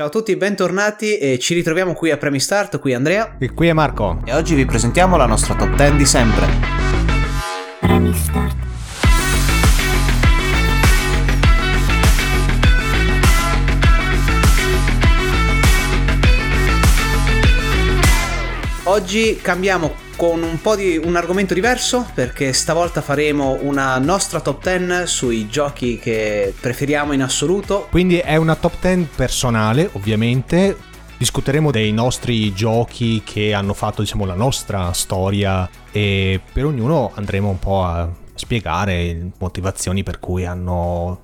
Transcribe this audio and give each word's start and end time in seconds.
Ciao 0.00 0.08
a 0.08 0.12
tutti, 0.12 0.34
bentornati 0.34 1.18
e 1.18 1.38
ci 1.38 1.52
ritroviamo 1.52 1.92
qui 1.92 2.10
a 2.10 2.16
Premi 2.16 2.40
Start, 2.40 2.78
qui 2.78 2.94
Andrea. 2.94 3.36
E 3.38 3.52
qui 3.52 3.68
è 3.68 3.74
Marco. 3.74 4.22
E 4.24 4.32
oggi 4.32 4.54
vi 4.54 4.64
presentiamo 4.64 5.18
la 5.18 5.26
nostra 5.26 5.54
top 5.54 5.74
10 5.76 5.96
di 5.96 6.06
sempre. 6.06 6.46
Premi 7.80 8.14
Start. 8.14 8.69
Oggi 18.90 19.38
cambiamo 19.40 19.94
con 20.16 20.42
un 20.42 20.60
po' 20.60 20.74
di 20.74 20.96
un 20.96 21.14
argomento 21.14 21.54
diverso 21.54 22.10
perché 22.12 22.52
stavolta 22.52 23.00
faremo 23.00 23.56
una 23.60 23.96
nostra 23.98 24.40
top 24.40 24.64
10 24.64 25.06
sui 25.06 25.48
giochi 25.48 25.96
che 25.96 26.52
preferiamo 26.60 27.12
in 27.12 27.22
assoluto. 27.22 27.86
Quindi 27.88 28.18
è 28.18 28.34
una 28.34 28.56
top 28.56 28.80
10 28.80 29.10
personale, 29.14 29.88
ovviamente. 29.92 30.76
Discuteremo 31.16 31.70
dei 31.70 31.92
nostri 31.92 32.52
giochi 32.52 33.22
che 33.24 33.54
hanno 33.54 33.74
fatto, 33.74 34.02
diciamo, 34.02 34.24
la 34.24 34.34
nostra 34.34 34.92
storia 34.92 35.70
e 35.92 36.40
per 36.52 36.64
ognuno 36.64 37.12
andremo 37.14 37.48
un 37.48 37.60
po' 37.60 37.84
a 37.84 38.12
spiegare 38.34 39.30
motivazioni 39.38 40.02
per 40.02 40.18
cui 40.18 40.44
hanno, 40.44 41.20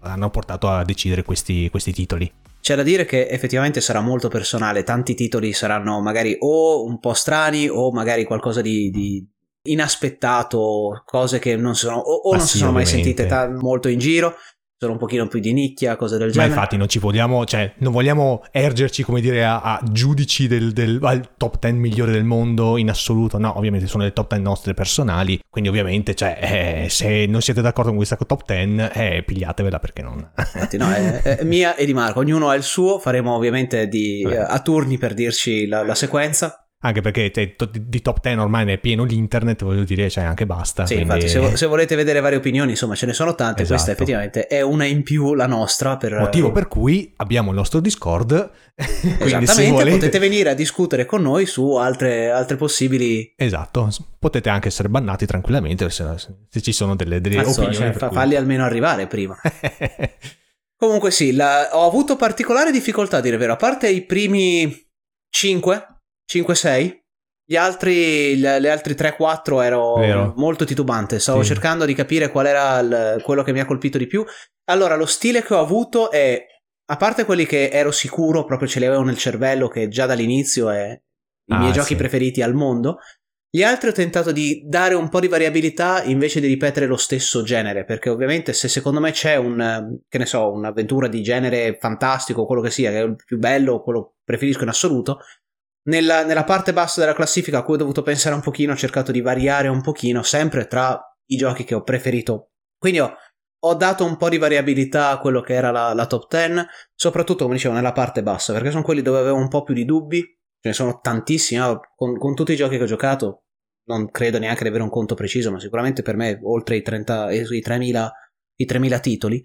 hanno 0.00 0.28
portato 0.28 0.68
a 0.68 0.84
decidere 0.84 1.22
questi, 1.22 1.70
questi 1.70 1.94
titoli. 1.94 2.30
C'è 2.62 2.76
da 2.76 2.84
dire 2.84 3.04
che 3.04 3.26
effettivamente 3.26 3.80
sarà 3.80 4.00
molto 4.00 4.28
personale, 4.28 4.84
tanti 4.84 5.14
titoli 5.14 5.52
saranno 5.52 6.00
magari 6.00 6.36
o 6.38 6.84
un 6.84 7.00
po' 7.00 7.12
strani 7.12 7.68
o 7.68 7.90
magari 7.90 8.22
qualcosa 8.22 8.60
di, 8.60 8.88
di 8.90 9.26
inaspettato, 9.62 11.02
cose 11.04 11.40
che 11.40 11.56
non 11.56 11.74
sono 11.74 11.96
o, 11.96 12.28
o 12.28 12.36
non 12.36 12.46
si 12.46 12.58
sono 12.58 12.70
mai 12.70 12.86
sentite 12.86 13.26
ta- 13.26 13.48
molto 13.48 13.88
in 13.88 13.98
giro 13.98 14.36
sono 14.82 14.94
un 14.94 14.98
pochino 14.98 15.28
più 15.28 15.38
di 15.38 15.52
nicchia, 15.52 15.94
cose 15.94 16.18
del 16.18 16.32
genere. 16.32 16.50
Ma 16.50 16.54
infatti 16.56 16.76
non 16.76 16.88
ci 16.88 16.98
vogliamo, 16.98 17.44
cioè, 17.44 17.72
non 17.78 17.92
vogliamo 17.92 18.42
ergerci, 18.50 19.04
come 19.04 19.20
dire, 19.20 19.44
a, 19.44 19.60
a 19.60 19.80
giudici 19.88 20.48
del, 20.48 20.72
del 20.72 20.98
top 21.36 21.58
10 21.60 21.76
migliore 21.76 22.10
del 22.10 22.24
mondo 22.24 22.76
in 22.76 22.90
assoluto. 22.90 23.38
No, 23.38 23.56
ovviamente 23.56 23.86
sono 23.86 24.02
le 24.02 24.12
top 24.12 24.30
10 24.30 24.42
nostre 24.42 24.74
personali, 24.74 25.38
quindi 25.48 25.70
ovviamente, 25.70 26.16
cioè, 26.16 26.84
eh, 26.84 26.88
se 26.88 27.26
non 27.26 27.40
siete 27.40 27.60
d'accordo 27.60 27.90
con 27.90 27.98
questa 27.98 28.16
top 28.16 28.44
10, 28.44 28.90
eh, 28.92 29.22
pigliatevela 29.24 29.78
perché 29.78 30.02
non... 30.02 30.30
infatti 30.36 30.76
no, 30.76 30.90
è, 30.90 31.22
è, 31.22 31.44
mia 31.44 31.76
e 31.76 31.86
di 31.86 31.94
Marco, 31.94 32.18
ognuno 32.18 32.48
ha 32.48 32.56
il 32.56 32.64
suo, 32.64 32.98
faremo 32.98 33.34
ovviamente 33.36 33.86
di, 33.86 34.24
a 34.24 34.58
turni 34.60 34.98
per 34.98 35.14
dirci 35.14 35.68
la, 35.68 35.84
la 35.84 35.94
sequenza 35.94 36.61
anche 36.84 37.00
perché 37.00 37.30
te, 37.30 37.54
di 37.70 38.02
top 38.02 38.20
10 38.20 38.38
ormai 38.38 38.64
ne 38.64 38.74
è 38.74 38.78
pieno 38.78 39.04
l'internet, 39.04 39.62
voglio 39.62 39.84
dire, 39.84 40.10
cioè 40.10 40.24
anche 40.24 40.46
basta. 40.46 40.84
Sì, 40.84 40.94
quindi... 40.94 41.14
infatti, 41.14 41.30
se, 41.30 41.56
se, 41.56 41.66
volete 41.66 41.94
vedere 41.94 42.18
varie 42.18 42.38
opinioni, 42.38 42.70
insomma, 42.70 42.96
ce 42.96 43.06
ne 43.06 43.12
sono 43.12 43.36
tante. 43.36 43.62
Esatto. 43.62 43.74
Questa 43.74 43.92
effettivamente 43.92 44.46
è 44.48 44.62
una 44.62 44.84
in 44.84 45.04
più 45.04 45.34
la 45.34 45.46
nostra. 45.46 45.96
Per... 45.96 46.18
Motivo 46.18 46.50
per 46.50 46.66
cui 46.66 47.12
abbiamo 47.16 47.50
il 47.50 47.56
nostro 47.56 47.78
Discord. 47.78 48.50
Esattamente, 48.74 49.70
volete... 49.70 49.90
potete 49.90 50.18
venire 50.18 50.50
a 50.50 50.54
discutere 50.54 51.06
con 51.06 51.22
noi 51.22 51.46
su 51.46 51.72
altre, 51.74 52.30
altre, 52.30 52.56
possibili. 52.56 53.32
Esatto, 53.36 53.88
potete 54.18 54.48
anche 54.48 54.66
essere 54.68 54.88
bannati 54.88 55.24
tranquillamente 55.24 55.88
se, 55.88 56.04
se 56.48 56.60
ci 56.60 56.72
sono 56.72 56.96
delle, 56.96 57.20
delle 57.20 57.36
Mazzo, 57.36 57.62
opinioni. 57.62 57.92
Cioè, 57.92 58.08
cui... 58.08 58.16
Falli 58.16 58.34
almeno 58.34 58.64
arrivare 58.64 59.06
prima. 59.06 59.38
Comunque, 60.76 61.12
sì, 61.12 61.32
la... 61.32 61.68
ho 61.76 61.86
avuto 61.86 62.16
particolare 62.16 62.72
difficoltà 62.72 63.18
a 63.18 63.20
dire 63.20 63.36
vero, 63.36 63.52
a 63.52 63.56
parte 63.56 63.88
i 63.88 64.02
primi 64.02 64.90
5 65.30 65.86
5-6. 66.40 67.00
Gli 67.44 67.56
altri, 67.56 68.38
le, 68.38 68.60
le 68.60 68.70
altre 68.70 68.94
3-4 68.94 69.62
ero 69.62 69.94
Vero. 69.94 70.32
molto 70.36 70.64
titubante, 70.64 71.18
stavo 71.18 71.42
sì. 71.42 71.48
cercando 71.48 71.84
di 71.84 71.94
capire 71.94 72.30
qual 72.30 72.46
era 72.46 72.78
il, 72.78 73.20
quello 73.22 73.42
che 73.42 73.52
mi 73.52 73.60
ha 73.60 73.66
colpito 73.66 73.98
di 73.98 74.06
più. 74.06 74.24
Allora, 74.70 74.94
lo 74.94 75.06
stile 75.06 75.42
che 75.42 75.54
ho 75.54 75.60
avuto 75.60 76.10
è, 76.10 76.40
a 76.86 76.96
parte 76.96 77.24
quelli 77.24 77.44
che 77.44 77.68
ero 77.68 77.90
sicuro, 77.90 78.44
proprio 78.44 78.68
ce 78.68 78.78
li 78.78 78.86
avevo 78.86 79.02
nel 79.02 79.18
cervello, 79.18 79.68
che 79.68 79.88
già 79.88 80.06
dall'inizio 80.06 80.70
è 80.70 80.92
i 80.92 81.54
ah, 81.54 81.58
miei 81.58 81.72
giochi 81.72 81.88
sì. 81.88 81.96
preferiti 81.96 82.42
al 82.42 82.54
mondo, 82.54 82.98
gli 83.54 83.62
altri 83.62 83.90
ho 83.90 83.92
tentato 83.92 84.32
di 84.32 84.62
dare 84.66 84.94
un 84.94 85.10
po' 85.10 85.20
di 85.20 85.28
variabilità 85.28 86.02
invece 86.04 86.40
di 86.40 86.46
ripetere 86.46 86.86
lo 86.86 86.96
stesso 86.96 87.42
genere, 87.42 87.84
perché 87.84 88.08
ovviamente 88.08 88.54
se 88.54 88.66
secondo 88.66 88.98
me 88.98 89.10
c'è 89.10 89.36
un, 89.36 89.98
che 90.08 90.16
ne 90.16 90.24
so, 90.24 90.50
un'avventura 90.50 91.06
di 91.06 91.22
genere 91.22 91.76
fantastico, 91.78 92.46
quello 92.46 92.62
che 92.62 92.70
sia, 92.70 92.90
che 92.90 93.00
è 93.00 93.02
il 93.02 93.14
più 93.14 93.36
bello, 93.36 93.82
quello 93.82 94.14
preferisco 94.24 94.62
in 94.62 94.70
assoluto, 94.70 95.18
nella, 95.84 96.24
nella, 96.24 96.44
parte 96.44 96.72
bassa 96.72 97.00
della 97.00 97.14
classifica 97.14 97.58
a 97.58 97.62
cui 97.62 97.74
ho 97.74 97.78
dovuto 97.78 98.02
pensare 98.02 98.34
un 98.34 98.40
pochino, 98.40 98.72
ho 98.72 98.76
cercato 98.76 99.12
di 99.12 99.20
variare 99.20 99.68
un 99.68 99.80
pochino, 99.80 100.22
sempre 100.22 100.66
tra 100.66 101.00
i 101.26 101.36
giochi 101.36 101.64
che 101.64 101.74
ho 101.74 101.82
preferito. 101.82 102.50
Quindi 102.78 103.00
ho, 103.00 103.14
ho 103.64 103.74
dato 103.74 104.04
un 104.04 104.16
po' 104.16 104.28
di 104.28 104.38
variabilità 104.38 105.10
a 105.10 105.18
quello 105.18 105.40
che 105.40 105.54
era 105.54 105.70
la, 105.70 105.92
la, 105.94 106.06
top 106.06 106.28
10, 106.28 106.66
soprattutto 106.94 107.44
come 107.44 107.56
dicevo 107.56 107.74
nella 107.74 107.92
parte 107.92 108.22
bassa, 108.22 108.52
perché 108.52 108.70
sono 108.70 108.82
quelli 108.82 109.02
dove 109.02 109.18
avevo 109.18 109.36
un 109.36 109.48
po' 109.48 109.62
più 109.62 109.74
di 109.74 109.84
dubbi, 109.84 110.20
ce 110.20 110.68
ne 110.68 110.72
sono 110.72 111.00
tantissimi, 111.00 111.60
con, 111.96 112.16
con 112.18 112.34
tutti 112.34 112.52
i 112.52 112.56
giochi 112.56 112.76
che 112.76 112.82
ho 112.82 112.86
giocato 112.86 113.44
non 113.84 114.10
credo 114.10 114.38
neanche 114.38 114.62
di 114.62 114.68
avere 114.68 114.84
un 114.84 114.90
conto 114.90 115.14
preciso, 115.14 115.50
ma 115.50 115.58
sicuramente 115.58 116.02
per 116.02 116.16
me 116.16 116.38
oltre 116.42 116.76
i, 116.76 116.82
30, 116.82 117.32
i 117.32 117.42
3.000, 117.42 118.08
i 118.56 118.64
3.000 118.64 119.00
titoli 119.00 119.42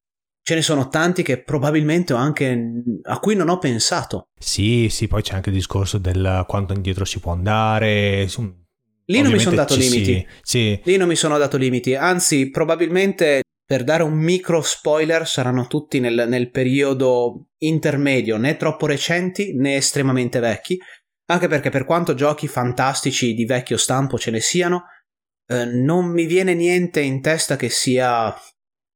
ce 0.47 0.55
ne 0.55 0.61
sono 0.61 0.87
tanti 0.87 1.23
che 1.23 1.43
probabilmente 1.43 2.13
ho 2.13 2.15
anche 2.15 2.71
a 3.01 3.19
cui 3.19 3.35
non 3.35 3.49
ho 3.49 3.57
pensato. 3.57 4.29
Sì, 4.39 4.87
sì, 4.89 5.09
poi 5.09 5.21
c'è 5.21 5.33
anche 5.35 5.49
il 5.49 5.55
discorso 5.55 5.97
del 5.97 6.45
quanto 6.47 6.71
indietro 6.71 7.03
si 7.03 7.19
può 7.19 7.33
andare. 7.33 8.29
Lì 9.07 9.21
non 9.21 9.33
mi 9.33 9.39
sono 9.39 9.57
dato 9.57 9.75
limiti. 9.75 10.25
Sì, 10.41 10.79
Lì 10.85 10.95
non 10.95 11.09
mi 11.09 11.17
sono 11.17 11.37
dato 11.37 11.57
limiti, 11.57 11.95
anzi, 11.95 12.49
probabilmente 12.49 13.41
per 13.65 13.83
dare 13.83 14.03
un 14.03 14.13
micro 14.13 14.61
spoiler 14.61 15.27
saranno 15.27 15.67
tutti 15.67 15.99
nel, 15.99 16.27
nel 16.29 16.49
periodo 16.49 17.47
intermedio, 17.57 18.37
né 18.37 18.55
troppo 18.55 18.85
recenti 18.85 19.53
né 19.53 19.75
estremamente 19.75 20.39
vecchi. 20.39 20.79
Anche 21.25 21.49
perché 21.49 21.69
per 21.69 21.83
quanto 21.83 22.13
giochi 22.13 22.47
fantastici 22.47 23.33
di 23.33 23.43
vecchio 23.43 23.75
stampo 23.75 24.17
ce 24.17 24.31
ne 24.31 24.39
siano, 24.39 24.83
eh, 25.45 25.65
non 25.65 26.05
mi 26.05 26.23
viene 26.25 26.53
niente 26.53 27.01
in 27.01 27.19
testa 27.19 27.57
che 27.57 27.67
sia 27.67 28.33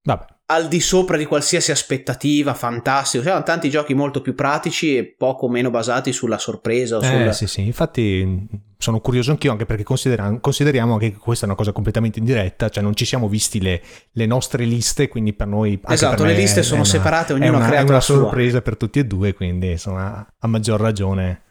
Vabbè 0.03 0.39
al 0.51 0.67
di 0.67 0.81
sopra 0.81 1.17
di 1.17 1.25
qualsiasi 1.25 1.71
aspettativa, 1.71 2.53
fantastico. 2.53 3.23
C'erano 3.23 3.43
tanti 3.43 3.69
giochi 3.69 3.93
molto 3.93 4.21
più 4.21 4.35
pratici 4.35 4.97
e 4.97 5.15
poco 5.17 5.47
meno 5.47 5.69
basati 5.69 6.11
sulla 6.11 6.37
sorpresa. 6.37 6.97
Eh, 6.97 7.05
sulla... 7.05 7.31
sì, 7.31 7.47
sì, 7.47 7.61
infatti 7.65 8.47
sono 8.77 8.99
curioso 8.99 9.31
anch'io 9.31 9.51
anche 9.51 9.65
perché 9.65 9.83
consideriamo 9.83 10.97
che 10.97 11.13
questa 11.13 11.45
è 11.45 11.47
una 11.47 11.57
cosa 11.57 11.71
completamente 11.71 12.19
indiretta, 12.19 12.69
cioè 12.69 12.83
non 12.83 12.95
ci 12.95 13.05
siamo 13.05 13.29
visti 13.29 13.61
le, 13.61 13.81
le 14.11 14.25
nostre 14.25 14.65
liste, 14.65 15.07
quindi 15.07 15.33
per 15.33 15.47
noi... 15.47 15.79
Esatto, 15.87 16.23
per 16.23 16.33
le 16.33 16.39
liste 16.39 16.63
sono 16.63 16.81
una, 16.81 16.89
separate, 16.89 17.33
ognuno 17.33 17.57
una, 17.57 17.65
ha 17.65 17.67
creato 17.67 17.87
è 17.87 17.89
una 17.89 18.01
sorpresa 18.01 18.51
sua. 18.51 18.61
per 18.61 18.77
tutti 18.77 18.99
e 18.99 19.05
due, 19.05 19.33
quindi 19.33 19.71
insomma 19.71 20.27
a 20.37 20.47
maggior 20.47 20.81
ragione. 20.81 21.43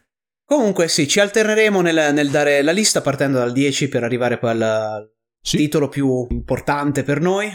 Comunque 0.45 0.89
sì, 0.89 1.07
ci 1.07 1.21
alterneremo 1.21 1.81
nel, 1.81 2.13
nel 2.13 2.29
dare 2.29 2.61
la 2.63 2.73
lista 2.73 3.01
partendo 3.01 3.39
dal 3.39 3.53
10 3.53 3.89
per 3.89 4.03
arrivare 4.03 4.37
poi 4.37 4.51
al 4.51 5.11
sì. 5.41 5.57
titolo 5.57 5.89
più 5.89 6.27
importante 6.31 7.05
per 7.05 7.21
noi. 7.21 7.49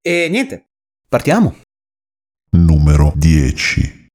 E 0.00 0.28
niente, 0.30 0.67
Partiamo. 1.08 1.56
Numero 2.50 3.14
10. 3.16 4.08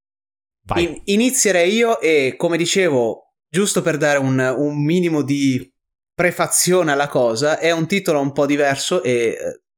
In, 0.76 1.02
inizierei 1.06 1.74
io 1.74 2.00
e 2.00 2.36
come 2.38 2.56
dicevo, 2.56 3.34
giusto 3.50 3.82
per 3.82 3.98
dare 3.98 4.20
un, 4.20 4.38
un, 4.38 4.84
minimo 4.84 5.24
di 5.24 5.68
prefazione 6.14 6.92
alla 6.92 7.08
cosa, 7.08 7.58
è 7.58 7.72
un 7.72 7.88
titolo 7.88 8.20
un 8.20 8.32
po' 8.32 8.46
diverso 8.46 9.02
e 9.02 9.12
eh, 9.12 9.36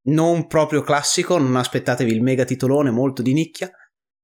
non 0.10 0.46
proprio 0.48 0.82
classico, 0.82 1.38
non 1.38 1.56
aspettatevi 1.56 2.12
il 2.12 2.22
mega 2.22 2.44
titolone 2.44 2.92
molto 2.92 3.22
di 3.22 3.32
nicchia. 3.32 3.72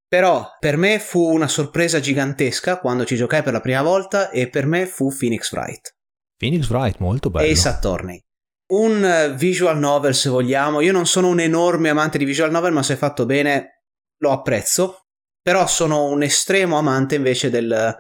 Però 0.06 0.58
per 0.60 0.76
me 0.76 1.00
fu 1.00 1.32
una 1.32 1.48
sorpresa 1.48 2.02
gigantesca 2.02 2.80
quando 2.80 3.06
ci 3.06 3.16
giocai 3.16 3.42
per 3.42 3.54
la 3.54 3.62
prima 3.62 3.82
volta 3.82 4.30
e 4.32 4.50
per 4.50 4.66
me 4.66 4.86
fu 4.86 5.16
Phoenix 5.18 5.50
Wright. 5.54 5.96
Phoenix 6.36 6.70
Wright, 6.70 6.98
molto 6.98 7.30
bello. 7.30 7.50
Ace 7.50 7.70
Attorney 7.70 8.22
un 8.72 9.34
visual 9.38 9.78
novel 9.78 10.14
se 10.16 10.30
vogliamo. 10.30 10.82
Io 10.82 10.92
non 10.92 11.06
sono 11.06 11.28
un 11.28 11.40
enorme 11.40 11.90
amante 11.90 12.18
di 12.18 12.26
visual 12.26 12.52
novel, 12.52 12.74
ma 12.74 12.84
se 12.84 12.96
fatto 12.96 13.26
bene 13.26 13.84
lo 14.18 14.32
apprezzo. 14.32 15.06
Però 15.42 15.66
sono 15.68 16.06
un 16.06 16.22
estremo 16.22 16.78
amante 16.78 17.16
invece 17.16 17.50
del, 17.50 17.96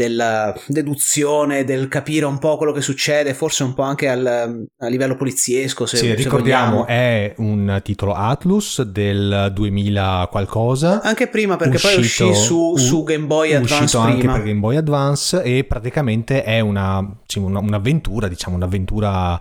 della 0.00 0.54
deduzione, 0.66 1.64
del 1.64 1.88
capire 1.88 2.24
un 2.24 2.38
po' 2.38 2.56
quello 2.56 2.72
che 2.72 2.80
succede, 2.80 3.34
forse 3.34 3.64
un 3.64 3.74
po' 3.74 3.82
anche 3.82 4.08
al, 4.08 4.66
a 4.78 4.86
livello 4.86 5.14
poliziesco. 5.14 5.84
Se, 5.84 5.98
sì, 5.98 6.06
se 6.06 6.14
ricordiamo, 6.14 6.84
vogliamo. 6.84 6.86
è 6.86 7.34
un 7.36 7.80
titolo 7.84 8.14
Atlus 8.14 8.80
del 8.80 9.50
2000 9.52 10.28
qualcosa. 10.30 11.02
Anche 11.02 11.28
prima, 11.28 11.56
perché 11.56 11.74
uscito, 11.76 11.94
poi 11.94 12.02
uscì 12.02 12.34
su, 12.34 12.76
su 12.76 13.02
Game 13.02 13.26
Boy 13.26 13.52
Advance. 13.52 13.84
Uscito 13.84 14.02
prima. 14.02 14.14
anche 14.14 14.26
per 14.26 14.42
Game 14.42 14.60
Boy 14.60 14.76
Advance 14.76 15.42
e 15.42 15.64
praticamente 15.64 16.44
è 16.44 16.60
una, 16.60 17.06
sì, 17.26 17.38
una, 17.38 17.58
un'avventura, 17.58 18.26
diciamo, 18.26 18.56
un'avventura 18.56 19.38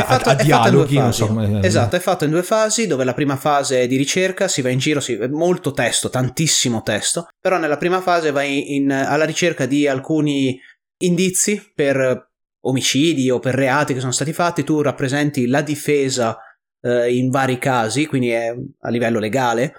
è 0.00 0.04
fatto, 0.04 0.28
a, 0.28 0.32
a 0.32 0.34
dialoghi, 0.34 0.96
fatto 0.96 1.12
so, 1.12 1.60
esatto, 1.62 1.96
è 1.96 2.00
fatto 2.00 2.24
in 2.24 2.30
due 2.30 2.42
fasi, 2.42 2.86
dove 2.86 3.04
la 3.04 3.14
prima 3.14 3.36
fase 3.36 3.82
è 3.82 3.86
di 3.86 3.96
ricerca, 3.96 4.48
si 4.48 4.62
va 4.62 4.68
in 4.68 4.78
giro, 4.78 5.00
si, 5.00 5.16
molto 5.30 5.72
testo, 5.72 6.10
tantissimo 6.10 6.82
testo, 6.82 7.28
però 7.40 7.58
nella 7.58 7.76
prima 7.76 8.00
fase 8.00 8.30
vai 8.30 8.74
in, 8.74 8.90
alla 8.90 9.24
ricerca 9.24 9.66
di 9.66 9.86
alcuni 9.86 10.58
indizi 11.02 11.72
per 11.74 12.30
omicidi 12.66 13.30
o 13.30 13.38
per 13.38 13.54
reati 13.54 13.94
che 13.94 14.00
sono 14.00 14.12
stati 14.12 14.32
fatti, 14.32 14.64
tu 14.64 14.80
rappresenti 14.80 15.46
la 15.46 15.60
difesa 15.60 16.38
eh, 16.80 17.14
in 17.14 17.30
vari 17.30 17.58
casi, 17.58 18.06
quindi 18.06 18.30
è 18.30 18.54
a 18.80 18.88
livello 18.88 19.18
legale, 19.18 19.74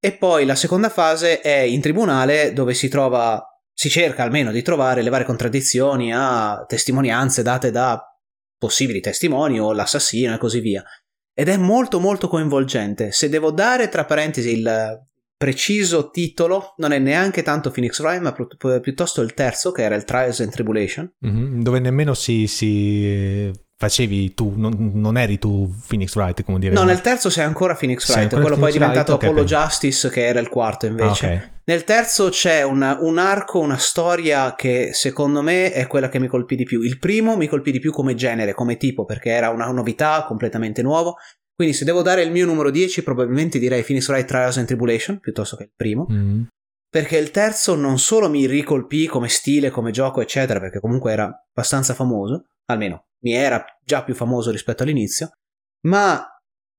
E 0.00 0.12
poi 0.12 0.44
la 0.44 0.54
seconda 0.54 0.90
fase 0.90 1.40
è 1.40 1.58
in 1.58 1.80
tribunale 1.80 2.52
dove 2.52 2.72
si 2.72 2.88
trova, 2.88 3.44
si 3.72 3.88
cerca 3.88 4.22
almeno 4.22 4.52
di 4.52 4.62
trovare 4.62 5.02
le 5.02 5.10
varie 5.10 5.26
contraddizioni 5.26 6.12
a 6.14 6.64
testimonianze 6.68 7.42
date 7.42 7.72
da 7.72 8.07
possibili 8.58 9.00
testimoni 9.00 9.60
o 9.60 9.72
l'assassino 9.72 10.34
e 10.34 10.38
così 10.38 10.60
via. 10.60 10.84
Ed 11.32 11.48
è 11.48 11.56
molto 11.56 12.00
molto 12.00 12.28
coinvolgente. 12.28 13.12
Se 13.12 13.28
devo 13.28 13.52
dare 13.52 13.88
tra 13.88 14.04
parentesi 14.04 14.50
il 14.50 15.06
preciso 15.36 16.10
titolo, 16.10 16.74
non 16.78 16.90
è 16.90 16.98
neanche 16.98 17.42
tanto 17.42 17.70
Phoenix 17.70 18.00
Wright, 18.00 18.20
ma 18.20 18.80
piuttosto 18.80 19.22
il 19.22 19.34
terzo, 19.34 19.70
che 19.70 19.82
era 19.82 19.94
il 19.94 20.02
Trials 20.02 20.40
and 20.40 20.50
Tribulation. 20.50 21.10
Mm-hmm, 21.24 21.60
dove 21.62 21.78
nemmeno 21.78 22.12
si, 22.14 22.48
si 22.48 23.50
facevi 23.78 24.34
tu, 24.34 24.54
non, 24.56 24.90
non, 24.94 25.16
eri 25.16 25.38
tu 25.38 25.72
Phoenix 25.86 26.16
Wright, 26.16 26.42
come 26.42 26.58
dire. 26.58 26.74
No, 26.74 26.82
nel 26.82 27.00
terzo 27.00 27.30
sei 27.30 27.44
ancora 27.44 27.76
Phoenix 27.76 28.04
sei 28.04 28.16
Wright, 28.16 28.30
quello 28.30 28.56
Phoenix 28.56 28.60
poi 28.60 28.70
è 28.70 28.72
diventato 28.72 29.12
Wright, 29.12 29.24
Apollo 29.24 29.44
okay. 29.44 29.56
Justice, 29.56 30.10
che 30.10 30.26
era 30.26 30.40
il 30.40 30.48
quarto 30.48 30.86
invece. 30.86 31.26
Ah, 31.26 31.34
okay. 31.34 31.50
Nel 31.64 31.84
terzo 31.84 32.28
c'è 32.28 32.62
una, 32.62 32.98
un 33.00 33.18
arco, 33.18 33.60
una 33.60 33.76
storia 33.76 34.56
che 34.56 34.90
secondo 34.92 35.42
me 35.42 35.70
è 35.72 35.86
quella 35.86 36.08
che 36.08 36.18
mi 36.18 36.26
colpì 36.26 36.56
di 36.56 36.64
più. 36.64 36.80
Il 36.80 36.98
primo 36.98 37.36
mi 37.36 37.46
colpì 37.46 37.70
di 37.70 37.78
più 37.78 37.92
come 37.92 38.16
genere, 38.16 38.52
come 38.52 38.76
tipo, 38.76 39.04
perché 39.04 39.30
era 39.30 39.50
una 39.50 39.70
novità 39.70 40.24
completamente 40.26 40.82
nuovo. 40.82 41.16
Quindi 41.54 41.74
se 41.74 41.84
devo 41.84 42.02
dare 42.02 42.22
il 42.22 42.32
mio 42.32 42.46
numero 42.46 42.70
10, 42.70 43.04
probabilmente 43.04 43.60
direi 43.60 43.84
Phoenix 43.84 44.08
Wright 44.08 44.26
Trials 44.26 44.56
and 44.56 44.66
Tribulation, 44.66 45.20
piuttosto 45.20 45.56
che 45.56 45.64
il 45.64 45.72
primo. 45.76 46.06
Mm. 46.10 46.42
Perché 46.90 47.16
il 47.16 47.30
terzo 47.30 47.76
non 47.76 47.98
solo 47.98 48.28
mi 48.28 48.46
ricolpì 48.46 49.06
come 49.06 49.28
stile, 49.28 49.70
come 49.70 49.92
gioco, 49.92 50.20
eccetera, 50.20 50.58
perché 50.58 50.80
comunque 50.80 51.12
era 51.12 51.46
abbastanza 51.52 51.94
famoso, 51.94 52.46
almeno 52.64 53.07
mi 53.22 53.32
era 53.32 53.64
già 53.84 54.04
più 54.04 54.14
famoso 54.14 54.50
rispetto 54.50 54.82
all'inizio, 54.82 55.30
ma 55.86 56.24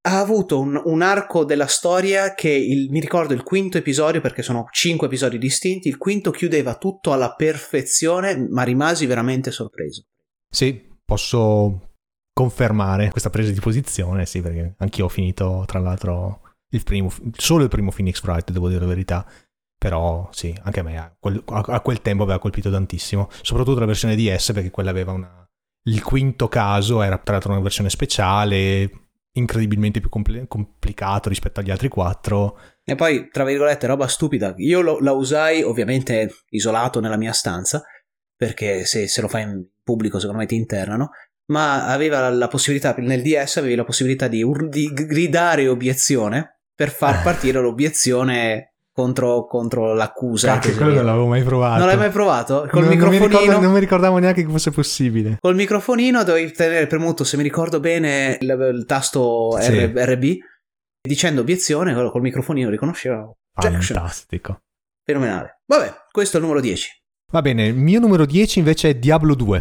ha 0.01 0.19
avuto 0.19 0.59
un, 0.59 0.81
un 0.85 1.01
arco 1.01 1.43
della 1.43 1.67
storia 1.67 2.33
che 2.33 2.49
il, 2.49 2.89
mi 2.89 2.99
ricordo 2.99 3.33
il 3.33 3.43
quinto 3.43 3.77
episodio, 3.77 4.21
perché 4.21 4.41
sono 4.41 4.67
cinque 4.71 5.07
episodi 5.07 5.37
distinti, 5.37 5.87
il 5.87 5.97
quinto 5.97 6.31
chiudeva 6.31 6.75
tutto 6.75 7.11
alla 7.11 7.33
perfezione, 7.35 8.47
ma 8.49 8.63
rimasi 8.63 9.05
veramente 9.05 9.51
sorpreso. 9.51 10.05
Sì, 10.49 10.97
posso 11.03 11.91
confermare 12.33 13.09
questa 13.09 13.29
presa 13.29 13.51
di 13.51 13.59
posizione, 13.59 14.25
sì, 14.25 14.41
perché 14.41 14.75
anch'io 14.77 15.05
ho 15.05 15.09
finito, 15.09 15.63
tra 15.67 15.79
l'altro, 15.79 16.41
il 16.69 16.83
primo, 16.83 17.11
solo 17.33 17.63
il 17.63 17.69
primo 17.69 17.91
Phoenix 17.91 18.23
Wright, 18.23 18.51
devo 18.51 18.69
dire 18.69 18.81
la 18.81 18.87
verità. 18.87 19.29
Però 19.77 20.27
sì, 20.33 20.53
anche 20.63 20.81
a 20.81 20.83
me 20.83 20.97
a 20.97 21.15
quel, 21.17 21.41
a 21.45 21.79
quel 21.79 22.01
tempo 22.01 22.23
aveva 22.23 22.37
colpito 22.39 22.69
tantissimo, 22.69 23.29
soprattutto 23.41 23.79
la 23.79 23.85
versione 23.85 24.17
DS 24.17 24.51
perché 24.51 24.71
quella 24.71 24.89
aveva 24.89 25.13
una, 25.13 25.48
il 25.83 26.03
quinto 26.03 26.47
caso 26.47 27.01
era 27.01 27.17
tra 27.17 27.33
l'altro 27.33 27.51
una 27.51 27.61
versione 27.61 27.89
speciale, 27.89 28.89
incredibilmente 29.33 29.99
più 29.99 30.09
compl- 30.09 30.47
complicato 30.47 31.29
rispetto 31.29 31.59
agli 31.59 31.71
altri 31.71 31.87
quattro. 31.87 32.59
E 32.83 32.95
poi, 32.95 33.29
tra 33.31 33.43
virgolette, 33.43 33.87
roba 33.87 34.07
stupida. 34.07 34.53
Io 34.57 34.81
lo, 34.81 34.99
la 34.99 35.11
usai 35.11 35.61
ovviamente 35.63 36.43
isolato 36.49 36.99
nella 36.99 37.17
mia 37.17 37.33
stanza, 37.33 37.83
perché 38.35 38.85
se, 38.85 39.07
se, 39.07 39.21
lo 39.21 39.27
fai 39.27 39.43
in 39.43 39.65
pubblico 39.83 40.19
secondo 40.19 40.41
me 40.41 40.47
ti 40.47 40.55
internano, 40.55 41.11
ma 41.45 41.87
aveva 41.87 42.29
la 42.29 42.47
possibilità, 42.47 42.93
nel 42.97 43.21
DS 43.21 43.57
avevi 43.57 43.75
la 43.75 43.83
possibilità 43.83 44.27
di, 44.27 44.45
di 44.69 44.93
gridare 44.93 45.67
obiezione 45.67 46.61
per 46.73 46.89
far 46.89 47.21
partire 47.23 47.59
l'obiezione 47.59 48.68
contro, 48.99 49.45
contro 49.45 49.93
l'accusa. 49.93 50.53
Cacchio, 50.53 50.75
quello 50.75 50.95
non 50.95 51.05
l'avevo 51.05 51.27
mai 51.27 51.43
provato. 51.43 51.77
Non 51.77 51.87
l'hai 51.87 51.97
mai 51.97 52.09
provato? 52.09 52.67
Col 52.69 52.81
non, 52.81 52.89
microfonino. 52.89 53.27
Non 53.27 53.29
mi, 53.29 53.37
ricordo, 53.37 53.61
non 53.61 53.73
mi, 53.73 53.79
ricordavo 53.79 54.17
neanche 54.17 54.43
che 54.43 54.51
fosse 54.51 54.71
possibile. 54.71 55.37
Col 55.39 55.55
microfonino 55.55 56.23
dovevi 56.23 56.51
tenere 56.51 56.87
premuto, 56.87 57.23
se 57.23 57.37
mi 57.37 57.43
ricordo 57.43 57.79
bene, 57.79 58.37
il, 58.39 58.71
il 58.75 58.85
tasto 58.85 59.57
sì. 59.61 59.85
R, 59.85 59.91
RB. 59.93 60.37
Dicendo 61.01 61.41
obiezione, 61.41 61.93
col 61.93 62.21
microfonino 62.21 62.69
riconosceva. 62.69 63.31
Fantastico. 63.53 64.59
Fenomenale. 65.05 65.61
Vabbè, 65.65 65.93
questo 66.11 66.35
è 66.35 66.39
il 66.39 66.45
numero 66.45 66.61
10. 66.61 66.89
Va 67.31 67.41
bene, 67.41 67.67
il 67.67 67.75
mio 67.75 67.99
numero 67.99 68.25
10 68.25 68.59
invece 68.59 68.89
è 68.89 68.95
Diablo 68.95 69.33
2. 69.33 69.59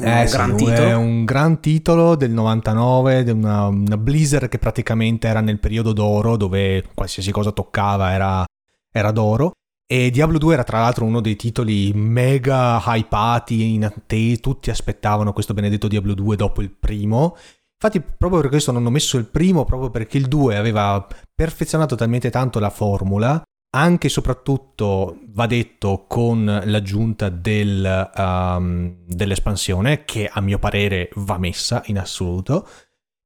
Eh, 0.00 0.20
un 0.20 0.26
sì, 0.26 0.36
gran 0.36 0.56
titolo. 0.56 0.88
È 0.88 0.94
un 0.94 1.24
gran 1.24 1.60
titolo 1.60 2.16
del 2.16 2.32
99, 2.32 3.24
di 3.24 3.30
una, 3.30 3.66
una 3.66 3.96
Blizzard 3.96 4.48
che 4.48 4.58
praticamente 4.58 5.26
era 5.28 5.40
nel 5.40 5.60
periodo 5.60 5.92
d'oro 5.92 6.36
dove 6.36 6.84
qualsiasi 6.92 7.30
cosa 7.30 7.52
toccava 7.52 8.12
era 8.12 8.44
era 8.94 9.10
d'oro. 9.10 9.52
E 9.86 10.10
Diablo 10.10 10.38
2 10.38 10.54
era 10.54 10.64
tra 10.64 10.80
l'altro 10.80 11.04
uno 11.04 11.20
dei 11.20 11.36
titoli 11.36 11.92
mega 11.92 12.80
hypati, 12.82 13.74
in 13.74 13.84
attesa, 13.84 14.40
tutti 14.40 14.70
aspettavano 14.70 15.32
questo 15.32 15.52
benedetto 15.52 15.88
Diablo 15.88 16.14
2 16.14 16.36
dopo 16.36 16.62
il 16.62 16.70
primo. 16.70 17.36
Infatti 17.74 18.00
proprio 18.00 18.40
per 18.40 18.48
questo 18.50 18.72
non 18.72 18.86
ho 18.86 18.90
messo 18.90 19.18
il 19.18 19.26
primo, 19.26 19.64
proprio 19.64 19.90
perché 19.90 20.16
il 20.16 20.26
2 20.26 20.56
aveva 20.56 21.06
perfezionato 21.34 21.96
talmente 21.96 22.30
tanto 22.30 22.60
la 22.60 22.70
formula, 22.70 23.42
anche 23.76 24.06
e 24.06 24.10
soprattutto, 24.10 25.18
va 25.32 25.46
detto, 25.46 26.06
con 26.08 26.44
l'aggiunta 26.64 27.28
del, 27.28 28.10
um, 28.16 29.04
dell'espansione, 29.06 30.04
che 30.04 30.30
a 30.32 30.40
mio 30.40 30.58
parere 30.58 31.10
va 31.16 31.36
messa 31.36 31.82
in 31.86 31.98
assoluto, 31.98 32.66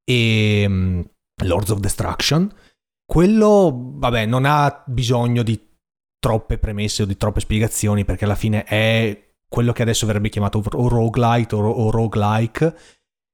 e 0.03 0.65
um, 0.67 1.09
Lords 1.45 1.71
of 1.71 1.79
Destruction, 1.79 2.51
quello, 3.09 3.95
vabbè, 3.95 4.27
non 4.27 4.45
ha 4.45 4.83
bisogno 4.87 5.43
di 5.43 5.59
troppe 6.19 6.59
premesse 6.59 7.05
o 7.05 7.07
di 7.07 7.17
troppe 7.17 7.41
spiegazioni 7.41 8.05
perché 8.05 8.27
alla 8.27 8.35
fine 8.35 8.65
è 8.65 9.33
quello 9.49 9.73
che 9.73 9.81
adesso 9.81 10.05
verrebbe 10.05 10.29
chiamato 10.29 10.63
o 10.63 10.89
roguelite 10.89 11.55
o, 11.55 11.67
o 11.67 11.91
roguelike 11.91 12.77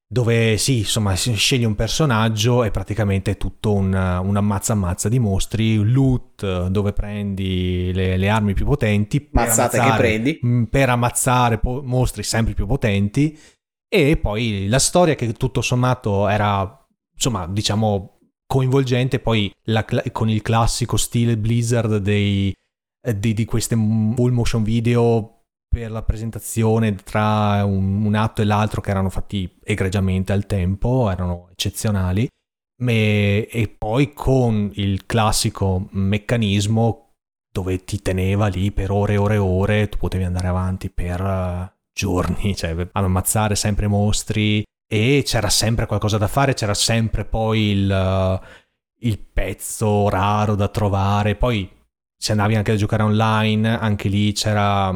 dove 0.06 0.58
sì, 0.58 0.78
insomma, 0.78 1.12
scegli 1.14 1.64
un 1.64 1.74
personaggio 1.74 2.62
e 2.62 2.70
praticamente 2.70 3.32
è 3.32 3.36
tutto 3.36 3.72
un, 3.72 3.92
un 3.92 4.36
ammazza 4.36 4.74
ammazza 4.74 5.08
di 5.08 5.18
mostri, 5.18 5.74
loot 5.74 6.68
dove 6.68 6.92
prendi 6.92 7.90
le, 7.92 8.16
le 8.16 8.28
armi 8.28 8.54
più 8.54 8.66
potenti, 8.66 9.28
mazzate 9.32 9.80
che 9.80 9.92
prendi, 9.96 10.40
mm, 10.46 10.62
per 10.64 10.88
ammazzare 10.90 11.58
po- 11.58 11.82
mostri 11.82 12.22
sempre 12.22 12.54
più 12.54 12.64
potenti. 12.66 13.36
E 13.88 14.16
poi 14.18 14.68
la 14.68 14.78
storia 14.78 15.16
che 15.16 15.32
tutto 15.32 15.60
sommato 15.62 16.28
era, 16.28 16.86
insomma, 17.12 17.48
diciamo 17.48 18.13
coinvolgente 18.46 19.18
poi 19.20 19.52
la, 19.64 19.84
con 20.12 20.28
il 20.28 20.42
classico 20.42 20.96
stile 20.96 21.36
Blizzard 21.36 21.96
dei, 21.96 22.52
eh, 23.06 23.18
di, 23.18 23.34
di 23.34 23.44
queste 23.44 23.74
full 23.74 24.32
motion 24.32 24.62
video 24.62 25.42
per 25.68 25.90
la 25.90 26.02
presentazione 26.02 26.94
tra 26.94 27.64
un, 27.64 28.04
un, 28.04 28.14
atto 28.14 28.42
e 28.42 28.44
l'altro 28.44 28.80
che 28.80 28.90
erano 28.90 29.10
fatti 29.10 29.58
egregiamente 29.64 30.32
al 30.32 30.46
tempo, 30.46 31.10
erano 31.10 31.48
eccezionali, 31.50 32.28
e, 32.76 33.48
e 33.50 33.68
poi 33.68 34.12
con 34.12 34.70
il 34.74 35.06
classico 35.06 35.88
meccanismo 35.90 37.10
dove 37.52 37.84
ti 37.84 38.02
teneva 38.02 38.48
lì 38.48 38.72
per 38.72 38.90
ore 38.90 39.14
e 39.14 39.16
ore 39.16 39.34
e 39.34 39.38
ore, 39.38 39.88
tu 39.88 39.98
potevi 39.98 40.24
andare 40.24 40.48
avanti 40.48 40.90
per 40.90 41.20
uh, 41.20 41.70
giorni, 41.92 42.54
cioè 42.56 42.88
ammazzare 42.92 43.54
sempre 43.54 43.86
mostri, 43.86 44.62
e 44.86 45.22
c'era 45.24 45.48
sempre 45.48 45.86
qualcosa 45.86 46.18
da 46.18 46.28
fare, 46.28 46.54
c'era 46.54 46.74
sempre 46.74 47.24
poi 47.24 47.70
il, 47.70 48.40
il 49.00 49.18
pezzo 49.18 50.08
raro 50.08 50.54
da 50.54 50.68
trovare, 50.68 51.36
poi 51.36 51.70
se 52.16 52.32
andavi 52.32 52.54
anche 52.56 52.72
a 52.72 52.76
giocare 52.76 53.02
online, 53.02 53.78
anche 53.78 54.08
lì 54.08 54.32
c'era 54.32 54.88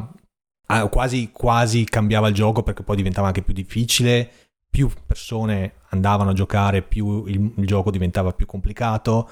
ah, 0.66 0.88
quasi, 0.88 1.30
quasi 1.32 1.84
cambiava 1.84 2.28
il 2.28 2.34
gioco 2.34 2.62
perché 2.62 2.82
poi 2.82 2.96
diventava 2.96 3.26
anche 3.26 3.42
più 3.42 3.52
difficile, 3.52 4.30
più 4.70 4.90
persone 5.06 5.80
andavano 5.90 6.30
a 6.30 6.34
giocare, 6.34 6.82
più 6.82 7.26
il, 7.26 7.52
il 7.56 7.66
gioco 7.66 7.90
diventava 7.90 8.32
più 8.32 8.46
complicato. 8.46 9.28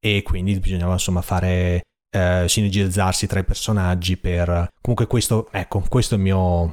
E 0.00 0.22
quindi 0.22 0.58
bisognava 0.58 0.92
insomma 0.92 1.22
fare 1.22 1.82
eh, 2.10 2.44
sinergizzarsi 2.48 3.26
tra 3.26 3.40
i 3.40 3.44
personaggi 3.44 4.16
per 4.16 4.68
comunque 4.80 5.06
questo 5.06 5.48
ecco 5.50 5.84
questo 5.88 6.14
è 6.14 6.16
il 6.18 6.22
mio 6.22 6.72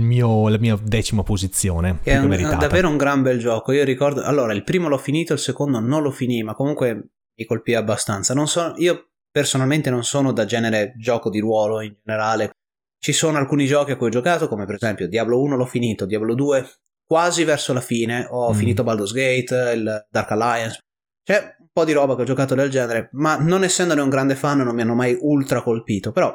mio, 0.00 0.48
la 0.48 0.58
mia 0.58 0.78
decima 0.80 1.22
posizione. 1.22 2.00
È 2.02 2.16
un, 2.16 2.28
davvero 2.58 2.88
un 2.88 2.96
gran 2.96 3.22
bel 3.22 3.38
gioco. 3.38 3.72
Io 3.72 3.84
ricordo, 3.84 4.22
allora, 4.22 4.52
il 4.52 4.64
primo 4.64 4.88
l'ho 4.88 4.98
finito, 4.98 5.32
il 5.32 5.38
secondo 5.38 5.80
non 5.80 6.02
lo 6.02 6.10
finì, 6.10 6.42
ma 6.42 6.54
comunque 6.54 7.10
mi 7.36 7.44
colpì 7.44 7.74
abbastanza. 7.74 8.34
Non 8.34 8.46
so, 8.46 8.74
io 8.76 9.10
personalmente 9.30 9.90
non 9.90 10.04
sono 10.04 10.32
da 10.32 10.44
genere 10.44 10.94
gioco 10.98 11.30
di 11.30 11.40
ruolo 11.40 11.80
in 11.80 11.96
generale. 12.04 12.50
Ci 12.98 13.12
sono 13.12 13.38
alcuni 13.38 13.66
giochi 13.66 13.90
a 13.90 13.96
cui 13.96 14.06
ho 14.06 14.10
giocato, 14.10 14.46
come 14.46 14.64
per 14.64 14.76
esempio 14.76 15.08
Diablo 15.08 15.40
1 15.40 15.56
l'ho 15.56 15.66
finito, 15.66 16.06
Diablo 16.06 16.34
2 16.34 16.66
quasi 17.12 17.44
verso 17.44 17.74
la 17.74 17.82
fine, 17.82 18.26
ho 18.30 18.52
mm. 18.52 18.56
finito 18.56 18.84
Baldur's 18.84 19.12
Gate, 19.12 19.72
il 19.74 20.06
Dark 20.08 20.30
Alliance. 20.30 20.78
C'è 21.22 21.56
un 21.58 21.68
po' 21.70 21.84
di 21.84 21.92
roba 21.92 22.16
che 22.16 22.22
ho 22.22 22.24
giocato 22.24 22.54
del 22.54 22.70
genere, 22.70 23.10
ma 23.12 23.36
non 23.36 23.64
essendone 23.64 24.00
un 24.00 24.08
grande 24.08 24.34
fan 24.34 24.60
non 24.60 24.74
mi 24.74 24.80
hanno 24.80 24.94
mai 24.94 25.16
ultra 25.20 25.60
colpito. 25.60 26.10
Però 26.10 26.34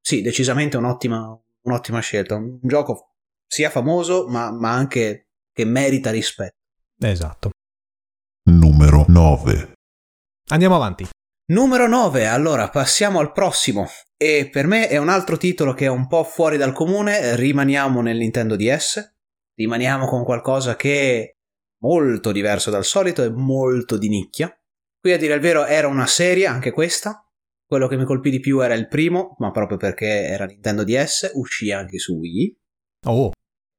sì, 0.00 0.22
decisamente 0.22 0.76
un'ottima, 0.76 1.36
un'ottima 1.62 2.00
scelta. 2.00 2.36
Un 2.36 2.58
gioco 2.62 3.14
sia 3.46 3.70
famoso, 3.70 4.26
ma, 4.28 4.50
ma 4.50 4.72
anche 4.72 5.28
che 5.52 5.64
merita 5.64 6.10
rispetto. 6.10 6.56
Esatto. 6.98 7.50
Numero 8.50 9.04
9. 9.06 9.72
Andiamo 10.50 10.76
avanti. 10.76 11.08
Numero 11.52 11.86
9, 11.86 12.26
allora 12.26 12.68
passiamo 12.70 13.18
al 13.18 13.32
prossimo. 13.32 13.88
E 14.16 14.48
per 14.50 14.66
me 14.66 14.88
è 14.88 14.96
un 14.96 15.08
altro 15.08 15.36
titolo 15.36 15.74
che 15.74 15.84
è 15.84 15.88
un 15.88 16.06
po' 16.06 16.24
fuori 16.24 16.56
dal 16.56 16.72
comune. 16.72 17.36
Rimaniamo 17.36 18.00
nel 18.00 18.16
Nintendo 18.16 18.56
DS. 18.56 19.14
Rimaniamo 19.54 20.06
con 20.06 20.24
qualcosa 20.24 20.76
che 20.76 21.20
è 21.20 21.36
molto 21.82 22.32
diverso 22.32 22.70
dal 22.70 22.84
solito 22.84 23.22
e 23.22 23.30
molto 23.30 23.98
di 23.98 24.08
nicchia. 24.08 24.56
Qui 24.98 25.12
a 25.12 25.18
dire 25.18 25.34
il 25.34 25.40
vero 25.40 25.66
era 25.66 25.88
una 25.88 26.06
serie, 26.06 26.46
anche 26.46 26.70
questa. 26.70 27.21
Quello 27.72 27.88
che 27.88 27.96
mi 27.96 28.04
colpì 28.04 28.28
di 28.28 28.38
più 28.38 28.60
era 28.60 28.74
il 28.74 28.86
primo, 28.86 29.34
ma 29.38 29.50
proprio 29.50 29.78
perché 29.78 30.26
era 30.26 30.44
Nintendo 30.44 30.84
DS, 30.84 31.30
uscì 31.32 31.72
anche 31.72 31.96
su 31.96 32.16
Wii. 32.16 32.54
Oh. 33.06 33.30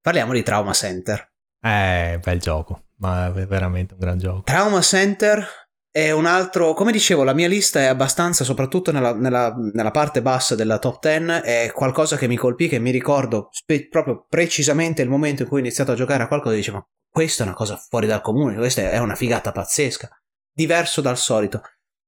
Parliamo 0.02 0.34
di 0.34 0.42
Trauma 0.42 0.74
Center. 0.74 1.24
Eh, 1.62 2.20
bel 2.20 2.40
gioco, 2.40 2.86
ma 2.96 3.28
è 3.28 3.46
veramente 3.46 3.94
un 3.94 4.00
gran 4.00 4.18
gioco. 4.18 4.42
Trauma 4.46 4.82
Center 4.82 5.46
è 5.92 6.10
un 6.10 6.26
altro, 6.26 6.74
come 6.74 6.92
dicevo, 6.92 7.24
la 7.24 7.36
mia 7.36 7.48
lista 7.48 7.82
è 7.82 7.86
abbastanza, 7.86 8.44
soprattutto 8.44 8.92
nella, 8.92 9.14
nella, 9.14 9.54
nella 9.72 9.92
parte 9.92 10.24
bassa 10.24 10.56
della 10.56 10.80
top 10.80 11.00
10, 11.00 11.44
è 11.44 11.72
qualcosa 11.72 12.18
che 12.18 12.28
mi 12.28 12.36
colpì, 12.36 12.68
che 12.68 12.80
mi 12.80 12.90
ricordo 12.90 13.50
spe- 13.52 13.90
proprio 13.90 14.26
precisamente 14.28 15.04
il 15.04 15.10
momento 15.10 15.44
in 15.44 15.48
cui 15.48 15.58
ho 15.58 15.62
iniziato 15.62 15.92
a 15.92 15.96
giocare 15.96 16.24
a 16.24 16.28
qualcosa 16.28 16.56
e 16.56 16.58
dicevo, 16.58 16.88
questa 17.08 17.44
è 17.44 17.46
una 17.46 17.56
cosa 17.56 17.78
fuori 17.78 18.08
dal 18.08 18.22
comune, 18.22 18.56
questa 18.56 18.90
è 18.90 18.98
una 18.98 19.14
figata 19.14 19.52
pazzesca 19.52 20.10
diverso 20.52 21.00
dal 21.00 21.20
solito. 21.20 21.62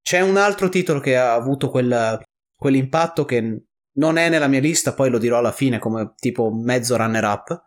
C'è 0.08 0.22
un 0.22 0.38
altro 0.38 0.70
titolo 0.70 1.00
che 1.00 1.18
ha 1.18 1.34
avuto 1.34 1.72
quel, 1.72 2.22
quell'impatto 2.56 3.26
che 3.26 3.64
non 3.94 4.18
è 4.18 4.30
nella 4.30 4.46
mia 4.46 4.60
lista, 4.60 4.94
poi 4.94 5.10
lo 5.10 5.18
dirò 5.18 5.40
alla 5.40 5.52
fine 5.52 5.80
come 5.80 6.14
tipo 6.18 6.52
mezzo 6.52 6.96
runner-up. 6.96 7.64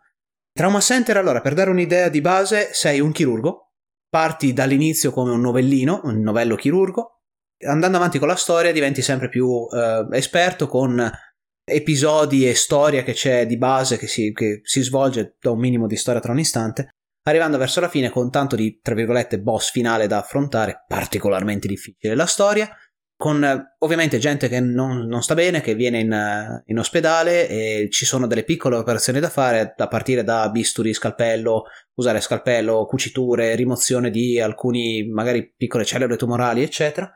Trauma 0.53 0.79
Center, 0.79 1.17
allora, 1.17 1.41
per 1.41 1.53
dare 1.53 1.69
un'idea 1.69 2.07
di 2.07 2.21
base, 2.21 2.69
sei 2.71 3.01
un 3.01 3.11
chirurgo, 3.11 3.73
parti 4.07 4.53
dall'inizio 4.53 5.11
come 5.11 5.31
un 5.31 5.41
novellino, 5.41 5.99
un 6.05 6.21
novello 6.21 6.55
chirurgo, 6.55 7.23
andando 7.67 7.97
avanti 7.97 8.19
con 8.19 8.29
la 8.29 8.37
storia 8.37 8.71
diventi 8.71 9.01
sempre 9.01 9.27
più 9.27 9.67
eh, 9.69 10.07
esperto 10.11 10.67
con 10.67 11.11
episodi 11.65 12.47
e 12.47 12.55
storia 12.55 13.03
che 13.03 13.11
c'è 13.11 13.45
di 13.47 13.57
base 13.57 13.97
che 13.97 14.07
si, 14.07 14.31
che 14.31 14.61
si 14.63 14.81
svolge 14.81 15.35
da 15.41 15.51
un 15.51 15.59
minimo 15.59 15.87
di 15.87 15.97
storia 15.97 16.21
tra 16.21 16.31
un 16.31 16.39
istante 16.39 16.98
arrivando 17.23 17.57
verso 17.57 17.79
la 17.79 17.89
fine 17.89 18.09
con 18.09 18.29
tanto 18.29 18.55
di, 18.55 18.79
tra 18.81 18.95
virgolette, 18.95 19.39
boss 19.39 19.71
finale 19.71 20.07
da 20.07 20.19
affrontare, 20.19 20.83
particolarmente 20.87 21.67
difficile 21.67 22.15
la 22.15 22.25
storia, 22.25 22.69
con 23.19 23.43
eh, 23.43 23.75
ovviamente 23.79 24.17
gente 24.17 24.47
che 24.47 24.61
non, 24.61 25.05
non, 25.05 25.21
sta 25.21 25.33
bene, 25.33 25.59
che 25.59 25.75
viene 25.75 25.99
in, 25.99 26.13
eh, 26.13 26.63
in, 26.67 26.79
ospedale 26.79 27.49
e 27.49 27.89
ci 27.91 28.05
sono 28.05 28.27
delle 28.27 28.45
piccole 28.45 28.77
operazioni 28.77 29.19
da 29.19 29.27
fare, 29.27 29.73
a 29.75 29.87
partire 29.89 30.23
da 30.23 30.49
bisturi, 30.49 30.93
scalpello, 30.93 31.65
usare 31.95 32.21
scalpello, 32.21 32.85
cuciture, 32.85 33.55
rimozione 33.55 34.09
di 34.09 34.39
alcuni 34.39 35.05
magari 35.09 35.53
piccole 35.53 35.83
cellule 35.83 36.15
tumorali, 36.15 36.63
eccetera. 36.63 37.11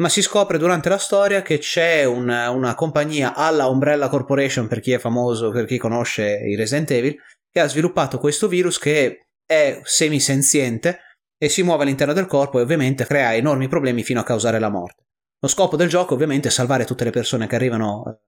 Ma 0.00 0.10
si 0.10 0.20
scopre 0.20 0.58
durante 0.58 0.90
la 0.90 0.98
storia 0.98 1.40
che 1.40 1.56
c'è 1.56 2.04
una, 2.04 2.50
una 2.50 2.74
compagnia 2.74 3.34
alla 3.34 3.68
Umbrella 3.68 4.08
Corporation, 4.08 4.68
per 4.68 4.80
chi 4.80 4.92
è 4.92 4.98
famoso, 4.98 5.50
per 5.50 5.64
chi 5.64 5.78
conosce 5.78 6.42
i 6.46 6.56
Resident 6.56 6.90
Evil, 6.90 7.16
che 7.50 7.60
ha 7.60 7.66
sviluppato 7.66 8.18
questo 8.18 8.48
virus 8.48 8.78
che 8.78 9.27
è 9.48 9.80
semisenziente 9.82 11.00
e 11.38 11.48
si 11.48 11.62
muove 11.62 11.84
all'interno 11.84 12.12
del 12.12 12.26
corpo 12.26 12.58
e 12.58 12.62
ovviamente 12.62 13.06
crea 13.06 13.34
enormi 13.34 13.66
problemi 13.66 14.02
fino 14.02 14.20
a 14.20 14.24
causare 14.24 14.58
la 14.58 14.68
morte. 14.68 15.04
Lo 15.40 15.48
scopo 15.48 15.76
del 15.76 15.88
gioco 15.88 16.12
ovviamente 16.14 16.48
è 16.48 16.50
salvare 16.50 16.84
tutte 16.84 17.04
le 17.04 17.10
persone 17.10 17.46
che 17.46 17.54
arrivano 17.54 18.04
eh, 18.06 18.18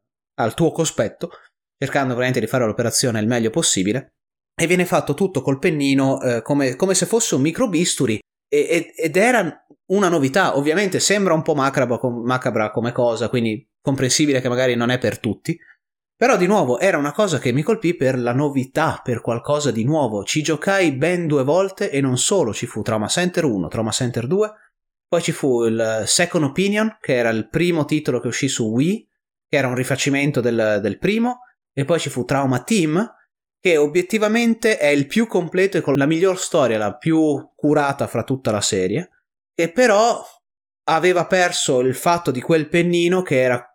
al 0.40 0.54
tuo 0.54 0.72
cospetto, 0.72 1.30
cercando 1.76 2.14
ovviamente 2.14 2.40
di 2.40 2.46
fare 2.46 2.64
l'operazione 2.64 3.20
il 3.20 3.26
meglio 3.26 3.50
possibile, 3.50 4.14
e 4.54 4.66
viene 4.66 4.86
fatto 4.86 5.12
tutto 5.12 5.42
col 5.42 5.58
pennino 5.58 6.22
eh, 6.22 6.42
come, 6.42 6.76
come, 6.76 6.94
se 6.94 7.04
fosse 7.04 7.34
un 7.34 7.42
microbisturi 7.42 8.18
e, 8.48 8.92
ed 8.96 9.16
era 9.16 9.66
una 9.90 10.08
novità, 10.08 10.56
ovviamente 10.56 11.00
sembra 11.00 11.34
un 11.34 11.42
po' 11.42 11.54
macabra, 11.54 11.98
macabra 12.02 12.70
come 12.70 12.92
cosa, 12.92 13.28
quindi 13.28 13.68
comprensibile 13.82 14.40
che 14.40 14.48
magari 14.48 14.74
non 14.74 14.90
è 14.90 14.98
per 14.98 15.18
tutti, 15.18 15.58
però 16.20 16.36
di 16.36 16.46
nuovo 16.46 16.78
era 16.78 16.98
una 16.98 17.12
cosa 17.12 17.38
che 17.38 17.50
mi 17.50 17.62
colpì 17.62 17.94
per 17.94 18.18
la 18.18 18.34
novità, 18.34 19.00
per 19.02 19.22
qualcosa 19.22 19.70
di 19.70 19.84
nuovo. 19.84 20.22
Ci 20.22 20.42
giocai 20.42 20.92
ben 20.92 21.26
due 21.26 21.44
volte 21.44 21.90
e 21.90 22.02
non 22.02 22.18
solo, 22.18 22.52
ci 22.52 22.66
fu 22.66 22.82
Trauma 22.82 23.06
Center 23.06 23.44
1, 23.44 23.68
Trauma 23.68 23.90
Center 23.90 24.26
2, 24.26 24.52
poi 25.08 25.22
ci 25.22 25.32
fu 25.32 25.64
il 25.64 26.02
Second 26.04 26.44
Opinion, 26.44 26.98
che 27.00 27.14
era 27.14 27.30
il 27.30 27.48
primo 27.48 27.86
titolo 27.86 28.20
che 28.20 28.26
uscì 28.26 28.48
su 28.48 28.68
Wii, 28.68 29.08
che 29.48 29.56
era 29.56 29.68
un 29.68 29.74
rifacimento 29.74 30.42
del, 30.42 30.80
del 30.82 30.98
primo, 30.98 31.38
e 31.72 31.86
poi 31.86 31.98
ci 31.98 32.10
fu 32.10 32.26
Trauma 32.26 32.64
Team, 32.64 33.02
che 33.58 33.78
obiettivamente 33.78 34.76
è 34.76 34.88
il 34.88 35.06
più 35.06 35.26
completo 35.26 35.78
e 35.78 35.80
con 35.80 35.94
la 35.94 36.04
miglior 36.04 36.38
storia, 36.38 36.76
la 36.76 36.98
più 36.98 37.50
curata 37.56 38.06
fra 38.06 38.24
tutta 38.24 38.50
la 38.50 38.60
serie, 38.60 39.08
e 39.54 39.72
però 39.72 40.22
aveva 40.90 41.24
perso 41.24 41.80
il 41.80 41.94
fatto 41.94 42.30
di 42.30 42.42
quel 42.42 42.68
pennino 42.68 43.22
che 43.22 43.40
era 43.40 43.69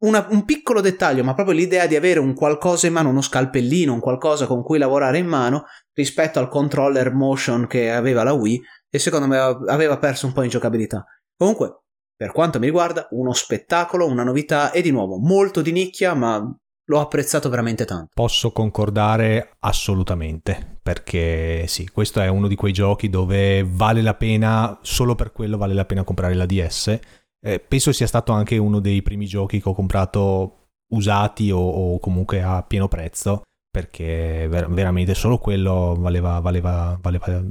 una, 0.00 0.26
un 0.30 0.44
piccolo 0.44 0.80
dettaglio, 0.80 1.24
ma 1.24 1.34
proprio 1.34 1.54
l'idea 1.54 1.86
di 1.86 1.96
avere 1.96 2.20
un 2.20 2.34
qualcosa 2.34 2.86
in 2.86 2.92
mano, 2.92 3.10
uno 3.10 3.20
scalpellino, 3.20 3.92
un 3.92 4.00
qualcosa 4.00 4.46
con 4.46 4.62
cui 4.62 4.78
lavorare 4.78 5.18
in 5.18 5.26
mano 5.26 5.64
rispetto 5.92 6.38
al 6.38 6.48
controller 6.48 7.12
motion 7.12 7.66
che 7.66 7.90
aveva 7.90 8.22
la 8.22 8.32
Wii 8.32 8.60
e 8.88 8.98
secondo 8.98 9.26
me 9.26 9.38
aveva 9.38 9.98
perso 9.98 10.26
un 10.26 10.32
po' 10.32 10.42
in 10.42 10.50
giocabilità. 10.50 11.04
Comunque, 11.36 11.82
per 12.16 12.32
quanto 12.32 12.58
mi 12.58 12.66
riguarda, 12.66 13.08
uno 13.10 13.32
spettacolo, 13.32 14.06
una 14.06 14.24
novità 14.24 14.72
e 14.72 14.82
di 14.82 14.90
nuovo 14.90 15.18
molto 15.18 15.62
di 15.62 15.72
nicchia, 15.72 16.14
ma 16.14 16.54
l'ho 16.84 17.00
apprezzato 17.00 17.48
veramente 17.48 17.84
tanto. 17.84 18.08
Posso 18.12 18.52
concordare 18.52 19.56
assolutamente, 19.60 20.78
perché 20.82 21.66
sì, 21.66 21.88
questo 21.88 22.20
è 22.20 22.28
uno 22.28 22.48
di 22.48 22.56
quei 22.56 22.72
giochi 22.72 23.08
dove 23.08 23.64
vale 23.66 24.02
la 24.02 24.14
pena, 24.14 24.78
solo 24.82 25.14
per 25.14 25.32
quello 25.32 25.56
vale 25.56 25.72
la 25.72 25.84
pena 25.84 26.04
comprare 26.04 26.34
la 26.34 26.46
DS 26.46 26.98
eh, 27.42 27.60
penso 27.60 27.92
sia 27.92 28.06
stato 28.06 28.32
anche 28.32 28.56
uno 28.58 28.80
dei 28.80 29.02
primi 29.02 29.26
giochi 29.26 29.60
che 29.60 29.68
ho 29.68 29.74
comprato 29.74 30.68
usati 30.92 31.50
o, 31.50 31.58
o 31.58 31.98
comunque 31.98 32.42
a 32.42 32.62
pieno 32.62 32.88
prezzo 32.88 33.42
perché 33.70 34.46
ver- 34.48 34.68
veramente 34.68 35.14
solo 35.14 35.38
quello 35.38 35.94
valeva, 35.98 36.40
valeva, 36.40 36.98
valeva 37.00 37.42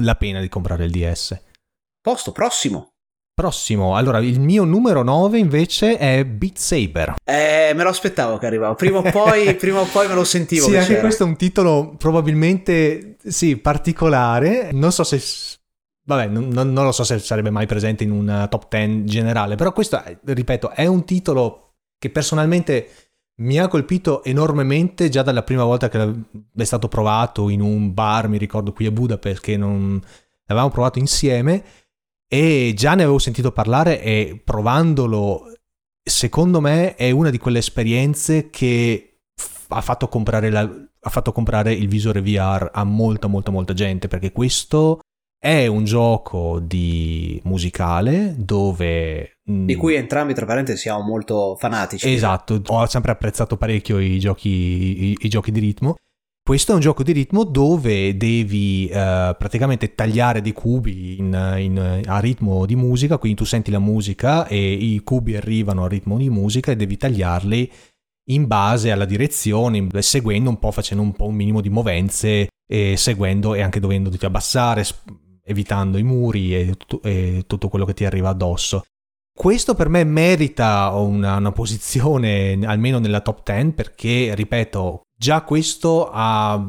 la 0.00 0.14
pena 0.16 0.40
di 0.40 0.48
comprare 0.48 0.84
il 0.84 0.90
DS. 0.90 1.40
Posto 2.00 2.32
prossimo. 2.32 2.88
Prossimo, 3.34 3.96
allora 3.96 4.18
il 4.18 4.40
mio 4.40 4.64
numero 4.64 5.02
9 5.02 5.38
invece 5.38 5.96
è 5.96 6.22
Beat 6.26 6.58
Saber. 6.58 7.14
Eh, 7.24 7.72
me 7.74 7.82
lo 7.82 7.88
aspettavo 7.88 8.36
che 8.36 8.44
arrivava, 8.44 8.74
prima 8.74 8.98
o 8.98 9.02
poi, 9.02 9.54
prima 9.56 9.80
o 9.80 9.86
poi 9.86 10.06
me 10.06 10.14
lo 10.14 10.24
sentivo. 10.24 10.66
Sì, 10.66 10.76
anche 10.76 10.88
c'era. 10.88 11.00
questo 11.00 11.22
è 11.22 11.26
un 11.26 11.36
titolo 11.36 11.94
probabilmente, 11.96 13.16
sì, 13.24 13.56
particolare, 13.56 14.68
non 14.72 14.92
so 14.92 15.02
se 15.02 15.18
Vabbè, 16.04 16.26
non, 16.26 16.48
non, 16.48 16.72
lo 16.72 16.92
so 16.92 17.04
se 17.04 17.18
sarebbe 17.20 17.50
mai 17.50 17.66
presente 17.66 18.02
in 18.02 18.10
un 18.10 18.46
top 18.50 18.68
10 18.68 19.04
generale, 19.04 19.54
però 19.54 19.72
questo, 19.72 20.02
ripeto, 20.24 20.70
è 20.70 20.86
un 20.86 21.04
titolo 21.04 21.74
che 21.98 22.10
personalmente 22.10 22.88
mi 23.36 23.58
ha 23.58 23.68
colpito 23.68 24.24
enormemente 24.24 25.08
già 25.08 25.22
dalla 25.22 25.42
prima 25.42 25.64
volta 25.64 25.88
che 25.88 26.14
è 26.54 26.64
stato 26.64 26.88
provato 26.88 27.48
in 27.48 27.60
un 27.60 27.94
bar, 27.94 28.28
mi 28.28 28.38
ricordo 28.38 28.72
qui 28.72 28.86
a 28.86 28.90
Budapest, 28.90 29.40
che 29.40 29.56
non 29.56 30.00
l'avevamo 30.46 30.72
provato 30.72 30.98
insieme 30.98 31.64
e 32.28 32.72
già 32.76 32.94
ne 32.94 33.02
avevo 33.02 33.18
sentito 33.18 33.52
parlare 33.52 34.02
e 34.02 34.40
provandolo, 34.44 35.52
secondo 36.02 36.60
me 36.60 36.94
è 36.96 37.10
una 37.10 37.30
di 37.30 37.38
quelle 37.38 37.58
esperienze 37.58 38.50
che 38.50 39.20
ha 39.68 39.80
fatto 39.80 40.08
la, 40.24 40.60
ha 41.00 41.10
fatto 41.10 41.32
comprare 41.32 41.72
il 41.72 41.88
visore 41.88 42.22
VR 42.22 42.70
a 42.72 42.84
molta, 42.84 43.26
molta, 43.28 43.50
molta 43.50 43.72
gente, 43.72 44.08
perché 44.08 44.32
questo 44.32 45.00
è 45.44 45.66
un 45.66 45.82
gioco 45.82 46.60
di 46.60 47.40
musicale 47.46 48.36
dove... 48.38 49.38
Mm, 49.50 49.66
di 49.66 49.74
cui 49.74 49.96
entrambi, 49.96 50.34
tra 50.34 50.46
parentesi, 50.46 50.82
siamo 50.82 51.02
molto 51.02 51.56
fanatici. 51.58 52.12
Esatto, 52.12 52.62
ho 52.64 52.86
sempre 52.86 53.10
apprezzato 53.10 53.56
parecchio 53.56 53.98
i 53.98 54.20
giochi, 54.20 55.10
i, 55.10 55.16
i 55.18 55.28
giochi 55.28 55.50
di 55.50 55.58
ritmo. 55.58 55.96
Questo 56.44 56.70
è 56.70 56.74
un 56.76 56.80
gioco 56.80 57.02
di 57.02 57.10
ritmo 57.10 57.42
dove 57.42 58.16
devi 58.16 58.84
uh, 58.84 59.34
praticamente 59.36 59.96
tagliare 59.96 60.42
dei 60.42 60.52
cubi 60.52 61.18
in, 61.18 61.56
in, 61.58 62.02
a 62.06 62.20
ritmo 62.20 62.64
di 62.64 62.76
musica, 62.76 63.18
quindi 63.18 63.38
tu 63.38 63.44
senti 63.44 63.72
la 63.72 63.80
musica 63.80 64.46
e 64.46 64.72
i 64.72 65.00
cubi 65.02 65.34
arrivano 65.34 65.82
a 65.82 65.88
ritmo 65.88 66.18
di 66.18 66.30
musica 66.30 66.70
e 66.70 66.76
devi 66.76 66.96
tagliarli 66.96 67.72
in 68.26 68.46
base 68.46 68.92
alla 68.92 69.06
direzione, 69.06 69.88
seguendo 69.98 70.50
un 70.50 70.60
po', 70.60 70.70
facendo 70.70 71.02
un 71.02 71.12
po' 71.12 71.26
un 71.26 71.34
minimo 71.34 71.60
di 71.60 71.68
movenze 71.68 72.46
e 72.64 72.96
seguendo 72.96 73.54
e 73.54 73.60
anche 73.60 73.80
dovendoti 73.80 74.24
abbassare, 74.24 74.84
evitando 75.44 75.98
i 75.98 76.02
muri 76.02 76.54
e, 76.54 76.76
e 77.02 77.44
tutto 77.46 77.68
quello 77.68 77.84
che 77.84 77.94
ti 77.94 78.04
arriva 78.04 78.30
addosso. 78.30 78.84
Questo 79.34 79.74
per 79.74 79.88
me 79.88 80.04
merita 80.04 80.90
una, 80.90 81.36
una, 81.36 81.52
posizione 81.52 82.58
almeno 82.64 82.98
nella 82.98 83.20
top 83.20 83.42
10 83.42 83.72
perché, 83.72 84.34
ripeto, 84.34 85.02
già 85.16 85.42
questo 85.42 86.10
ha, 86.12 86.62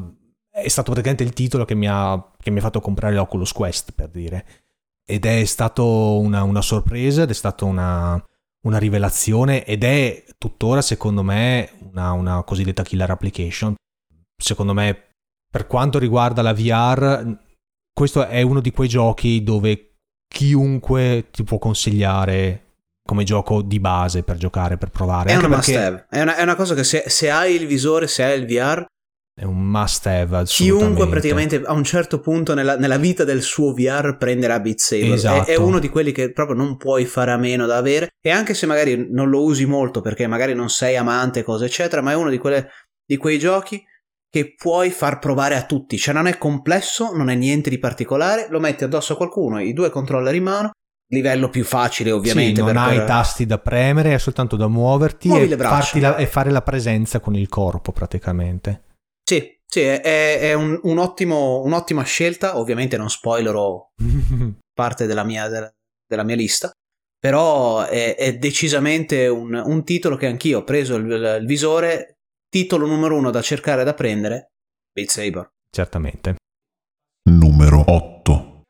è 0.50 0.68
stato 0.68 0.90
praticamente 0.92 1.24
il 1.24 1.34
titolo 1.34 1.66
che 1.66 1.74
mi, 1.74 1.86
ha, 1.86 2.32
che 2.38 2.50
mi 2.50 2.58
ha 2.58 2.62
fatto 2.62 2.80
comprare 2.80 3.14
l'Oculus 3.14 3.52
Quest, 3.52 3.92
per 3.92 4.08
dire. 4.08 4.46
Ed 5.06 5.26
è 5.26 5.44
stato 5.44 6.18
una, 6.18 6.42
una 6.42 6.62
sorpresa 6.62 7.22
ed 7.22 7.30
è 7.30 7.34
stata 7.34 7.66
una, 7.66 8.24
una, 8.62 8.78
rivelazione 8.78 9.64
ed 9.64 9.84
è 9.84 10.24
tuttora, 10.38 10.80
secondo 10.80 11.22
me, 11.22 11.70
una, 11.90 12.12
una 12.12 12.42
cosiddetta 12.44 12.82
killer 12.82 13.10
application. 13.10 13.74
Secondo 14.42 14.72
me, 14.72 15.10
per 15.50 15.66
quanto 15.66 15.98
riguarda 15.98 16.40
la 16.40 16.54
VR, 16.54 17.43
questo 17.94 18.26
è 18.26 18.42
uno 18.42 18.60
di 18.60 18.72
quei 18.72 18.88
giochi 18.88 19.42
dove 19.42 19.94
chiunque 20.28 21.28
ti 21.30 21.44
può 21.44 21.58
consigliare 21.58 22.60
come 23.06 23.22
gioco 23.22 23.62
di 23.62 23.78
base 23.78 24.24
per 24.24 24.36
giocare, 24.36 24.76
per 24.76 24.88
provare. 24.88 25.30
È 25.30 25.36
una 25.36 25.48
perché... 25.48 25.72
must 25.72 25.76
have. 25.76 26.06
È 26.10 26.20
una, 26.20 26.36
è 26.36 26.42
una, 26.42 26.56
cosa 26.56 26.74
che 26.74 26.82
se, 26.82 27.04
se, 27.06 27.30
hai 27.30 27.54
il 27.54 27.66
visore, 27.66 28.08
se 28.08 28.24
hai 28.24 28.40
il 28.40 28.46
VR, 28.46 28.84
È 29.32 29.44
un 29.44 29.62
must 29.62 30.06
have. 30.06 30.42
Chiunque 30.44 31.06
praticamente 31.06 31.62
a 31.64 31.72
un 31.72 31.84
certo 31.84 32.18
punto 32.18 32.54
nella, 32.54 32.76
nella, 32.76 32.96
vita 32.96 33.22
del 33.22 33.42
suo 33.42 33.72
VR 33.72 34.16
prenderà 34.16 34.58
Beat 34.58 34.78
Saber. 34.78 35.12
Esatto. 35.12 35.42
È, 35.42 35.44
è, 35.44 35.50
esatto. 35.52 35.66
uno 35.66 35.78
di 35.78 35.88
quelli 35.88 36.10
che 36.10 36.32
proprio 36.32 36.56
non 36.56 36.76
puoi 36.76 37.04
fare 37.04 37.30
a 37.30 37.36
meno 37.36 37.66
da 37.66 37.76
avere. 37.76 38.08
E 38.20 38.30
anche 38.30 38.54
se 38.54 38.66
magari 38.66 39.06
non 39.10 39.28
lo 39.28 39.44
usi 39.44 39.66
molto 39.66 40.00
perché 40.00 40.26
magari 40.26 40.54
non 40.54 40.68
sei 40.68 40.96
amante, 40.96 41.44
cose 41.44 41.66
eccetera, 41.66 42.02
ma 42.02 42.10
è 42.10 42.16
uno 42.16 42.30
di, 42.30 42.38
quelle, 42.38 42.70
di 43.06 43.16
quei 43.18 43.38
giochi 43.38 43.84
che 44.34 44.56
puoi 44.56 44.90
far 44.90 45.20
provare 45.20 45.54
a 45.54 45.64
tutti. 45.64 45.96
Cioè 45.96 46.12
non 46.12 46.26
è 46.26 46.38
complesso, 46.38 47.14
non 47.14 47.30
è 47.30 47.36
niente 47.36 47.70
di 47.70 47.78
particolare, 47.78 48.48
lo 48.50 48.58
metti 48.58 48.82
addosso 48.82 49.12
a 49.12 49.16
qualcuno, 49.16 49.60
i 49.60 49.72
due 49.72 49.90
controller 49.90 50.34
in 50.34 50.42
mano, 50.42 50.70
livello 51.12 51.48
più 51.48 51.62
facile 51.62 52.10
ovviamente. 52.10 52.60
Sì, 52.60 52.66
non 52.66 52.76
hai 52.76 52.96
per... 52.96 53.06
tasti 53.06 53.46
da 53.46 53.60
premere, 53.60 54.12
è 54.12 54.18
soltanto 54.18 54.56
da 54.56 54.66
muoverti 54.66 55.28
e, 55.28 55.56
la, 55.56 56.16
e, 56.16 56.26
fare 56.26 56.50
la 56.50 56.62
presenza 56.62 57.20
con 57.20 57.36
il 57.36 57.48
corpo 57.48 57.92
praticamente. 57.92 58.82
Sì, 59.22 59.56
sì, 59.64 59.82
è, 59.82 60.00
è 60.00 60.52
un, 60.52 60.80
un 60.82 60.98
ottimo, 60.98 61.62
un'ottima 61.62 62.02
scelta, 62.02 62.58
ovviamente 62.58 62.96
non 62.96 63.08
spoilerò 63.08 63.88
parte 64.74 65.06
della 65.06 65.22
mia, 65.22 65.48
della, 65.48 66.24
mia, 66.24 66.34
lista, 66.34 66.72
però 67.16 67.84
è, 67.84 68.16
è 68.16 68.36
decisamente 68.36 69.28
un, 69.28 69.54
un, 69.54 69.84
titolo 69.84 70.16
che 70.16 70.26
anch'io 70.26 70.58
ho 70.58 70.64
preso 70.64 70.96
il, 70.96 71.38
il 71.40 71.46
visore, 71.46 72.16
titolo 72.54 72.86
numero 72.86 73.16
uno 73.16 73.32
da 73.32 73.42
cercare 73.42 73.82
da 73.82 73.94
prendere, 73.94 74.52
Beat 74.92 75.08
Saber. 75.08 75.50
Certamente. 75.68 76.36
Numero 77.28 77.82
8. 77.84 78.62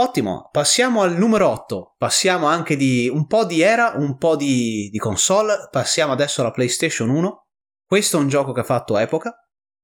Ottimo, 0.00 0.48
passiamo 0.50 1.02
al 1.02 1.16
numero 1.16 1.48
8. 1.48 1.94
Passiamo 1.96 2.46
anche 2.46 2.74
di 2.74 3.08
un 3.08 3.28
po' 3.28 3.44
di 3.44 3.60
era, 3.60 3.92
un 3.94 4.16
po' 4.16 4.34
di, 4.34 4.88
di 4.90 4.98
console. 4.98 5.68
Passiamo 5.70 6.12
adesso 6.12 6.40
alla 6.40 6.50
PlayStation 6.50 7.10
1. 7.10 7.46
Questo 7.86 8.16
è 8.16 8.20
un 8.20 8.26
gioco 8.26 8.50
che 8.50 8.60
ha 8.60 8.64
fatto 8.64 8.98
epoca 8.98 9.32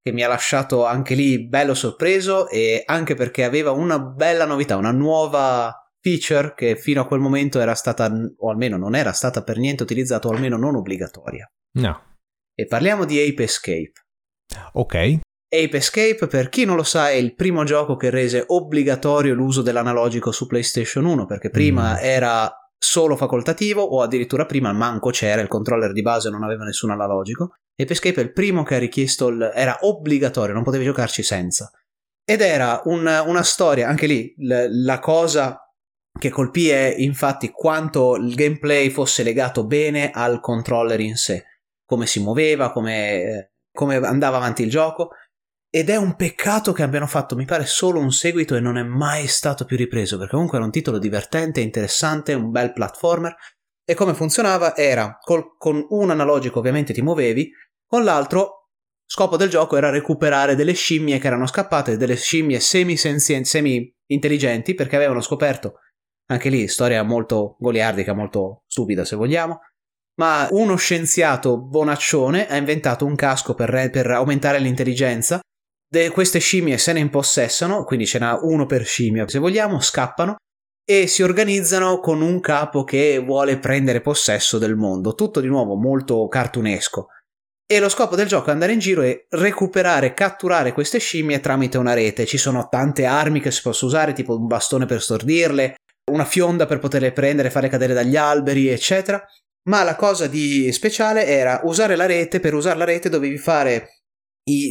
che 0.02 0.10
mi 0.10 0.24
ha 0.24 0.28
lasciato 0.28 0.84
anche 0.84 1.14
lì 1.14 1.46
bello 1.46 1.74
sorpreso 1.74 2.48
e 2.48 2.82
anche 2.84 3.14
perché 3.14 3.44
aveva 3.44 3.70
una 3.70 4.00
bella 4.00 4.44
novità, 4.44 4.76
una 4.76 4.90
nuova 4.90 5.72
feature 6.00 6.54
che 6.56 6.74
fino 6.74 7.02
a 7.02 7.06
quel 7.06 7.20
momento 7.20 7.60
era 7.60 7.76
stata, 7.76 8.12
o 8.38 8.50
almeno 8.50 8.76
non 8.76 8.96
era 8.96 9.12
stata 9.12 9.44
per 9.44 9.58
niente 9.58 9.84
utilizzata, 9.84 10.26
o 10.26 10.32
almeno 10.32 10.56
non 10.56 10.74
obbligatoria. 10.74 11.48
No. 11.78 12.13
E 12.54 12.66
parliamo 12.66 13.04
di 13.04 13.20
Ape 13.20 13.42
Escape. 13.42 13.92
Ok. 14.74 14.94
Ape 14.94 15.76
Escape, 15.76 16.26
per 16.26 16.48
chi 16.48 16.64
non 16.64 16.76
lo 16.76 16.82
sa, 16.82 17.10
è 17.10 17.14
il 17.14 17.34
primo 17.34 17.64
gioco 17.64 17.96
che 17.96 18.10
rese 18.10 18.44
obbligatorio 18.46 19.34
l'uso 19.34 19.62
dell'analogico 19.62 20.30
su 20.30 20.46
PlayStation 20.46 21.04
1, 21.04 21.26
perché 21.26 21.50
prima 21.50 21.94
mm. 21.94 21.98
era 22.00 22.52
solo 22.76 23.16
facoltativo 23.16 23.82
o 23.82 24.02
addirittura 24.02 24.46
prima 24.46 24.72
manco 24.72 25.10
c'era, 25.10 25.40
il 25.40 25.48
controller 25.48 25.92
di 25.92 26.02
base 26.02 26.28
non 26.30 26.44
aveva 26.44 26.64
nessun 26.64 26.90
analogico. 26.90 27.54
Ape 27.76 27.92
Escape 27.92 28.20
è 28.20 28.24
il 28.24 28.32
primo 28.32 28.62
che 28.62 28.76
ha 28.76 28.78
richiesto, 28.78 29.28
il, 29.28 29.50
era 29.54 29.78
obbligatorio, 29.80 30.54
non 30.54 30.62
potevi 30.62 30.84
giocarci 30.84 31.22
senza. 31.22 31.70
Ed 32.24 32.40
era 32.40 32.82
un, 32.84 33.00
una 33.26 33.42
storia, 33.42 33.88
anche 33.88 34.06
lì, 34.06 34.32
la, 34.38 34.66
la 34.68 34.98
cosa 34.98 35.58
che 36.16 36.30
colpì 36.30 36.68
è 36.68 36.94
infatti 36.98 37.50
quanto 37.50 38.14
il 38.16 38.34
gameplay 38.34 38.90
fosse 38.90 39.22
legato 39.24 39.66
bene 39.66 40.10
al 40.10 40.40
controller 40.40 41.00
in 41.00 41.16
sé, 41.16 41.44
come 41.84 42.06
si 42.06 42.20
muoveva, 42.20 42.72
come, 42.72 43.52
come 43.72 43.96
andava 43.96 44.36
avanti 44.36 44.62
il 44.62 44.70
gioco. 44.70 45.10
Ed 45.68 45.90
è 45.90 45.96
un 45.96 46.14
peccato 46.14 46.72
che 46.72 46.84
abbiano 46.84 47.06
fatto, 47.06 47.34
mi 47.34 47.44
pare, 47.44 47.66
solo 47.66 47.98
un 47.98 48.12
seguito 48.12 48.54
e 48.54 48.60
non 48.60 48.78
è 48.78 48.84
mai 48.84 49.26
stato 49.26 49.64
più 49.64 49.76
ripreso, 49.76 50.16
perché 50.16 50.32
comunque 50.32 50.56
era 50.56 50.66
un 50.66 50.72
titolo 50.72 50.98
divertente, 50.98 51.60
interessante, 51.60 52.32
un 52.32 52.50
bel 52.50 52.72
platformer. 52.72 53.34
E 53.84 53.94
come 53.94 54.14
funzionava 54.14 54.76
era 54.76 55.18
col, 55.20 55.56
con 55.58 55.84
un 55.88 56.10
analogico 56.10 56.60
ovviamente 56.60 56.92
ti 56.92 57.02
muovevi, 57.02 57.50
con 57.86 58.04
l'altro 58.04 58.70
scopo 59.04 59.36
del 59.36 59.50
gioco 59.50 59.76
era 59.76 59.90
recuperare 59.90 60.54
delle 60.54 60.72
scimmie 60.72 61.18
che 61.18 61.26
erano 61.26 61.46
scappate, 61.46 61.96
delle 61.96 62.16
scimmie 62.16 62.60
semi-intelligenti, 62.60 64.74
perché 64.74 64.96
avevano 64.96 65.20
scoperto, 65.20 65.80
anche 66.30 66.48
lì 66.48 66.68
storia 66.68 67.02
molto 67.02 67.56
goliardica, 67.58 68.14
molto 68.14 68.62
stupida 68.66 69.04
se 69.04 69.16
vogliamo, 69.16 69.60
ma 70.20 70.48
uno 70.50 70.76
scienziato 70.76 71.58
bonaccione 71.58 72.48
ha 72.48 72.56
inventato 72.56 73.04
un 73.04 73.14
casco 73.14 73.54
per, 73.54 73.90
per 73.90 74.10
aumentare 74.10 74.58
l'intelligenza 74.58 75.40
De 75.94 76.10
queste 76.10 76.40
scimmie 76.40 76.76
se 76.76 76.92
ne 76.92 76.98
impossessano, 76.98 77.84
quindi 77.84 78.04
ce 78.04 78.18
n'ha 78.18 78.36
uno 78.42 78.66
per 78.66 78.84
scimmia 78.84 79.28
se 79.28 79.38
vogliamo, 79.38 79.80
scappano 79.80 80.34
e 80.84 81.06
si 81.06 81.22
organizzano 81.22 82.00
con 82.00 82.20
un 82.20 82.40
capo 82.40 82.82
che 82.82 83.22
vuole 83.24 83.58
prendere 83.58 84.00
possesso 84.00 84.58
del 84.58 84.74
mondo. 84.74 85.14
Tutto 85.14 85.40
di 85.40 85.46
nuovo 85.46 85.76
molto 85.76 86.26
cartunesco. 86.26 87.06
E 87.64 87.78
lo 87.78 87.88
scopo 87.88 88.16
del 88.16 88.26
gioco 88.26 88.50
è 88.50 88.52
andare 88.52 88.72
in 88.72 88.80
giro 88.80 89.02
e 89.02 89.26
recuperare, 89.30 90.14
catturare 90.14 90.72
queste 90.72 90.98
scimmie 90.98 91.38
tramite 91.38 91.78
una 91.78 91.94
rete. 91.94 92.26
Ci 92.26 92.38
sono 92.38 92.68
tante 92.68 93.04
armi 93.04 93.40
che 93.40 93.52
si 93.52 93.62
possono 93.62 93.90
usare, 93.92 94.12
tipo 94.12 94.36
un 94.36 94.46
bastone 94.46 94.84
per 94.86 95.00
stordirle, 95.00 95.76
una 96.10 96.24
fionda 96.24 96.66
per 96.66 96.80
poterle 96.80 97.12
prendere, 97.12 97.50
fare 97.50 97.68
cadere 97.68 97.94
dagli 97.94 98.16
alberi, 98.16 98.68
eccetera. 98.68 99.24
Ma 99.66 99.82
la 99.82 99.96
cosa 99.96 100.26
di 100.26 100.70
speciale 100.72 101.26
era 101.26 101.60
usare 101.64 101.96
la 101.96 102.06
rete. 102.06 102.40
Per 102.40 102.54
usare 102.54 102.78
la 102.78 102.84
rete 102.84 103.08
dovevi 103.08 103.38
fare 103.38 103.88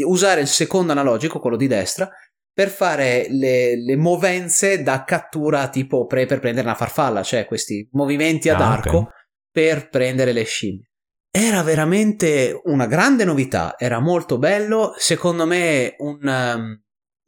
usare 0.05 0.41
il 0.41 0.47
secondo 0.47 0.91
analogico, 0.91 1.39
quello 1.39 1.57
di 1.57 1.67
destra, 1.67 2.09
per 2.53 2.69
fare 2.69 3.25
le, 3.29 3.75
le 3.75 3.95
movenze 3.95 4.83
da 4.83 5.03
cattura 5.03 5.69
tipo 5.69 6.05
pre, 6.05 6.27
per 6.27 6.39
prendere 6.39 6.67
una 6.67 6.75
farfalla, 6.75 7.23
cioè 7.23 7.45
questi 7.45 7.87
movimenti 7.93 8.49
ad 8.49 8.61
ah, 8.61 8.71
arco 8.71 8.97
okay. 8.97 9.13
per 9.51 9.89
prendere 9.89 10.31
le 10.31 10.43
scimmie. 10.43 10.87
Era 11.35 11.63
veramente 11.63 12.59
una 12.65 12.85
grande 12.85 13.25
novità, 13.25 13.73
era 13.75 13.99
molto 13.99 14.37
bello, 14.37 14.93
secondo 14.97 15.47
me 15.47 15.95
un, 15.97 16.19
um, 16.27 16.81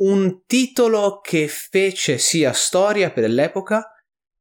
un 0.03 0.43
titolo 0.45 1.19
che 1.21 1.47
fece 1.47 2.19
sia 2.19 2.53
storia 2.53 3.09
per 3.09 3.27
l'epoca 3.27 3.94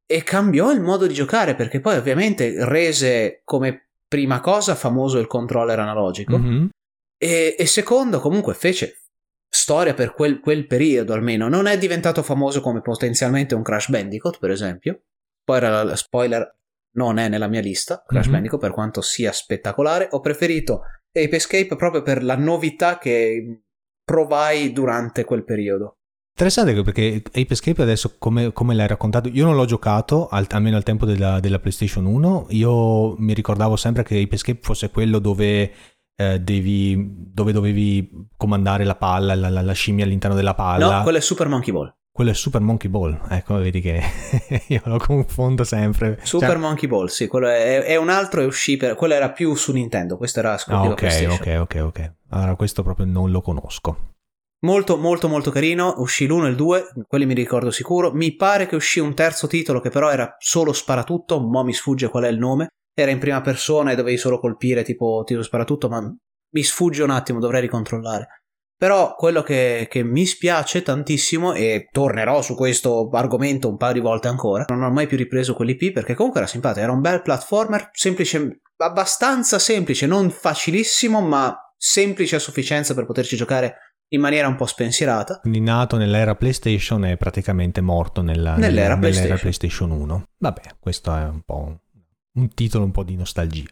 e 0.05 0.23
cambiò 0.23 0.71
il 0.71 0.81
modo 0.81 1.07
di 1.07 1.13
giocare 1.13 1.55
perché 1.55 1.79
poi 1.79 1.97
ovviamente 1.97 2.53
rese 2.65 3.41
come 3.43 3.89
prima 4.07 4.39
cosa 4.39 4.75
famoso 4.75 5.19
il 5.19 5.27
controller 5.27 5.79
analogico. 5.79 6.37
Mm-hmm 6.37 6.65
e, 7.17 7.55
e 7.57 7.65
secondo, 7.65 8.19
comunque, 8.19 8.53
fece 8.53 9.03
storia 9.49 9.93
per 9.93 10.13
quel, 10.13 10.39
quel, 10.39 10.67
periodo 10.67 11.13
almeno. 11.13 11.47
Non 11.47 11.65
è 11.65 11.77
diventato 11.77 12.21
famoso 12.21 12.61
come 12.61 12.81
potenzialmente 12.81 13.55
un 13.55 13.63
Crash 13.63 13.89
Bandicoot, 13.89 14.39
per 14.39 14.51
esempio. 14.51 15.01
La 15.45 15.95
spoiler, 15.95 16.57
non 16.93 17.17
è 17.17 17.29
nella 17.29 17.47
mia 17.47 17.61
lista. 17.61 18.03
Crash 18.05 18.25
mm-hmm. 18.25 18.33
Bandicoot, 18.33 18.61
per 18.61 18.71
quanto 18.71 19.01
sia 19.01 19.31
spettacolare, 19.31 20.07
ho 20.11 20.19
preferito 20.19 20.81
Ape 21.11 21.35
Escape 21.35 21.75
proprio 21.75 22.01
per 22.01 22.23
la 22.23 22.35
novità 22.35 22.97
che 22.97 23.61
provai 24.03 24.71
durante 24.71 25.23
quel 25.23 25.43
periodo. 25.43 25.94
Interessante 26.37 26.81
perché 26.83 27.23
Ape 27.25 27.53
Escape 27.53 27.81
adesso 27.81 28.15
come, 28.17 28.51
come, 28.51 28.75
l'hai 28.75 28.87
raccontato, 28.87 29.29
io 29.29 29.45
non 29.45 29.55
l'ho 29.55 29.63
giocato 29.63 30.27
al, 30.27 30.45
almeno 30.49 30.75
al 30.75 30.83
tempo 30.83 31.05
della, 31.05 31.39
della, 31.39 31.59
PlayStation 31.59 32.05
1, 32.05 32.47
io 32.49 33.15
mi 33.17 33.33
ricordavo 33.33 33.77
sempre 33.77 34.03
che 34.03 34.19
Ape 34.19 34.35
Escape 34.35 34.59
fosse 34.61 34.89
quello 34.89 35.19
dove 35.19 35.71
eh, 36.17 36.39
devi, 36.41 37.09
dove 37.31 37.53
dovevi 37.53 38.27
comandare 38.35 38.83
la 38.83 38.95
palla, 38.95 39.33
la, 39.33 39.47
la, 39.47 39.61
la, 39.61 39.71
scimmia 39.71 40.03
all'interno 40.03 40.35
della 40.35 40.55
palla. 40.55 40.97
No, 40.97 41.03
quello 41.03 41.19
è 41.19 41.21
Super 41.21 41.47
Monkey 41.47 41.73
Ball. 41.73 41.95
Quello 42.11 42.31
è 42.31 42.33
Super 42.33 42.59
Monkey 42.59 42.89
Ball, 42.89 43.17
ecco, 43.29 43.55
vedi 43.55 43.79
che 43.79 44.03
io 44.67 44.81
lo 44.83 44.97
confondo 44.97 45.63
sempre. 45.63 46.19
Super 46.23 46.49
cioè... 46.49 46.57
Monkey 46.57 46.89
Ball, 46.89 47.05
sì, 47.05 47.27
quello 47.27 47.47
è, 47.47 47.83
è, 47.83 47.95
un 47.95 48.09
altro 48.09 48.41
e 48.41 48.43
uscì 48.45 48.75
per... 48.75 48.95
quello 48.95 49.13
era 49.13 49.31
più 49.31 49.55
su 49.55 49.71
Nintendo, 49.71 50.17
questo 50.17 50.39
era 50.39 50.55
esclusivo 50.55 50.89
ah, 50.89 50.91
ok, 50.91 51.27
ok, 51.29 51.57
ok, 51.61 51.81
ok. 51.81 52.13
Allora 52.31 52.55
questo 52.55 52.83
proprio 52.83 53.05
non 53.05 53.31
lo 53.31 53.39
conosco. 53.39 54.14
Molto, 54.65 54.97
molto, 54.97 55.27
molto 55.27 55.51
carino. 55.51 55.93
Uscì 55.97 56.25
l'1 56.25 56.45
e 56.45 56.49
il 56.49 56.55
2, 56.55 56.87
quelli 57.07 57.27
mi 57.27 57.35
ricordo 57.35 57.69
sicuro. 57.69 58.11
Mi 58.11 58.35
pare 58.35 58.65
che 58.65 58.75
uscì 58.75 58.99
un 58.99 59.13
terzo 59.13 59.45
titolo 59.45 59.79
che 59.79 59.89
però 59.89 60.09
era 60.09 60.35
solo 60.39 60.73
sparatutto, 60.73 61.39
mo 61.39 61.63
mi 61.63 61.71
sfugge 61.71 62.09
qual 62.09 62.23
è 62.23 62.29
il 62.29 62.39
nome 62.39 62.69
era 62.97 63.11
in 63.11 63.19
prima 63.19 63.41
persona 63.41 63.91
e 63.91 63.95
dovevi 63.95 64.17
solo 64.17 64.39
colpire 64.39 64.81
tipo 64.81 65.21
tiro 65.25 65.43
sparatutto, 65.43 65.89
ma 65.89 66.01
mi 66.01 66.63
sfugge 66.63 67.03
un 67.03 67.09
attimo, 67.09 67.39
dovrei 67.39 67.61
ricontrollare. 67.61 68.43
Però 68.77 69.15
quello 69.15 69.41
che, 69.43 69.87
che, 69.89 70.03
mi 70.03 70.25
spiace 70.25 70.81
tantissimo, 70.81 71.53
e 71.53 71.89
tornerò 71.91 72.41
su 72.41 72.55
questo 72.55 73.09
argomento 73.11 73.69
un 73.69 73.77
paio 73.77 73.93
di 73.93 73.99
volte 73.99 74.29
ancora, 74.29 74.65
non 74.69 74.83
ho 74.83 74.91
mai 74.91 75.07
più 75.07 75.17
ripreso 75.17 75.53
quell'IP 75.53 75.91
perché 75.91 76.13
comunque 76.13 76.39
era 76.39 76.49
simpatico, 76.49 76.83
era 76.83 76.93
un 76.93 77.01
bel 77.01 77.21
platformer, 77.21 77.89
semplice, 77.91 78.61
abbastanza 78.77 79.59
semplice, 79.59 80.07
non 80.07 80.29
facilissimo, 80.29 81.19
ma 81.19 81.53
semplice 81.77 82.37
a 82.37 82.39
sufficienza 82.39 82.93
per 82.93 83.05
poterci 83.05 83.35
giocare 83.35 83.94
in 84.09 84.21
maniera 84.21 84.47
un 84.47 84.55
po' 84.55 84.65
spensierata. 84.65 85.39
Quindi 85.39 85.61
nato 85.61 85.97
nell'era 85.97 86.35
PlayStation 86.35 87.05
e 87.05 87.17
praticamente 87.17 87.81
morto 87.81 88.21
nella, 88.21 88.55
nell'era, 88.55 88.95
nell'era 88.95 88.97
PlayStation. 88.97 89.37
PlayStation 89.37 89.91
1. 89.91 90.27
Vabbè, 90.37 90.61
questo 90.79 91.15
è 91.15 91.23
un 91.23 91.41
po' 91.41 91.79
un 92.33 92.53
titolo 92.53 92.83
un 92.83 92.91
po' 92.91 93.03
di 93.03 93.15
nostalgia. 93.15 93.63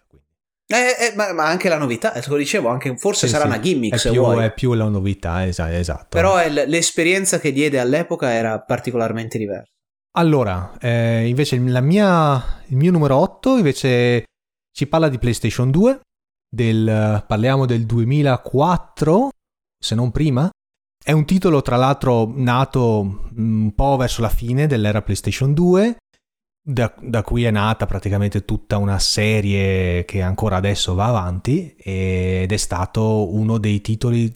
Eh, 0.65 1.11
eh, 1.11 1.15
ma, 1.15 1.33
ma, 1.33 1.45
anche 1.45 1.69
la 1.69 1.77
novità, 1.77 2.13
lo 2.25 2.37
dicevo, 2.37 2.69
anche, 2.69 2.97
forse 2.97 3.27
sì, 3.27 3.33
sarà 3.33 3.43
sì. 3.43 3.49
una 3.49 3.59
gimmick 3.59 3.95
è 3.95 3.97
se 3.97 4.11
più, 4.11 4.21
vuoi. 4.21 4.45
È 4.45 4.53
più 4.53 4.73
la 4.73 4.87
novità, 4.87 5.45
esatto. 5.45 6.07
Però 6.09 6.35
l'esperienza 6.47 7.39
che 7.39 7.51
diede 7.51 7.79
all'epoca 7.79 8.31
era 8.31 8.59
particolarmente 8.61 9.37
diversa. 9.37 9.71
Allora, 10.15 10.77
eh, 10.79 11.27
invece 11.27 11.57
mia, 11.57 12.61
il 12.67 12.77
mio 12.77 12.91
numero 12.91 13.17
8 13.17 13.57
invece 13.57 14.23
ci 14.71 14.87
parla 14.87 15.09
di 15.09 15.17
PlayStation 15.17 15.69
2, 15.69 15.99
del, 16.49 17.23
parliamo 17.27 17.65
del 17.65 17.85
2004, 17.85 19.29
se 19.83 19.95
non 19.95 20.11
prima. 20.11 20.49
È 21.03 21.11
un 21.11 21.25
titolo 21.25 21.61
tra 21.61 21.75
l'altro 21.75 22.31
nato 22.33 23.29
un 23.35 23.73
po' 23.75 23.97
verso 23.97 24.21
la 24.21 24.29
fine 24.29 24.67
dell'era 24.67 25.01
PlayStation 25.01 25.53
2, 25.53 25.97
da, 26.65 26.93
da, 27.01 27.21
cui 27.23 27.43
è 27.43 27.51
nata 27.51 27.85
praticamente 27.85 28.45
tutta 28.45 28.77
una 28.77 28.97
serie 28.99 30.05
che 30.05 30.21
ancora 30.21 30.55
adesso 30.55 30.95
va 30.95 31.07
avanti 31.07 31.75
ed 31.77 32.49
è 32.49 32.57
stato 32.57 33.33
uno 33.33 33.57
dei 33.57 33.81
titoli 33.81 34.33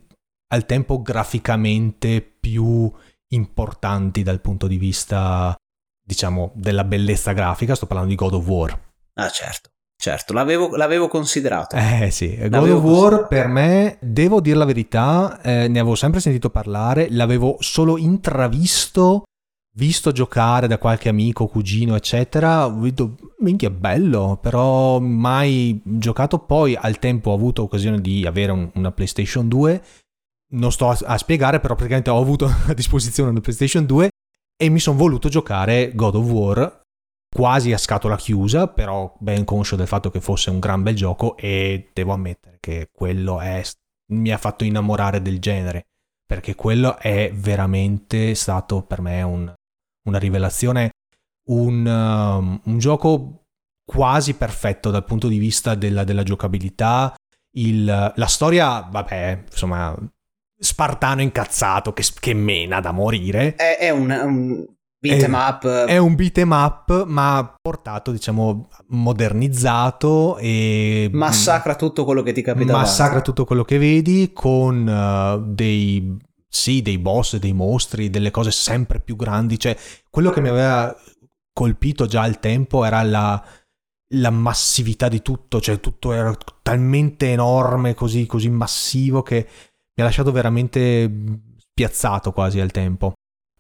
al 0.50 0.66
tempo 0.66 1.02
graficamente 1.02 2.22
più 2.22 2.92
importanti 3.30 4.24
dal 4.24 4.42
punto 4.42 4.68
di 4.68 4.78
vista, 4.78 5.56
diciamo, 6.06 6.52
della 6.56 6.84
bellezza 6.84 7.32
grafica. 7.32 7.76
Sto 7.76 7.88
parlando 7.88 8.12
di 8.12 8.18
God 8.18 8.34
of 8.34 8.46
War. 8.46 8.78
Ah, 9.14 9.30
certo. 9.30 9.70
Certo, 10.00 10.32
l'avevo, 10.32 10.76
l'avevo, 10.76 11.08
considerato. 11.08 11.76
Eh 11.76 12.12
sì, 12.12 12.36
God 12.38 12.52
l'avevo 12.52 12.78
of 12.78 12.84
War 12.84 13.28
per 13.28 13.48
me, 13.48 13.98
devo 14.00 14.40
dire 14.42 14.58
la 14.58 14.66
verità, 14.66 15.42
eh, 15.42 15.68
ne 15.68 15.80
avevo 15.80 15.96
sempre 15.96 16.20
sentito 16.20 16.52
parlare, 16.52 17.08
l'avevo 17.10 17.58
solo 17.60 17.98
intravisto, 17.98 19.24
visto 19.76 20.12
giocare 20.12 20.68
da 20.68 20.78
qualche 20.78 21.10
amico, 21.10 21.48
cugino, 21.48 21.96
eccetera, 21.96 22.68
ho 22.68 22.80
detto, 22.80 23.16
minchia, 23.40 23.72
bello, 23.72 24.38
però 24.40 25.00
mai 25.00 25.82
giocato. 25.84 26.38
Poi 26.38 26.76
al 26.80 27.00
tempo 27.00 27.32
ho 27.32 27.34
avuto 27.34 27.64
occasione 27.64 28.00
di 28.00 28.24
avere 28.26 28.52
un, 28.52 28.70
una 28.76 28.92
PlayStation 28.92 29.48
2 29.48 29.82
non 30.50 30.72
sto 30.72 30.90
a, 30.90 30.98
a 31.06 31.18
spiegare, 31.18 31.60
però 31.60 31.74
praticamente 31.74 32.10
ho 32.10 32.20
avuto 32.20 32.46
a 32.68 32.74
disposizione 32.74 33.32
una 33.32 33.42
PlayStation 33.42 33.86
2 33.86 34.10
e 34.56 34.70
mi 34.70 34.80
sono 34.80 34.98
voluto 34.98 35.30
giocare 35.30 35.92
God 35.94 36.16
of 36.16 36.26
War 36.26 36.82
quasi 37.30 37.74
a 37.74 37.78
scatola 37.78 38.16
chiusa, 38.16 38.68
però 38.68 39.16
ben 39.20 39.44
conscio 39.44 39.76
del 39.76 39.88
fatto 39.88 40.10
che 40.10 40.22
fosse 40.22 40.50
un 40.50 40.60
gran 40.60 40.84
bel 40.84 40.96
gioco 40.96 41.38
e 41.38 41.90
devo 41.94 42.14
ammettere 42.14 42.58
che 42.60 42.90
quello 42.92 43.40
è, 43.40 43.62
mi 44.12 44.32
ha 44.32 44.38
fatto 44.38 44.64
innamorare 44.64 45.22
del 45.22 45.40
genere, 45.40 45.88
perché 46.26 46.56
quello 46.56 46.98
è 46.98 47.32
veramente 47.34 48.34
stato 48.36 48.84
per 48.84 49.02
me 49.02 49.22
un, 49.22 49.54
una 50.06 50.18
rivelazione, 50.18 50.92
un, 51.50 51.86
um, 51.86 52.62
un, 52.64 52.78
gioco 52.78 53.46
quasi 53.86 54.34
perfetto 54.34 54.90
dal 54.90 55.06
punto 55.06 55.28
di 55.28 55.38
vista 55.38 55.76
della, 55.76 56.04
della 56.04 56.24
giocabilità, 56.24 57.16
il, 57.52 57.86
la 57.86 58.26
storia, 58.28 58.82
vabbè, 58.82 59.44
insomma, 59.50 59.96
spartano 60.60 61.22
incazzato 61.22 61.94
che, 61.94 62.04
che 62.20 62.34
mena 62.34 62.80
da 62.82 62.92
morire. 62.92 63.56
È, 63.56 63.78
è 63.78 63.90
un, 63.90 64.10
un 64.10 64.66
beat 65.08 65.24
em 65.24 65.34
up. 65.34 65.68
È 65.68 65.98
un 65.98 66.16
beat 66.16 66.38
em 66.38 66.52
up, 66.52 67.06
ma 67.06 67.56
portato, 67.62 68.12
diciamo, 68.12 68.70
modernizzato 68.88 70.38
e... 70.38 71.10
Massacra 71.12 71.76
tutto 71.76 72.06
quello 72.06 72.22
che 72.22 72.34
ti 72.34 72.42
capita. 72.42 72.74
Massacra 72.74 73.06
avanti. 73.06 73.30
tutto 73.30 73.46
quello 73.46 73.64
che 73.64 73.78
vedi 73.78 74.32
con 74.34 74.88
uh, 74.88 75.54
dei... 75.54 76.18
Sì, 76.50 76.82
dei 76.82 76.98
boss, 76.98 77.36
dei 77.38 77.54
mostri, 77.54 78.10
delle 78.10 78.32
cose 78.32 78.52
sempre 78.52 79.00
più 79.00 79.16
grandi. 79.16 79.60
Cioè, 79.60 79.78
quello 80.10 80.32
che 80.32 80.42
mi 80.42 80.48
aveva 80.48 80.96
colpito 81.54 82.06
già 82.06 82.22
al 82.22 82.40
tempo 82.40 82.86
era 82.86 83.04
la, 83.04 83.44
la 84.14 84.30
massività 84.30 85.08
di 85.08 85.22
tutto, 85.22 85.60
cioè 85.60 85.80
tutto 85.80 86.14
era 86.14 86.36
talmente 86.62 87.32
enorme, 87.32 87.96
così, 87.96 88.26
così 88.26 88.50
massivo 88.50 89.24
che 89.24 89.48
mi 89.94 90.04
ha 90.04 90.06
lasciato 90.06 90.32
veramente 90.32 91.12
spiazzato 91.58 92.32
quasi 92.32 92.60
al 92.60 92.72
tempo. 92.72 93.14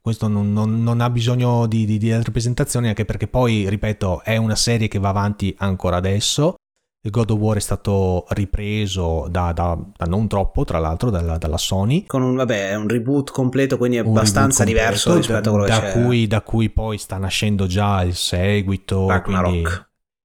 Questo 0.07 0.29
non, 0.29 0.53
non, 0.53 0.83
non 0.83 1.01
ha 1.01 1.09
bisogno 1.09 1.67
di, 1.67 1.83
di, 1.85 1.97
di, 1.97 2.13
altre 2.13 2.31
presentazioni, 2.31 2.87
anche 2.87 3.03
perché 3.03 3.27
poi, 3.27 3.67
ripeto, 3.67 4.23
è 4.23 4.37
una 4.37 4.55
serie 4.55 4.87
che 4.87 4.99
va 4.99 5.09
avanti 5.09 5.53
ancora 5.59 5.97
adesso. 5.97 6.55
God 7.01 7.31
of 7.31 7.37
War 7.37 7.57
è 7.57 7.59
stato 7.59 8.23
ripreso 8.29 9.27
da, 9.29 9.51
da, 9.51 9.77
da 9.97 10.05
non 10.05 10.29
troppo, 10.29 10.63
tra 10.63 10.79
l'altro, 10.79 11.09
dalla, 11.09 11.37
dalla, 11.37 11.57
Sony. 11.57 12.05
Con 12.05 12.21
un, 12.21 12.37
vabbè, 12.37 12.75
un 12.75 12.87
reboot 12.87 13.31
completo, 13.31 13.77
quindi 13.77 13.97
è 13.97 13.99
un 13.99 14.07
abbastanza 14.07 14.63
diverso 14.63 15.13
rispetto 15.13 15.49
a 15.49 15.51
quello 15.51 15.67
da 15.67 15.81
che 15.81 15.91
cui, 15.91 16.25
da 16.25 16.39
cui 16.39 16.69
pui 16.69 16.97
sta 16.97 17.17
nascendo 17.17 17.65
già 17.67 18.01
il 18.01 18.15
seguito. 18.15 19.07
Quindi, 19.25 19.63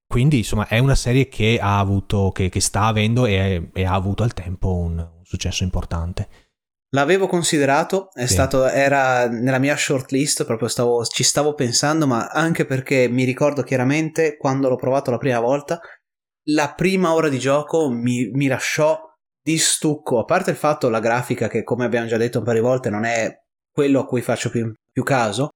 quindi, 0.07 0.37
insomma, 0.37 0.65
è 0.67 0.79
una 0.79 0.95
serie 0.95 1.27
che 1.27 1.59
ha 1.61 1.77
avuto, 1.77 2.31
che, 2.31 2.47
che 2.47 2.61
sta 2.61 2.85
avendo 2.85 3.25
e, 3.25 3.69
e, 3.73 3.83
ha 3.83 3.93
avuto 3.93 4.23
al 4.23 4.31
tempo 4.31 4.73
un, 4.73 5.05
successo 5.23 5.63
importante. 5.63 6.29
L'avevo 6.93 7.27
considerato, 7.27 8.11
è 8.13 8.27
sì. 8.27 8.33
stato, 8.33 8.65
era 8.65 9.27
nella 9.27 9.57
mia 9.57 9.75
shortlist, 9.75 10.45
proprio 10.45 10.67
stavo, 10.67 11.03
ci 11.05 11.23
stavo 11.23 11.55
pensando, 11.55 12.05
ma 12.05 12.27
anche 12.27 12.65
perché 12.65 13.07
mi 13.09 13.23
ricordo 13.23 13.63
chiaramente 13.63 14.37
quando 14.37 14.69
l'ho 14.69 14.75
provato 14.75 15.09
la 15.09 15.17
prima 15.17 15.39
volta, 15.39 15.79
la 16.49 16.73
prima 16.75 17.13
ora 17.13 17.29
di 17.29 17.39
gioco 17.39 17.89
mi, 17.89 18.29
mi 18.33 18.45
lasciò 18.45 18.99
di 19.41 19.57
stucco, 19.57 20.19
a 20.19 20.23
parte 20.23 20.51
il 20.51 20.57
fatto 20.57 20.89
la 20.89 20.99
grafica 20.99 21.47
che 21.47 21.63
come 21.63 21.83
abbiamo 21.83 22.07
già 22.07 22.17
detto 22.17 22.37
un 22.37 22.43
paio 22.43 22.61
di 22.61 22.65
volte 22.65 22.89
non 22.89 23.05
è 23.05 23.41
quello 23.71 24.01
a 24.01 24.05
cui 24.05 24.21
faccio 24.21 24.49
più, 24.49 24.71
più 24.91 25.03
caso, 25.03 25.49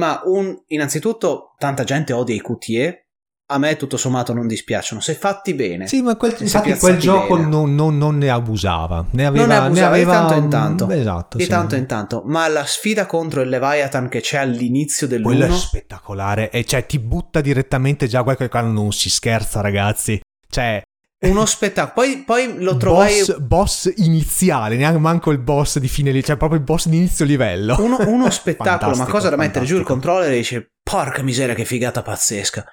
ma 0.00 0.20
un, 0.24 0.60
innanzitutto 0.66 1.54
tanta 1.56 1.84
gente 1.84 2.12
odia 2.12 2.34
i 2.34 2.42
QTE 2.42 3.09
a 3.50 3.58
me 3.58 3.76
tutto 3.76 3.96
sommato 3.96 4.32
non 4.32 4.46
dispiacciono, 4.46 5.00
se 5.00 5.14
fatti 5.14 5.54
bene. 5.54 5.88
Sì, 5.88 6.02
ma 6.02 6.16
quel, 6.16 6.36
infatti 6.38 6.72
quel 6.74 6.98
gioco 6.98 7.36
non, 7.36 7.74
non, 7.74 7.98
non, 7.98 8.16
ne 8.16 8.30
abusava, 8.30 9.04
ne 9.10 9.26
aveva, 9.26 9.44
non 9.44 9.54
ne 9.54 9.60
abusava, 9.66 9.96
ne 9.96 10.02
aveva 10.02 10.12
di 10.12 10.18
tanto 10.18 10.34
in 10.44 10.48
tanto. 10.48 10.90
Esatto, 10.90 11.36
di 11.36 11.42
sì. 11.42 11.48
tanto 11.48 11.74
in 11.74 11.86
tanto, 11.86 12.22
ma 12.26 12.46
la 12.46 12.64
sfida 12.64 13.06
contro 13.06 13.40
il 13.40 13.48
Leviathan 13.48 14.08
che 14.08 14.20
c'è 14.20 14.38
all'inizio 14.38 15.08
del 15.08 15.22
Quello 15.22 15.46
è 15.46 15.50
spettacolare, 15.50 16.50
e 16.50 16.64
cioè 16.64 16.86
ti 16.86 17.00
butta 17.00 17.40
direttamente 17.40 18.06
già 18.06 18.22
qualche 18.22 18.48
quando 18.48 18.80
non 18.80 18.92
si 18.92 19.10
scherza 19.10 19.60
ragazzi, 19.60 20.20
cioè 20.48 20.80
uno 21.22 21.44
spettacolo. 21.44 22.06
Poi, 22.06 22.22
poi, 22.24 22.62
lo 22.62 22.76
trovai. 22.76 23.18
Boss, 23.18 23.38
boss, 23.38 23.92
iniziale, 23.96 24.76
neanche 24.76 24.98
manco 24.98 25.32
il 25.32 25.38
boss 25.38 25.78
di 25.78 25.88
fine 25.88 26.10
livello, 26.10 26.26
cioè 26.26 26.36
proprio 26.36 26.58
il 26.58 26.64
boss 26.64 26.86
di 26.86 26.96
inizio 26.96 27.24
livello. 27.24 27.76
Uno, 27.78 27.98
uno 28.06 28.30
spettacolo, 28.30 28.96
ma 28.96 29.04
cosa 29.06 29.28
da 29.28 29.36
mettere 29.36 29.66
giù 29.66 29.76
il 29.76 29.84
controller 29.84 30.30
e 30.30 30.36
dice: 30.36 30.70
Porca 30.82 31.22
miseria, 31.22 31.54
che 31.54 31.64
figata 31.64 32.02
pazzesca. 32.02 32.64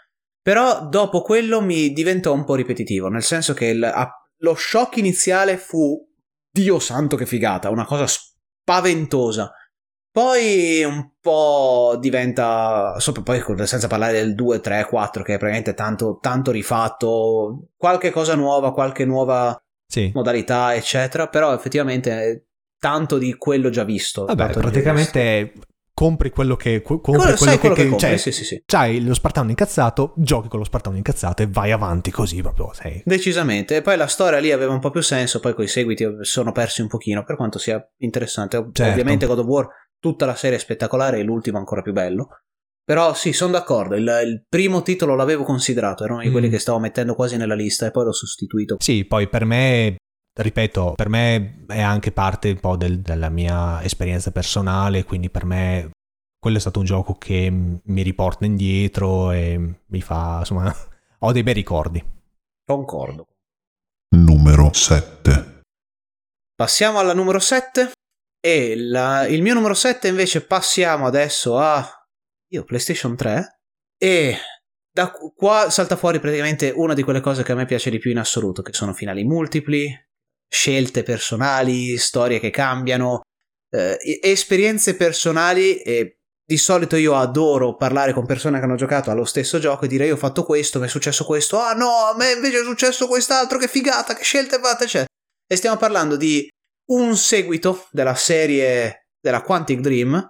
Però 0.47 0.88
dopo 0.88 1.23
quello 1.23 1.60
mi 1.60 1.91
diventò 1.91 2.31
un 2.31 2.45
po' 2.45 2.55
ripetitivo, 2.55 3.10
nel 3.10 3.21
senso 3.21 3.53
che 3.53 3.65
il, 3.65 3.93
lo 4.38 4.55
shock 4.55 4.95
iniziale 4.95 5.57
fu 5.57 6.01
Dio 6.49 6.79
santo 6.79 7.17
che 7.17 7.25
figata, 7.25 7.69
una 7.69 7.83
cosa 7.83 8.05
spaventosa. 8.07 9.51
Poi 10.10 10.86
un 10.86 11.12
po' 11.19 11.97
diventa, 11.99 12.95
poi 13.23 13.43
senza 13.65 13.88
parlare 13.88 14.13
del 14.13 14.36
2, 14.36 14.62
3, 14.62 14.86
4 14.86 15.21
che 15.21 15.33
è 15.33 15.38
praticamente 15.38 15.73
tanto, 15.73 16.17
tanto 16.21 16.51
rifatto, 16.51 17.71
qualche 17.75 18.12
cosa 18.12 18.36
nuova, 18.36 18.71
qualche 18.71 19.03
nuova 19.03 19.53
sì. 19.86 20.12
modalità, 20.13 20.73
eccetera, 20.73 21.27
però 21.27 21.53
effettivamente 21.53 22.51
tanto 22.79 23.17
di 23.17 23.36
quello 23.36 23.69
già 23.69 23.83
visto. 23.83 24.23
Vabbè, 24.23 24.53
praticamente 24.53 25.51
compri 25.97 26.29
quello 26.29 26.55
che 26.55 26.83
compri 26.83 27.01
quello, 27.01 27.36
quello, 27.36 27.57
quello 27.57 27.73
che, 27.73 27.81
che, 27.81 27.89
compri, 27.89 28.07
cioè, 28.07 28.17
sì, 28.17 28.31
sì, 28.31 28.43
sì. 28.43 28.62
c'hai 28.67 29.03
lo 29.03 29.15
Spartano 29.15 29.49
incazzato, 29.49 30.13
giochi 30.17 30.47
con 30.47 30.60
lo 30.60 30.65
Spartano 30.65 30.95
incazzato 30.95 31.41
e 31.41 31.47
vai 31.47 31.71
avanti 31.71 32.12
così 32.12 32.39
proprio 32.43 32.69
sei. 32.71 33.01
Decisamente, 33.03 33.77
e 33.77 33.81
poi 33.81 33.97
la 33.97 34.05
storia 34.05 34.38
lì 34.38 34.51
aveva 34.51 34.73
un 34.73 34.79
po' 34.79 34.91
più 34.91 35.01
senso, 35.01 35.39
poi 35.39 35.55
con 35.55 35.63
i 35.63 35.67
seguiti 35.67 36.07
sono 36.21 36.51
persi 36.51 36.81
un 36.81 36.88
pochino, 36.88 37.23
per 37.23 37.36
quanto 37.36 37.57
sia 37.57 37.83
interessante. 37.97 38.57
Certo. 38.71 38.91
Ovviamente 38.91 39.25
God 39.25 39.39
of 39.39 39.45
War, 39.47 39.67
tutta 39.99 40.27
la 40.27 40.36
serie 40.36 40.57
è 40.57 40.60
spettacolare 40.60 41.17
e 41.17 41.23
l'ultimo 41.23 41.57
ancora 41.57 41.81
più 41.81 41.93
bello. 41.93 42.27
Però 42.83 43.15
sì, 43.15 43.33
sono 43.33 43.53
d'accordo, 43.53 43.95
il, 43.95 44.21
il, 44.23 44.45
primo 44.47 44.83
titolo 44.83 45.15
l'avevo 45.15 45.43
considerato, 45.45 46.03
era 46.03 46.13
uno 46.13 46.21
di 46.21 46.29
quelli 46.29 46.47
mm. 46.47 46.51
che 46.51 46.60
stavo 46.60 46.77
mettendo 46.77 47.15
quasi 47.15 47.38
nella 47.38 47.55
lista 47.55 47.88
e 47.88 47.91
poi 47.91 48.05
l'ho 48.05 48.13
sostituito. 48.13 48.75
Sì, 48.79 49.03
poi 49.03 49.27
per 49.27 49.45
me 49.45 49.95
ripeto, 50.41 50.93
per 50.95 51.10
me 51.10 51.63
è 51.67 51.82
anche 51.82 52.12
parte 52.12 52.50
un 52.52 52.60
po' 52.60 52.76
del, 52.76 53.00
della 53.00 53.30
mia 53.30 53.82
esperienza 53.84 54.32
personale, 54.32 55.04
quindi 55.04 55.30
per 55.30 55.45
me 55.45 55.91
quello 56.39 56.58
è 56.58 56.60
stato 56.60 56.80
un 56.80 56.86
gioco 56.86 57.15
che 57.15 57.50
mi 57.50 58.02
riporta 58.02 58.45
indietro 58.45 59.32
e 59.32 59.82
mi 59.86 60.02
fa, 60.02 60.38
insomma, 60.39 60.73
ho 61.19 61.32
dei 61.32 61.43
bei 61.43 61.54
ricordi. 61.54 62.04
Concordo. 62.65 63.28
Numero 64.15 64.71
7. 64.73 65.62
Passiamo 66.56 67.00
alla 67.00 67.13
numero 67.13 67.39
7 67.39 67.91
e 68.39 68.76
la, 68.78 69.28
il 69.28 69.41
mio 69.41 69.54
numero 69.54 69.73
7 69.73 70.08
invece 70.08 70.45
passiamo 70.45 71.06
adesso 71.06 71.58
a 71.58 71.86
io 72.50 72.63
PlayStation 72.63 73.15
3 73.15 73.60
e 73.97 74.38
da 74.91 75.12
qua 75.12 75.69
salta 75.69 75.95
fuori 75.95 76.19
praticamente 76.19 76.71
una 76.76 76.93
di 76.93 77.04
quelle 77.04 77.21
cose 77.21 77.43
che 77.43 77.52
a 77.52 77.56
me 77.56 77.65
piace 77.65 77.89
di 77.89 78.00
più 78.00 78.10
in 78.10 78.17
assoluto, 78.17 78.62
che 78.62 78.73
sono 78.73 78.93
finali 78.93 79.23
multipli, 79.23 79.93
scelte 80.47 81.03
personali, 81.03 81.97
storie 81.97 82.39
che 82.39 82.49
cambiano, 82.49 83.21
eh, 83.69 83.97
esperienze 84.21 84.95
personali 84.95 85.77
e 85.77 86.19
di 86.47 86.57
solito 86.57 86.95
io 86.95 87.15
adoro 87.15 87.75
parlare 87.75 88.13
con 88.13 88.25
persone 88.25 88.57
che 88.57 88.63
hanno 88.63 88.75
giocato 88.75 89.12
allo 89.12 89.25
stesso 89.25 89.60
gioco 89.60 89.83
e 89.83 89.88
dire 89.89 90.05
io 90.05 90.13
ho 90.13 90.17
fatto 90.17 90.45
questo, 90.45 90.79
mi 90.79 90.86
è 90.86 90.89
successo 90.89 91.25
questo, 91.25 91.60
ah 91.60 91.73
no, 91.73 91.89
a 91.89 92.15
me 92.15 92.31
invece 92.31 92.62
è 92.62 92.63
successo 92.63 93.07
quest'altro, 93.07 93.57
che 93.57 93.67
figata, 93.67 94.13
che 94.13 94.23
scelte 94.23 94.57
fate 94.60 94.86
c'è. 94.86 95.05
E 95.45 95.55
stiamo 95.55 95.75
parlando 95.75 96.15
di 96.15 96.47
un 96.91 97.17
seguito 97.17 97.88
della 97.91 98.15
serie 98.15 99.07
della 99.19 99.41
Quantic 99.41 99.81
Dream 99.81 100.29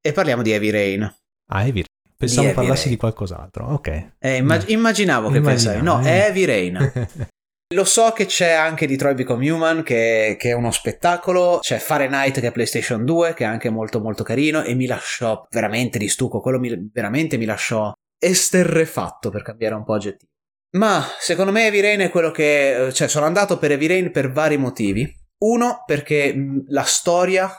e 0.00 0.12
parliamo 0.12 0.42
di 0.42 0.50
Heavy 0.50 0.70
Rain. 0.70 1.02
Ah, 1.50 1.60
Heavy 1.60 1.84
Rain. 1.84 1.86
Pensavo 2.16 2.52
parlassi 2.52 2.84
Rain. 2.84 2.94
di 2.94 2.96
qualcos'altro, 2.96 3.66
ok. 3.66 4.12
Eh, 4.18 4.36
immag- 4.36 4.68
immaginavo 4.68 5.30
che 5.30 5.38
Immaginavo, 5.38 5.78
pensavi, 5.78 6.04
no, 6.04 6.08
eh. 6.08 6.18
Heavy 6.18 6.44
Rain. 6.44 6.92
Lo 7.72 7.84
so 7.84 8.12
che 8.12 8.26
c'è 8.26 8.50
anche 8.50 8.86
Detroit 8.86 9.16
Become 9.16 9.50
Human 9.50 9.82
che, 9.82 10.36
che, 10.38 10.50
è 10.50 10.52
uno 10.52 10.70
spettacolo, 10.70 11.58
c'è 11.60 11.78
Fahrenheit 11.78 12.38
che 12.38 12.48
è 12.48 12.52
PlayStation 12.52 13.04
2 13.04 13.32
che 13.32 13.44
è 13.44 13.46
anche 13.46 13.70
molto 13.70 14.00
molto 14.00 14.22
carino 14.22 14.62
e 14.62 14.74
mi 14.74 14.86
lasciò 14.86 15.46
veramente 15.50 15.98
di 15.98 16.08
stucco, 16.08 16.40
quello 16.40 16.58
mi, 16.58 16.90
veramente 16.92 17.38
mi 17.38 17.46
lasciò 17.46 17.92
esterrefatto 18.18 19.30
per 19.30 19.42
cambiare 19.42 19.74
un 19.74 19.84
po' 19.84 19.94
aggettivo. 19.94 20.30
Ma 20.76 21.02
secondo 21.18 21.50
me 21.50 21.68
Rain 21.70 22.00
è 22.00 22.10
quello 22.10 22.30
che... 22.30 22.90
cioè 22.92 23.08
sono 23.08 23.26
andato 23.26 23.58
per 23.58 23.70
Rain 23.78 24.10
per 24.10 24.30
vari 24.32 24.56
motivi. 24.56 25.10
Uno 25.44 25.82
perché 25.86 26.34
la 26.68 26.84
storia 26.84 27.50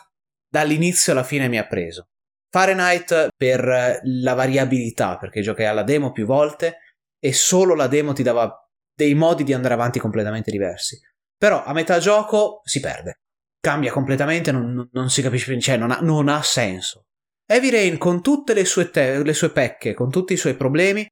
dall'inizio 0.47 1.11
alla 1.11 1.23
fine 1.23 1.47
mi 1.47 1.57
ha 1.57 1.67
preso. 1.67 2.07
Fahrenheit 2.49 3.29
per 3.35 3.99
la 4.03 4.33
variabilità, 4.35 5.17
perché 5.17 5.41
giocai 5.41 5.65
alla 5.65 5.83
demo 5.83 6.11
più 6.11 6.25
volte 6.25 6.77
e 7.19 7.33
solo 7.33 7.73
la 7.73 7.87
demo 7.87 8.13
ti 8.13 8.21
dava 8.21 8.62
dei 8.95 9.13
modi 9.13 9.43
di 9.43 9.53
andare 9.53 9.73
avanti 9.73 9.99
completamente 9.99 10.51
diversi. 10.51 10.99
Però 11.37 11.63
a 11.63 11.73
metà 11.73 11.99
gioco 11.99 12.61
si 12.63 12.79
perde. 12.79 13.19
Cambia 13.59 13.91
completamente, 13.91 14.51
non, 14.51 14.89
non 14.91 15.09
si 15.09 15.21
capisce, 15.21 15.59
cioè 15.59 15.77
non 15.77 15.91
ha, 15.91 15.99
non 16.01 16.27
ha 16.27 16.41
senso. 16.41 17.05
Heavy 17.45 17.69
Rain 17.69 17.97
con 17.97 18.21
tutte 18.21 18.53
le 18.53 18.65
sue, 18.65 18.89
te- 18.89 19.23
le 19.23 19.33
sue 19.33 19.51
pecche, 19.51 19.93
con 19.93 20.09
tutti 20.09 20.33
i 20.33 20.37
suoi 20.37 20.55
problemi, 20.55 21.05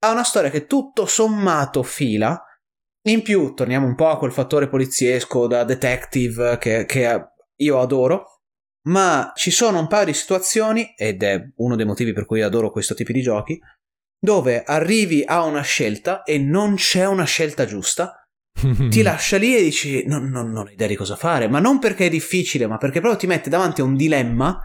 ha 0.00 0.10
una 0.10 0.24
storia 0.24 0.50
che 0.50 0.66
tutto 0.66 1.06
sommato 1.06 1.82
fila. 1.82 2.42
In 3.08 3.22
più, 3.22 3.54
torniamo 3.54 3.86
un 3.86 3.94
po' 3.94 4.08
a 4.08 4.18
quel 4.18 4.32
fattore 4.32 4.68
poliziesco 4.68 5.46
da 5.46 5.64
detective 5.64 6.58
che, 6.58 6.84
che 6.84 7.30
io 7.56 7.80
adoro, 7.80 8.42
ma 8.88 9.32
ci 9.34 9.50
sono 9.50 9.78
un 9.78 9.86
paio 9.86 10.06
di 10.06 10.14
situazioni, 10.14 10.94
ed 10.96 11.22
è 11.22 11.42
uno 11.56 11.76
dei 11.76 11.86
motivi 11.86 12.12
per 12.12 12.26
cui 12.26 12.42
adoro 12.42 12.70
questo 12.70 12.94
tipo 12.94 13.12
di 13.12 13.22
giochi, 13.22 13.58
dove 14.18 14.62
arrivi 14.64 15.22
a 15.24 15.44
una 15.44 15.62
scelta 15.62 16.22
e 16.22 16.38
non 16.38 16.74
c'è 16.74 17.06
una 17.06 17.24
scelta 17.24 17.64
giusta, 17.64 18.14
ti 18.90 19.02
lascia 19.02 19.36
lì 19.36 19.56
e 19.56 19.62
dici 19.62 20.04
non, 20.06 20.28
non, 20.28 20.50
non 20.50 20.66
ho 20.66 20.70
idea 20.70 20.88
di 20.88 20.96
cosa 20.96 21.16
fare, 21.16 21.48
ma 21.48 21.60
non 21.60 21.78
perché 21.78 22.06
è 22.06 22.10
difficile, 22.10 22.66
ma 22.66 22.76
perché 22.76 23.00
proprio 23.00 23.20
ti 23.20 23.26
mette 23.26 23.48
davanti 23.48 23.80
a 23.80 23.84
un 23.84 23.94
dilemma 23.94 24.60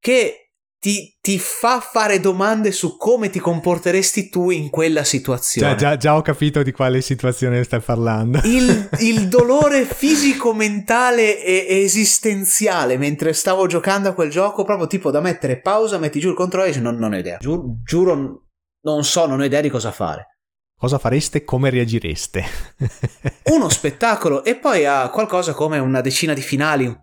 che 0.00 0.46
ti, 0.78 1.16
ti, 1.20 1.38
fa 1.38 1.80
fare 1.80 2.20
domande 2.20 2.70
su 2.70 2.96
come 2.96 3.28
ti 3.28 3.40
comporteresti 3.40 4.28
tu 4.28 4.50
in 4.50 4.70
quella 4.70 5.04
situazione. 5.04 5.70
Già, 5.70 5.76
già, 5.76 5.96
già 5.96 6.16
ho 6.16 6.22
capito 6.22 6.62
di 6.62 6.70
quale 6.70 7.00
situazione 7.00 7.64
stai 7.64 7.80
parlando. 7.80 8.40
Il, 8.44 8.88
il 9.00 9.26
dolore 9.28 9.84
fisico, 9.84 10.54
mentale 10.54 11.42
e 11.42 11.82
esistenziale 11.82 12.98
mentre 12.98 13.32
stavo 13.32 13.66
giocando 13.66 14.10
a 14.10 14.12
quel 14.12 14.30
gioco, 14.30 14.64
proprio 14.64 14.86
tipo 14.86 15.10
da 15.10 15.20
mettere 15.20 15.60
pausa, 15.60 15.98
metti 15.98 16.20
giù 16.20 16.28
il 16.28 16.36
controllo 16.36 16.66
e 16.66 16.68
dici 16.68 16.82
non, 16.82 16.96
non 16.96 17.12
ho 17.14 17.18
idea. 17.18 17.38
Giuro, 17.38 17.78
giuro 17.82 18.45
non 18.94 19.04
so, 19.04 19.26
non 19.26 19.40
ho 19.40 19.44
idea 19.44 19.60
di 19.60 19.68
cosa 19.68 19.90
fare. 19.90 20.36
Cosa 20.78 20.98
fareste? 20.98 21.44
Come 21.44 21.70
reagireste? 21.70 22.44
Uno 23.50 23.68
spettacolo 23.68 24.44
e 24.44 24.56
poi 24.56 24.84
ha 24.84 25.08
qualcosa 25.08 25.54
come 25.54 25.78
una 25.78 26.00
decina 26.00 26.34
di 26.34 26.42
finali. 26.42 26.94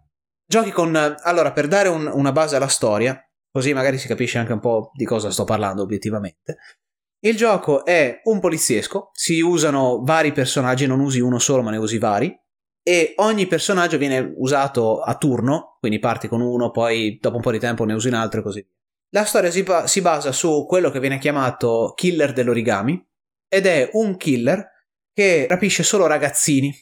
Giochi 0.45 0.71
con... 0.71 0.95
Allora, 0.95 1.51
per 1.51 1.67
dare 1.67 1.89
un, 1.89 2.09
una 2.13 2.31
base 2.31 2.55
alla 2.55 2.67
storia, 2.67 3.19
così 3.51 3.73
magari 3.73 3.97
si 3.97 4.07
capisce 4.07 4.37
anche 4.37 4.53
un 4.53 4.59
po' 4.59 4.91
di 4.93 5.05
cosa 5.05 5.31
sto 5.31 5.43
parlando 5.43 5.81
obiettivamente. 5.81 6.57
Il 7.19 7.35
gioco 7.35 7.85
è 7.85 8.19
un 8.25 8.39
poliziesco, 8.39 9.09
si 9.13 9.39
usano 9.39 10.01
vari 10.03 10.33
personaggi, 10.33 10.85
non 10.85 10.99
usi 10.99 11.21
uno 11.21 11.39
solo 11.39 11.63
ma 11.63 11.71
ne 11.71 11.77
usi 11.77 11.97
vari, 11.97 12.37
e 12.83 13.13
ogni 13.17 13.47
personaggio 13.47 13.97
viene 13.97 14.33
usato 14.35 14.99
a 14.99 15.15
turno, 15.15 15.77
quindi 15.79 15.99
parti 15.99 16.27
con 16.27 16.41
uno, 16.41 16.69
poi 16.69 17.17
dopo 17.21 17.37
un 17.37 17.41
po' 17.41 17.51
di 17.51 17.59
tempo 17.59 17.85
ne 17.85 17.93
usi 17.93 18.09
un 18.09 18.15
altro 18.15 18.41
e 18.41 18.43
così 18.43 18.59
via. 18.59 18.82
La 19.13 19.25
storia 19.25 19.51
si, 19.51 19.61
ba- 19.61 19.85
si 19.85 20.01
basa 20.01 20.31
su 20.31 20.65
quello 20.65 20.89
che 20.89 20.99
viene 20.99 21.19
chiamato 21.19 21.93
killer 21.95 22.33
dell'origami 22.33 22.99
ed 23.47 23.67
è 23.67 23.89
un 23.93 24.17
killer 24.17 24.67
che 25.13 25.45
rapisce 25.47 25.83
solo 25.83 26.07
ragazzini 26.07 26.73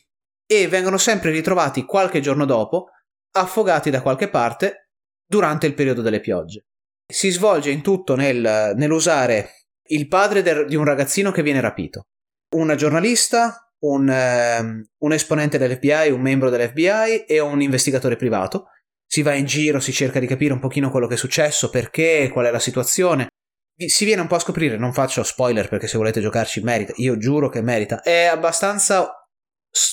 e 0.46 0.68
vengono 0.70 0.98
sempre 0.98 1.32
ritrovati 1.32 1.84
qualche 1.84 2.22
giorno 2.22 2.46
dopo 2.46 2.88
affogati 3.34 3.90
da 3.90 4.02
qualche 4.02 4.30
parte 4.30 4.92
durante 5.26 5.68
il 5.68 5.74
periodo 5.74 6.02
delle 6.02 6.22
piogge. 6.22 6.68
Si 7.06 7.30
svolge 7.30 7.70
in 7.70 7.82
tutto 7.82 8.16
nel, 8.16 8.74
nell'usare 8.78 9.66
il 9.90 10.08
padre 10.08 10.42
de- 10.42 10.66
di 10.66 10.76
un 10.76 10.86
ragazzino 10.86 11.32
che 11.32 11.44
viene 11.44 11.60
rapito, 11.60 12.08
una 12.56 12.76
giornalista, 12.76 13.74
un, 13.80 14.08
um, 14.08 14.86
un 15.00 15.12
esponente 15.12 15.58
dell'FBI, 15.58 16.12
un 16.12 16.22
membro 16.22 16.50
dell'FBI 16.50 17.26
e 17.28 17.40
un 17.40 17.62
investigatore 17.62 18.16
privato 18.16 18.68
si 19.12 19.24
va 19.24 19.34
in 19.34 19.44
giro, 19.44 19.82
si 19.82 19.92
cerca 19.92 20.22
di 20.22 20.26
capire 20.26 20.54
un 20.54 20.60
pochino 20.60 20.90
quello 20.90 21.06
che 21.06 21.16
è 21.16 21.18
successo, 21.18 21.70
perché, 21.70 22.30
qual 22.32 22.46
è 22.46 22.52
la 22.52 22.60
situazione. 22.60 23.28
Si 23.76 24.06
viene 24.06 24.22
un 24.22 24.28
po' 24.28 24.36
a 24.36 24.40
scoprire, 24.40 24.78
non 24.78 24.94
faccio 24.94 25.22
spoiler 25.24 25.68
perché 25.68 25.88
se 25.88 25.98
volete 25.98 26.22
giocarci 26.22 26.62
merita, 26.62 26.94
io 26.96 27.18
giuro 27.18 27.50
che 27.50 27.62
merita. 27.62 28.02
È 28.02 28.24
abbastanza 28.24 29.28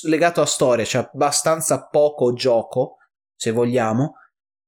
legato 0.02 0.40
a 0.40 0.46
storia, 0.46 0.84
c'è 0.84 0.90
cioè 0.90 1.10
abbastanza 1.12 1.88
poco 1.88 2.32
gioco, 2.32 2.98
se 3.34 3.50
vogliamo, 3.50 4.18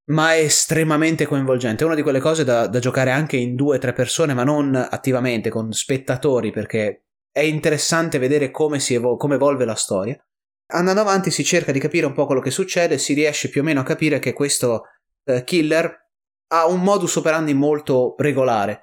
ma 0.06 0.34
è 0.34 0.38
estremamente 0.38 1.26
coinvolgente. 1.26 1.84
È 1.84 1.86
una 1.86 1.94
di 1.94 2.02
quelle 2.02 2.18
cose 2.18 2.42
da, 2.42 2.66
da 2.66 2.80
giocare 2.80 3.12
anche 3.12 3.36
in 3.36 3.54
due 3.54 3.76
o 3.76 3.78
tre 3.78 3.92
persone, 3.92 4.34
ma 4.34 4.42
non 4.42 4.74
attivamente, 4.74 5.48
con 5.48 5.70
spettatori, 5.70 6.50
perché 6.50 7.04
è 7.30 7.42
interessante 7.42 8.18
vedere 8.18 8.50
come, 8.50 8.80
si 8.80 8.94
evo- 8.94 9.14
come 9.16 9.36
evolve 9.36 9.64
la 9.64 9.76
storia. 9.76 10.20
Andando 10.72 11.00
avanti 11.00 11.30
si 11.30 11.44
cerca 11.44 11.72
di 11.72 11.78
capire 11.78 12.06
un 12.06 12.12
po' 12.12 12.26
quello 12.26 12.40
che 12.40 12.50
succede, 12.50 12.98
si 12.98 13.14
riesce 13.14 13.48
più 13.48 13.60
o 13.60 13.64
meno 13.64 13.80
a 13.80 13.84
capire 13.84 14.18
che 14.18 14.32
questo 14.32 14.84
eh, 15.24 15.44
killer 15.44 16.08
ha 16.52 16.66
un 16.66 16.80
modus 16.80 17.16
operandi 17.16 17.54
molto 17.54 18.14
regolare. 18.18 18.80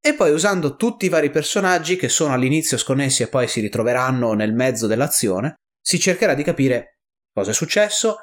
E 0.00 0.14
poi 0.14 0.32
usando 0.32 0.76
tutti 0.76 1.06
i 1.06 1.08
vari 1.08 1.30
personaggi 1.30 1.96
che 1.96 2.08
sono 2.08 2.32
all'inizio 2.34 2.76
sconnessi 2.76 3.22
e 3.22 3.28
poi 3.28 3.48
si 3.48 3.60
ritroveranno 3.60 4.34
nel 4.34 4.52
mezzo 4.52 4.86
dell'azione, 4.86 5.54
si 5.80 5.98
cercherà 5.98 6.34
di 6.34 6.42
capire 6.42 6.98
cosa 7.32 7.50
è 7.50 7.54
successo 7.54 8.18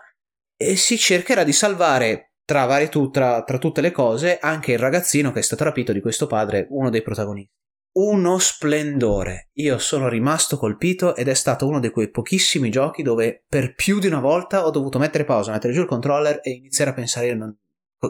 e 0.55 0.75
si 0.75 0.97
cercherà 0.97 1.43
di 1.43 1.53
salvare 1.53 2.33
tra, 2.45 2.65
varie, 2.65 2.89
tra, 3.11 3.43
tra 3.43 3.57
tutte 3.57 3.81
le 3.81 3.91
cose 3.91 4.37
anche 4.39 4.73
il 4.73 4.79
ragazzino 4.79 5.31
che 5.31 5.39
è 5.39 5.43
stato 5.43 5.63
rapito 5.63 5.91
di 5.91 6.01
questo 6.01 6.27
padre, 6.27 6.67
uno 6.69 6.89
dei 6.89 7.01
protagonisti 7.01 7.60
uno 7.93 8.37
splendore. 8.37 9.49
Io 9.53 9.77
sono 9.77 10.07
rimasto 10.07 10.57
colpito 10.57 11.15
ed 11.15 11.27
è 11.27 11.33
stato 11.33 11.67
uno 11.67 11.79
di 11.79 11.89
quei 11.89 12.09
pochissimi 12.09 12.69
giochi 12.69 13.03
dove 13.03 13.43
per 13.47 13.75
più 13.75 13.99
di 13.99 14.07
una 14.07 14.19
volta 14.19 14.65
ho 14.65 14.69
dovuto 14.69 14.99
mettere 14.99 15.25
pausa, 15.25 15.51
mettere 15.51 15.73
giù 15.73 15.81
il 15.81 15.87
controller 15.87 16.39
e 16.41 16.51
iniziare 16.51 16.91
a 16.91 16.93
pensare 16.93 17.33
non... 17.33 17.55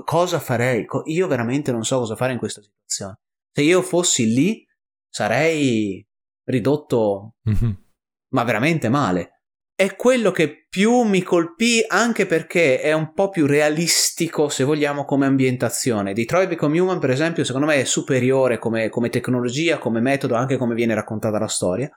cosa 0.04 0.40
farei. 0.40 0.86
Io 1.06 1.28
veramente 1.28 1.72
non 1.72 1.84
so 1.84 2.00
cosa 2.00 2.16
fare 2.16 2.34
in 2.34 2.40
questa 2.40 2.62
situazione. 2.62 3.20
Se 3.52 3.62
io 3.62 3.82
fossi 3.82 4.34
lì 4.34 4.66
sarei 5.10 6.06
ridotto, 6.44 7.36
mm-hmm. 7.50 7.72
ma 8.30 8.44
veramente 8.44 8.90
male 8.90 9.41
è 9.82 9.96
quello 9.96 10.30
che 10.30 10.68
più 10.70 11.02
mi 11.02 11.24
colpì 11.24 11.84
anche 11.88 12.28
perché 12.28 12.80
è 12.80 12.94
un 12.94 13.14
po' 13.14 13.30
più 13.30 13.48
realistico, 13.48 14.48
se 14.48 14.64
vogliamo, 14.64 15.06
come 15.06 15.26
ambientazione. 15.26 16.14
Detroit 16.14 16.50
Become 16.50 16.80
Human, 16.80 17.00
per 17.00 17.10
esempio, 17.10 17.44
secondo 17.44 17.66
me 17.66 17.78
è 17.78 17.84
superiore 17.84 18.60
come, 18.60 18.90
come 18.90 19.10
tecnologia, 19.10 19.80
come 19.80 20.00
metodo, 20.00 20.36
anche 20.36 20.58
come 20.58 20.76
viene 20.76 20.94
raccontata 20.94 21.40
la 21.40 21.48
storia. 21.48 21.90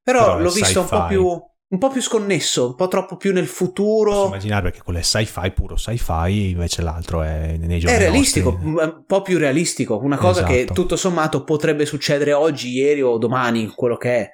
Però, 0.00 0.36
Però 0.36 0.38
l'ho 0.38 0.50
visto 0.50 0.80
un 0.82 0.88
po' 0.88 1.06
più 1.06 1.50
un 1.72 1.78
po' 1.78 1.88
più 1.88 2.02
sconnesso, 2.02 2.66
un 2.66 2.74
po' 2.74 2.86
troppo 2.86 3.16
più 3.16 3.32
nel 3.32 3.46
futuro. 3.46 4.10
Posso 4.12 4.26
immaginare 4.26 4.62
perché 4.64 4.82
quello 4.82 4.98
è 4.98 5.02
sci-fi, 5.02 5.52
puro 5.52 5.74
sci-fi, 5.74 6.50
invece 6.50 6.82
l'altro 6.82 7.22
è 7.22 7.56
nei 7.58 7.78
giorni 7.78 7.96
È 7.96 7.98
realistico, 7.98 8.50
nostri. 8.52 8.68
un 8.68 9.04
po' 9.06 9.22
più 9.22 9.38
realistico, 9.38 9.98
una 9.98 10.18
cosa 10.18 10.40
esatto. 10.40 10.52
che 10.52 10.66
tutto 10.66 10.96
sommato 10.96 11.44
potrebbe 11.44 11.86
succedere 11.86 12.34
oggi, 12.34 12.72
ieri 12.72 13.00
o 13.00 13.16
domani, 13.16 13.66
quello 13.68 13.96
che 13.96 14.16
è. 14.16 14.30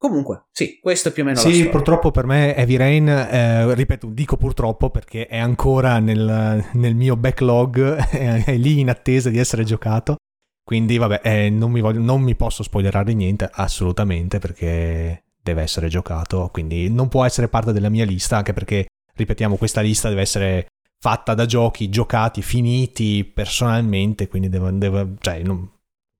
Comunque, 0.00 0.46
sì, 0.50 0.78
questo 0.80 1.10
è 1.10 1.12
più 1.12 1.24
o 1.24 1.26
meno 1.26 1.38
sì, 1.38 1.68
purtroppo 1.68 2.10
per 2.10 2.24
me 2.24 2.56
Heavy 2.56 2.76
Rain, 2.76 3.06
eh, 3.06 3.74
ripeto, 3.74 4.06
dico 4.06 4.38
purtroppo 4.38 4.88
perché 4.88 5.26
è 5.26 5.36
ancora 5.36 5.98
nel, 5.98 6.70
nel 6.72 6.94
mio 6.94 7.16
backlog, 7.18 7.96
è, 8.08 8.44
è, 8.48 8.56
lì 8.56 8.80
in 8.80 8.88
attesa 8.88 9.28
di 9.28 9.36
essere 9.36 9.62
giocato. 9.62 10.16
Quindi, 10.64 10.96
vabbè, 10.96 11.20
eh, 11.22 11.50
non, 11.50 11.70
mi 11.70 11.82
voglio, 11.82 12.00
non 12.00 12.22
mi 12.22 12.34
posso 12.34 12.62
spoilerare 12.62 13.12
niente, 13.12 13.46
assolutamente, 13.52 14.38
perché 14.38 15.24
deve 15.42 15.60
essere 15.60 15.88
giocato. 15.88 16.48
Quindi 16.50 16.88
non 16.88 17.08
può 17.08 17.26
essere 17.26 17.48
parte 17.48 17.70
della 17.70 17.90
mia 17.90 18.06
lista, 18.06 18.38
anche 18.38 18.54
perché, 18.54 18.86
ripetiamo, 19.16 19.56
questa 19.56 19.82
lista 19.82 20.08
deve 20.08 20.22
essere 20.22 20.68
fatta 20.98 21.34
da 21.34 21.44
giochi 21.44 21.90
giocati, 21.90 22.40
finiti 22.40 23.22
personalmente, 23.24 24.28
quindi 24.28 24.48
devo, 24.48 24.70
devo 24.70 25.10
cioè, 25.18 25.42
non, 25.42 25.70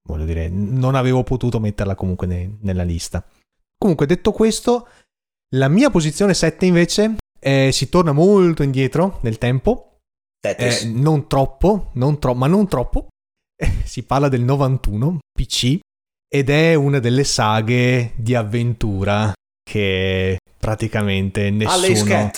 voglio 0.02 0.26
dire, 0.26 0.50
non 0.50 0.96
avevo 0.96 1.22
potuto 1.22 1.58
metterla 1.58 1.94
comunque 1.94 2.26
ne, 2.26 2.58
nella 2.60 2.82
lista. 2.82 3.24
Comunque, 3.80 4.04
detto 4.04 4.32
questo, 4.32 4.88
la 5.56 5.68
mia 5.68 5.88
posizione 5.88 6.34
7 6.34 6.66
invece 6.66 7.16
eh, 7.40 7.70
si 7.72 7.88
torna 7.88 8.12
molto 8.12 8.62
indietro 8.62 9.20
nel 9.22 9.38
tempo. 9.38 9.96
Eh, 10.42 10.84
non 10.84 11.26
troppo, 11.26 11.90
non 11.94 12.18
tro- 12.18 12.34
ma 12.34 12.46
non 12.46 12.68
troppo. 12.68 13.08
Si 13.84 14.02
parla 14.04 14.28
del 14.28 14.42
91 14.42 15.18
PC 15.32 15.78
ed 16.28 16.50
è 16.50 16.74
una 16.74 16.98
delle 16.98 17.24
saghe 17.24 18.12
di 18.16 18.34
avventura 18.34 19.32
che 19.62 20.38
praticamente 20.58 21.50
nessuno, 21.50 22.30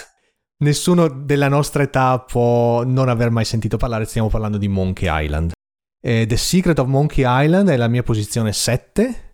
nessuno 0.64 1.08
della 1.08 1.48
nostra 1.48 1.82
età 1.82 2.20
può 2.20 2.84
non 2.84 3.08
aver 3.08 3.30
mai 3.30 3.44
sentito 3.44 3.76
parlare. 3.76 4.04
Stiamo 4.04 4.28
parlando 4.28 4.58
di 4.58 4.68
Monkey 4.68 5.08
Island. 5.24 5.52
Eh, 6.00 6.24
The 6.26 6.36
Secret 6.36 6.78
of 6.78 6.86
Monkey 6.86 7.24
Island 7.26 7.68
è 7.68 7.76
la 7.76 7.88
mia 7.88 8.02
posizione 8.02 8.52
7 8.52 9.31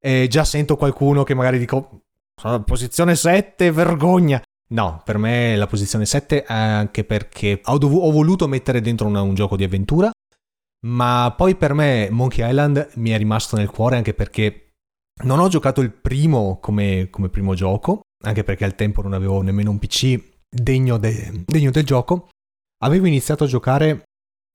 e 0.00 0.26
già 0.28 0.44
sento 0.44 0.76
qualcuno 0.76 1.24
che 1.24 1.34
magari 1.34 1.58
dico 1.58 2.02
posizione 2.64 3.16
7, 3.16 3.70
vergogna. 3.72 4.40
No, 4.70 5.02
per 5.04 5.18
me 5.18 5.56
la 5.56 5.66
posizione 5.66 6.04
7 6.04 6.44
è 6.44 6.52
anche 6.52 7.04
perché 7.04 7.60
ho, 7.64 7.78
dov- 7.78 8.02
ho 8.02 8.10
voluto 8.10 8.46
mettere 8.46 8.80
dentro 8.80 9.06
una, 9.06 9.22
un 9.22 9.34
gioco 9.34 9.56
di 9.56 9.64
avventura, 9.64 10.10
ma 10.86 11.32
poi 11.36 11.56
per 11.56 11.72
me 11.72 12.08
Monkey 12.10 12.46
Island 12.46 12.90
mi 12.94 13.10
è 13.10 13.18
rimasto 13.18 13.56
nel 13.56 13.70
cuore 13.70 13.96
anche 13.96 14.14
perché 14.14 14.74
non 15.24 15.40
ho 15.40 15.48
giocato 15.48 15.80
il 15.80 15.90
primo 15.90 16.58
come, 16.60 17.08
come 17.10 17.28
primo 17.28 17.54
gioco, 17.54 18.02
anche 18.24 18.44
perché 18.44 18.64
al 18.64 18.74
tempo 18.74 19.02
non 19.02 19.14
avevo 19.14 19.40
nemmeno 19.40 19.70
un 19.70 19.78
PC 19.78 20.20
degno, 20.48 20.98
de- 20.98 21.44
degno 21.46 21.70
del 21.70 21.84
gioco. 21.84 22.28
Avevo 22.82 23.06
iniziato 23.06 23.44
a 23.44 23.48
giocare, 23.48 24.02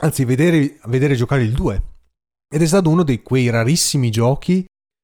anzi 0.02 0.24
vedere, 0.24 0.80
vedere 0.86 1.16
giocare 1.16 1.44
il 1.44 1.52
2. 1.52 1.84
Ed 2.54 2.62
è 2.62 2.66
stato 2.66 2.90
uno 2.90 3.04
di 3.04 3.22
quei 3.22 3.50
rarissimi 3.50 4.12
giochi 4.12 4.64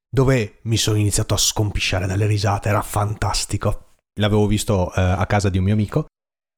dove 0.10 0.60
mi 0.64 0.78
sono 0.78 0.98
iniziato 0.98 1.34
a 1.34 1.38
scompisciare 1.38 2.08
dalle 2.08 2.26
risate, 2.26 2.70
era 2.70 2.82
fantastico 2.82 3.90
l'avevo 4.20 4.46
visto 4.46 4.94
eh, 4.94 5.02
a 5.02 5.26
casa 5.26 5.50
di 5.50 5.58
un 5.58 5.64
mio 5.64 5.74
amico. 5.74 6.06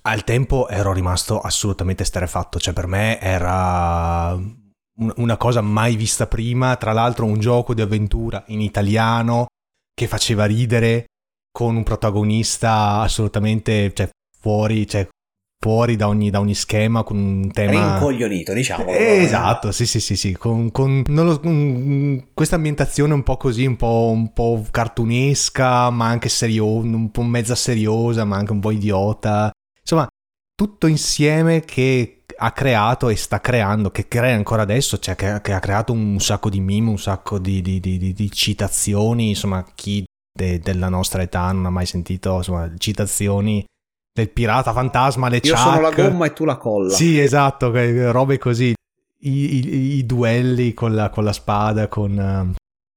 Al 0.03 0.23
tempo 0.23 0.67
ero 0.67 0.91
rimasto 0.93 1.39
assolutamente 1.39 2.03
sterefatto, 2.03 2.59
cioè 2.59 2.73
per 2.73 2.87
me 2.87 3.19
era 3.19 4.37
una 5.15 5.37
cosa 5.37 5.61
mai 5.61 5.95
vista 5.95 6.27
prima, 6.27 6.75
tra 6.75 6.91
l'altro 6.91 7.25
un 7.25 7.39
gioco 7.39 7.73
di 7.73 7.81
avventura 7.81 8.43
in 8.47 8.61
italiano 8.61 9.45
che 9.93 10.07
faceva 10.07 10.45
ridere 10.45 11.05
con 11.51 11.75
un 11.75 11.83
protagonista 11.83 13.01
assolutamente 13.01 13.93
cioè, 13.93 14.09
fuori, 14.39 14.87
cioè, 14.87 15.07
fuori 15.63 15.95
da 15.95 16.07
ogni, 16.07 16.31
da 16.31 16.39
ogni, 16.39 16.55
schema 16.55 17.03
con 17.03 17.17
un 17.17 17.51
tema 17.51 17.91
rincoglionito 17.93 18.51
diciamo 18.51 18.87
eh, 18.87 19.21
esatto 19.21 19.71
sì 19.71 19.85
sì 19.85 19.99
sì 19.99 20.15
sì 20.15 20.31
con, 20.33 20.71
con 20.71 21.03
lo, 21.07 21.39
questa 22.33 22.55
ambientazione 22.55 23.13
un 23.13 23.21
po' 23.21 23.37
così 23.37 23.67
un 23.67 23.75
po', 23.75 24.09
un 24.11 24.33
po 24.33 24.65
cartunesca 24.71 25.91
ma 25.91 26.07
anche 26.07 26.29
seriosa 26.29 26.87
un 26.87 27.11
po' 27.11 27.21
mezza 27.21 27.53
seriosa 27.53 28.25
ma 28.25 28.37
anche 28.37 28.51
un 28.51 28.59
po' 28.59 28.71
idiota. 28.71 29.51
Insomma 29.79 30.07
tutto 30.55 30.87
insieme 30.87 31.61
che 31.61 32.23
ha 32.37 32.51
creato 32.51 33.09
e 33.09 33.15
sta 33.15 33.39
creando 33.39 33.91
che 33.91 34.07
crea 34.07 34.35
ancora 34.35 34.63
adesso 34.63 34.97
cioè 34.97 35.15
che, 35.15 35.39
che 35.41 35.53
ha 35.53 35.59
creato 35.59 35.93
un 35.93 36.19
sacco 36.19 36.49
di 36.49 36.59
meme 36.59 36.89
un 36.89 36.97
sacco 36.97 37.37
di, 37.37 37.61
di, 37.61 37.79
di, 37.79 38.13
di 38.13 38.31
citazioni 38.31 39.29
insomma 39.29 39.63
chi 39.75 40.03
de, 40.31 40.59
della 40.59 40.89
nostra 40.89 41.21
età 41.21 41.51
non 41.51 41.65
ha 41.65 41.69
mai 41.69 41.85
sentito 41.85 42.37
insomma 42.37 42.71
citazioni 42.77 43.63
del 44.13 44.29
pirata 44.29 44.73
fantasma, 44.73 45.29
le 45.29 45.39
Io 45.43 45.53
Chuck. 45.53 45.57
sono 45.57 45.81
la 45.81 45.91
gomma 45.91 46.25
e 46.25 46.33
tu 46.33 46.45
la 46.45 46.57
colla. 46.57 46.93
Sì, 46.93 47.19
esatto, 47.19 47.71
robe 48.11 48.37
così. 48.37 48.73
I, 49.23 49.55
i, 49.55 49.97
i 49.97 50.05
duelli 50.05 50.73
con 50.73 50.95
la, 50.95 51.09
con 51.09 51.23
la 51.23 51.33
spada, 51.33 51.87
con, 51.87 52.55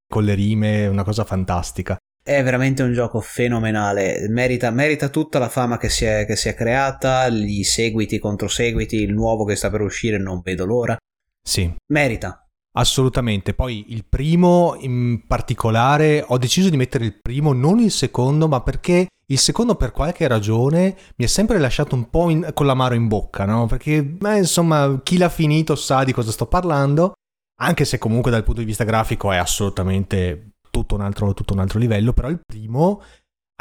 con, 0.09 0.25
le 0.25 0.35
rime, 0.35 0.87
una 0.87 1.05
cosa 1.05 1.25
fantastica. 1.25 1.97
È 2.23 2.43
veramente 2.43 2.83
un 2.83 2.95
gioco 2.95 3.21
fenomenale, 3.21 4.27
merita, 4.31 4.71
merita 4.71 5.11
tutta 5.11 5.39
la 5.39 5.51
fama 5.51 5.77
che 5.77 5.91
si, 5.91 6.07
è, 6.07 6.25
che 6.27 6.37
si 6.37 6.49
è 6.49 6.55
creata, 6.55 7.29
gli 7.29 7.63
seguiti 7.63 8.19
contro 8.19 8.49
seguiti, 8.49 8.97
il 8.97 9.13
nuovo 9.13 9.45
che 9.45 9.57
sta 9.57 9.69
per 9.69 9.83
uscire, 9.83 10.17
non 10.19 10.41
vedo 10.43 10.65
l'ora. 10.65 10.97
Sì. 11.43 11.71
Merita. 11.93 12.39
Assolutamente, 12.77 13.53
poi 13.53 13.93
il 13.93 14.07
primo 14.07 14.77
in 14.81 15.27
particolare 15.27 16.25
ho 16.27 16.39
deciso 16.39 16.71
di 16.71 16.79
mettere 16.79 17.05
il 17.05 17.21
primo, 17.21 17.53
non 17.53 17.79
il 17.79 17.91
secondo, 17.91 18.49
ma 18.49 18.63
perché 18.63 19.09
il 19.27 19.39
secondo, 19.39 19.75
per 19.75 19.93
qualche 19.93 20.27
ragione, 20.27 20.97
mi 21.17 21.25
ha 21.25 21.29
sempre 21.29 21.59
lasciato 21.59 21.95
un 21.95 22.11
po' 22.11 22.29
in, 22.31 22.51
con 22.55 22.67
l'amaro 22.67 22.95
in 22.95 23.09
bocca, 23.09 23.45
no? 23.45 23.67
Perché, 23.67 24.05
beh, 24.05 24.39
insomma, 24.39 25.01
chi 25.03 25.17
l'ha 25.17 25.29
finito 25.29 25.75
sa 25.75 26.05
di 26.05 26.13
cosa 26.13 26.31
sto 26.31 26.47
parlando, 26.47 27.15
anche 27.61 27.85
se 27.85 27.99
comunque 27.99 28.31
dal 28.31 28.45
punto 28.45 28.61
di 28.61 28.67
vista 28.67 28.85
grafico 28.85 29.33
è 29.33 29.37
assolutamente 29.37 30.57
tutto 30.71 30.95
un 30.95 31.01
altro, 31.01 31.33
tutto 31.35 31.55
un 31.55 31.61
altro 31.61 31.79
livello, 31.79 32.13
però 32.13 32.29
il 32.29 32.41
primo, 32.45 33.01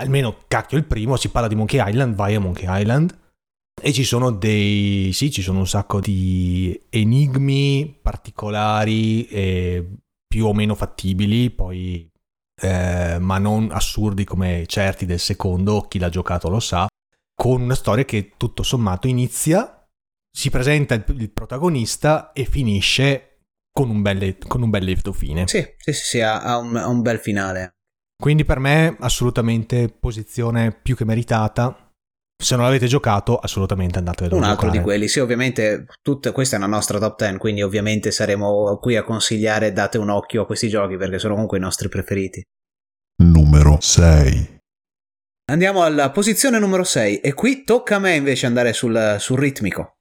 almeno 0.02 0.38
cacchio 0.48 0.78
il 0.78 0.86
primo, 0.86 1.16
si 1.16 1.30
parla 1.30 1.48
di 1.48 1.56
Monkey 1.56 1.82
Island, 1.90 2.16
vai 2.16 2.36
a 2.36 2.40
Monkey 2.40 2.66
Island, 2.68 3.18
e 3.82 3.92
ci 3.92 4.04
sono 4.04 4.32
dei. 4.32 5.12
sì, 5.14 5.32
ci 5.32 5.42
sono 5.42 5.60
un 5.60 5.68
sacco 5.68 6.00
di 6.00 6.80
enigmi 6.90 7.98
particolari 8.02 9.26
e 9.28 9.98
più 10.28 10.46
o 10.46 10.54
meno 10.54 10.76
fattibili. 10.76 11.50
Poi 11.50 12.10
eh, 12.64 13.18
ma 13.20 13.38
non 13.40 13.70
assurdi 13.72 14.24
come 14.24 14.64
certi 14.68 15.06
del 15.06 15.20
secondo, 15.20 15.82
chi 15.82 16.00
l'ha 16.00 16.10
giocato 16.10 16.48
lo 16.48 16.62
sa, 16.62 16.88
con 17.36 17.62
una 17.62 17.76
storia 17.76 18.06
che 18.06 18.34
tutto 18.38 18.64
sommato 18.64 19.08
inizia, 19.08 19.86
si 20.32 20.50
presenta 20.50 20.94
il, 20.94 21.04
il 21.18 21.32
protagonista 21.32 22.32
e 22.32 22.46
finisce 22.46 23.40
con 23.70 23.90
un 23.90 24.02
bel, 24.02 24.38
con 24.48 24.62
un 24.62 24.70
bel 24.70 24.86
lieto 24.86 25.12
fine. 25.12 25.48
Sì, 25.48 25.62
sì, 25.78 25.92
sì, 25.92 26.06
sì 26.06 26.22
ha, 26.22 26.58
un, 26.58 26.76
ha 26.78 26.88
un 26.88 27.02
bel 27.02 27.20
finale. 27.20 27.72
Quindi 28.16 28.46
per 28.46 28.60
me 28.60 28.96
assolutamente 29.00 29.90
posizione 29.90 30.72
più 30.72 30.96
che 30.96 31.04
meritata. 31.04 31.92
Se 32.44 32.58
non 32.58 32.66
l'avete 32.66 32.88
giocato, 32.88 33.38
assolutamente 33.38 34.00
andatevelo 34.00 34.36
Un 34.36 34.44
a 34.44 34.50
altro 34.50 34.66
giocare. 34.66 34.78
di 34.80 34.84
quelli, 34.84 35.08
sì, 35.08 35.20
ovviamente 35.20 35.86
tutta, 36.02 36.34
questa 36.34 36.58
è 36.58 36.60
una 36.60 36.68
nostra 36.68 37.00
top 37.00 37.18
10, 37.18 37.38
quindi 37.38 37.62
ovviamente 37.62 38.12
saremo 38.12 38.78
qui 38.82 38.98
a 38.98 39.04
consigliare, 39.04 39.72
date 39.72 39.98
un 39.98 40.10
occhio 40.10 40.42
a 40.42 40.46
questi 40.46 40.68
giochi 40.68 40.98
perché 40.98 41.20
sono 41.20 41.34
comunque 41.34 41.58
i 41.58 41.62
nostri 41.62 41.88
preferiti. 41.88 42.44
Numero 43.24 43.78
6. 43.80 44.58
Andiamo 45.52 45.84
alla 45.84 46.12
posizione 46.12 46.60
numero 46.60 46.84
6 46.84 47.20
e 47.20 47.34
qui 47.34 47.64
tocca 47.64 47.96
a 47.96 48.00
me 48.00 48.16
invece 48.16 48.46
andare 48.46 48.74
sul, 48.74 49.16
sul 49.20 49.40
ritmico. 49.40 49.94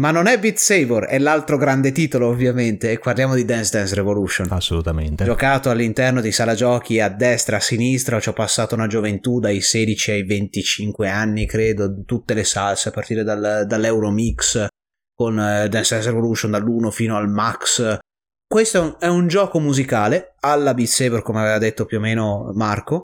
Ma 0.00 0.10
non 0.10 0.26
è 0.26 0.38
Beat 0.38 0.56
Saber, 0.56 1.04
è 1.04 1.18
l'altro 1.18 1.58
grande 1.58 1.92
titolo 1.92 2.28
ovviamente, 2.28 2.90
e 2.90 2.98
parliamo 2.98 3.34
di 3.34 3.44
Dance 3.44 3.76
Dance 3.76 3.94
Revolution. 3.94 4.46
Assolutamente. 4.50 5.24
Giocato 5.24 5.68
all'interno 5.68 6.22
di 6.22 6.32
sala 6.32 6.54
giochi 6.54 7.00
a 7.00 7.10
destra, 7.10 7.56
a 7.56 7.60
sinistra, 7.60 8.18
ci 8.18 8.30
ho 8.30 8.32
passato 8.32 8.74
una 8.74 8.86
gioventù 8.86 9.40
dai 9.40 9.60
16 9.60 10.10
ai 10.12 10.24
25 10.24 11.08
anni, 11.08 11.46
credo, 11.46 12.02
tutte 12.06 12.32
le 12.32 12.44
salse, 12.44 12.88
a 12.88 12.92
partire 12.92 13.24
dal, 13.24 13.64
dall'Euromix, 13.66 14.68
con 15.14 15.38
eh, 15.38 15.68
Dance 15.68 15.94
Dance 15.94 16.08
Revolution 16.08 16.50
dall'1 16.50 16.90
fino 16.90 17.16
al 17.16 17.28
Max. 17.28 17.98
Questo 18.46 18.78
è 18.78 18.80
un, 18.80 18.96
è 18.98 19.06
un 19.06 19.28
gioco 19.28 19.60
musicale, 19.60 20.34
alla 20.40 20.72
Beat 20.72 20.88
Saber 20.88 21.20
come 21.20 21.40
aveva 21.40 21.58
detto 21.58 21.84
più 21.84 21.98
o 21.98 22.00
meno 22.00 22.52
Marco, 22.54 23.02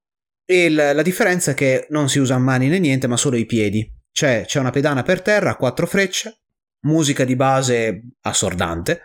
e 0.49 0.71
la, 0.71 0.95
la 0.95 1.03
differenza 1.03 1.51
è 1.51 1.55
che 1.55 1.87
non 1.91 2.09
si 2.09 2.21
usa 2.21 2.39
mani 2.39 2.69
né 2.69 2.79
niente, 2.79 3.07
ma 3.07 3.19
solo 3.19 3.37
i 3.37 3.45
piedi. 3.45 3.87
Cioè, 4.11 4.45
c'è 4.47 4.61
una 4.61 4.71
pedana 4.71 5.03
per 5.03 5.21
terra, 5.21 5.57
quattro 5.57 5.87
frecce, 5.87 6.39
musica 6.87 7.25
di 7.25 7.37
base 7.37 8.03
assordante, 8.23 9.03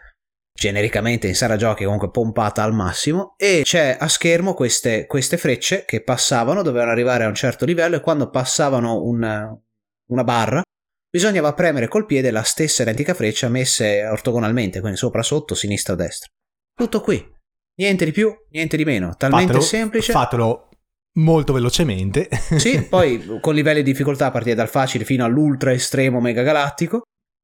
genericamente 0.54 1.28
in 1.28 1.36
sala 1.36 1.58
giochi 1.58 1.84
comunque 1.84 2.12
pompata 2.12 2.64
al 2.64 2.74
massimo, 2.74 3.34
e 3.38 3.62
c'è 3.64 3.98
a 4.00 4.08
schermo 4.08 4.54
queste, 4.54 5.08
queste 5.08 5.38
frecce 5.38 5.84
che 5.86 6.04
passavano, 6.04 6.62
dovevano 6.62 6.92
arrivare 6.92 7.24
a 7.24 7.28
un 7.28 7.36
certo 7.36 7.66
livello 7.66 7.96
e 7.96 8.02
quando 8.02 8.30
passavano 8.30 9.04
una, 9.04 9.54
una 10.12 10.24
barra 10.24 10.62
bisognava 11.10 11.54
premere 11.54 11.90
col 11.90 12.06
piede 12.06 12.32
la 12.32 12.44
stessa 12.44 12.84
identica 12.84 13.14
freccia 13.14 13.50
messe 13.50 14.06
ortogonalmente, 14.06 14.80
quindi 14.80 14.98
sopra, 14.98 15.24
sotto, 15.24 15.56
sinistra, 15.56 15.96
destra. 15.96 16.30
Tutto 16.74 17.02
qui. 17.02 17.40
Niente 17.76 18.06
di 18.06 18.12
più, 18.12 18.34
niente 18.52 18.78
di 18.78 18.86
meno. 18.86 19.16
Talmente 19.18 19.54
fatelo, 19.54 19.66
semplice. 19.66 20.12
Fatelo 20.14 20.70
molto 21.16 21.52
velocemente. 21.52 22.30
Sì, 22.58 22.84
poi 22.84 23.26
con 23.42 23.54
livelli 23.54 23.84
di 23.84 23.92
difficoltà 23.92 24.28
a 24.28 24.32
partire 24.32 24.56
dal 24.56 24.70
facile 24.70 25.04
fino 25.04 25.26
all'ultra 25.26 25.74
estremo 25.74 26.22
mega 26.22 26.44
galattico 26.44 27.02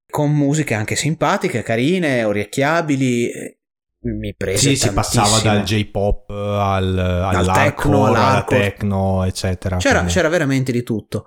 con 0.10 0.32
musiche 0.34 0.74
anche 0.74 0.96
simpatiche, 0.96 1.64
carine, 1.64 2.24
orecchiabili. 2.24 3.56
Mi 4.00 4.34
prese 4.36 4.70
Sì, 4.70 4.76
si 4.76 4.92
passava 4.94 5.40
dal 5.40 5.64
J-pop 5.64 6.30
al, 6.30 6.98
al 6.98 7.52
techno, 7.52 8.06
alla 8.06 8.46
techno, 8.48 9.24
eccetera. 9.24 9.78
C'era, 9.78 10.06
c'era, 10.06 10.30
veramente 10.30 10.72
di 10.72 10.84
tutto. 10.84 11.26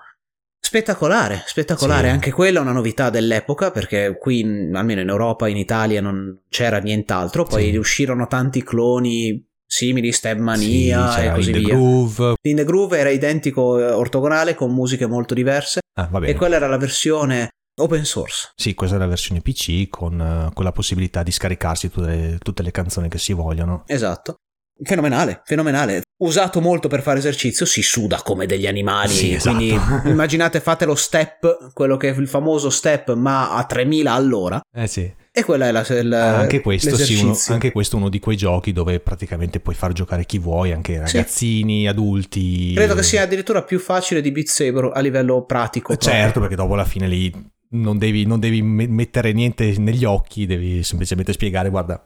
Spettacolare, 0.59 1.43
spettacolare, 1.47 2.09
sì. 2.09 2.13
anche 2.13 2.31
quella 2.31 2.61
è 2.61 2.63
una 2.63 2.73
novità 2.73 3.11
dell'epoca 3.11 3.71
perché 3.71 4.17
qui, 4.19 4.43
almeno 4.73 5.01
in 5.01 5.09
Europa, 5.09 5.49
in 5.49 5.57
Italia, 5.57 6.01
non 6.01 6.43
c'era 6.49 6.79
nient'altro. 6.79 7.45
Poi 7.45 7.71
sì. 7.71 7.77
uscirono 7.77 8.27
tanti 8.29 8.63
cloni 8.63 9.45
simili, 9.67 10.13
Stab 10.13 10.39
Mania 10.39 11.11
sì, 11.11 11.21
e 11.21 11.33
così 11.33 11.51
In 11.51 11.57
via. 11.59 11.69
The 11.69 11.75
Groove. 11.75 12.35
In 12.43 12.57
The 12.57 12.65
Groove 12.65 12.99
era 12.99 13.11
identico 13.11 13.63
ortogonale 13.63 14.55
con 14.55 14.73
musiche 14.73 15.07
molto 15.07 15.35
diverse. 15.35 15.81
Ah, 15.95 16.09
e 16.23 16.35
quella 16.35 16.57
era 16.57 16.69
la 16.69 16.79
versione 16.79 17.51
open 17.81 18.05
source. 18.05 18.53
Sì, 18.55 18.75
questa 18.75 18.97
è 18.97 18.99
la 18.99 19.07
versione 19.07 19.41
PC 19.41 19.89
con, 19.89 20.51
con 20.53 20.65
la 20.65 20.73
possibilità 20.73 21.23
di 21.23 21.31
scaricarsi 21.31 21.91
tutte 21.91 22.07
le, 22.07 22.39
tutte 22.39 22.63
le, 22.63 22.71
canzoni 22.71 23.09
che 23.09 23.19
si 23.19 23.33
vogliono. 23.33 23.85
Esatto. 23.87 24.37
Fenomenale, 24.83 25.43
fenomenale. 25.45 26.03
Usato 26.23 26.61
molto 26.61 26.89
per 26.89 27.03
fare 27.03 27.19
esercizio, 27.19 27.67
si 27.67 27.83
suda 27.83 28.23
come 28.23 28.47
degli 28.47 28.67
animali. 28.67 29.13
Sì, 29.13 29.35
esatto. 29.35 29.57
Quindi 29.57 29.79
immaginate 30.09 30.61
fate 30.61 30.87
lo 30.87 30.95
step, 30.95 31.73
quello 31.75 31.97
che 31.97 32.11
è 32.11 32.19
il 32.19 32.29
famoso 32.29 32.71
step, 32.71 33.13
ma 33.15 33.55
a 33.55 33.65
3000 33.65 34.13
all'ora. 34.13 34.61
Eh 34.75 34.87
sì. 34.87 35.13
E 35.33 35.45
quella 35.45 35.69
è 35.69 35.71
la, 35.71 35.85
la 36.03 36.39
anche 36.39 36.61
questo, 36.61 36.97
sì, 36.97 37.23
uno, 37.23 37.39
anche 37.49 37.71
questo 37.71 37.95
è 37.95 37.99
uno 38.01 38.09
di 38.09 38.19
quei 38.19 38.37
giochi 38.37 38.73
dove 38.73 38.99
praticamente 38.99 39.61
puoi 39.61 39.77
far 39.77 39.93
giocare 39.93 40.27
chi 40.27 40.41
vuoi, 40.41 40.73
anche 40.73 40.99
ragazzini, 40.99 41.83
sì. 41.83 41.87
adulti. 41.87 42.73
Credo 42.75 42.97
che 42.97 43.05
sia 43.05 43.23
addirittura 43.23 43.63
più 43.63 43.79
facile 43.79 44.23
di 44.23 44.33
Beat 44.33 44.49
Saber 44.49 44.91
a 44.93 44.99
livello 44.99 45.45
pratico. 45.45 45.97
Certo, 45.97 46.11
proprio. 46.19 46.43
perché 46.43 46.57
dopo 46.57 46.75
alla 46.75 46.85
fine 46.85 47.07
lì 47.07 47.33
non 47.73 47.99
devi, 47.99 48.25
non 48.27 48.41
devi, 48.41 48.63
mettere 48.63 49.33
niente 49.33 49.75
negli 49.79 50.05
occhi, 50.05 50.47
devi 50.47 50.83
semplicemente 50.83 51.33
spiegare, 51.33 51.69
guarda. 51.69 52.05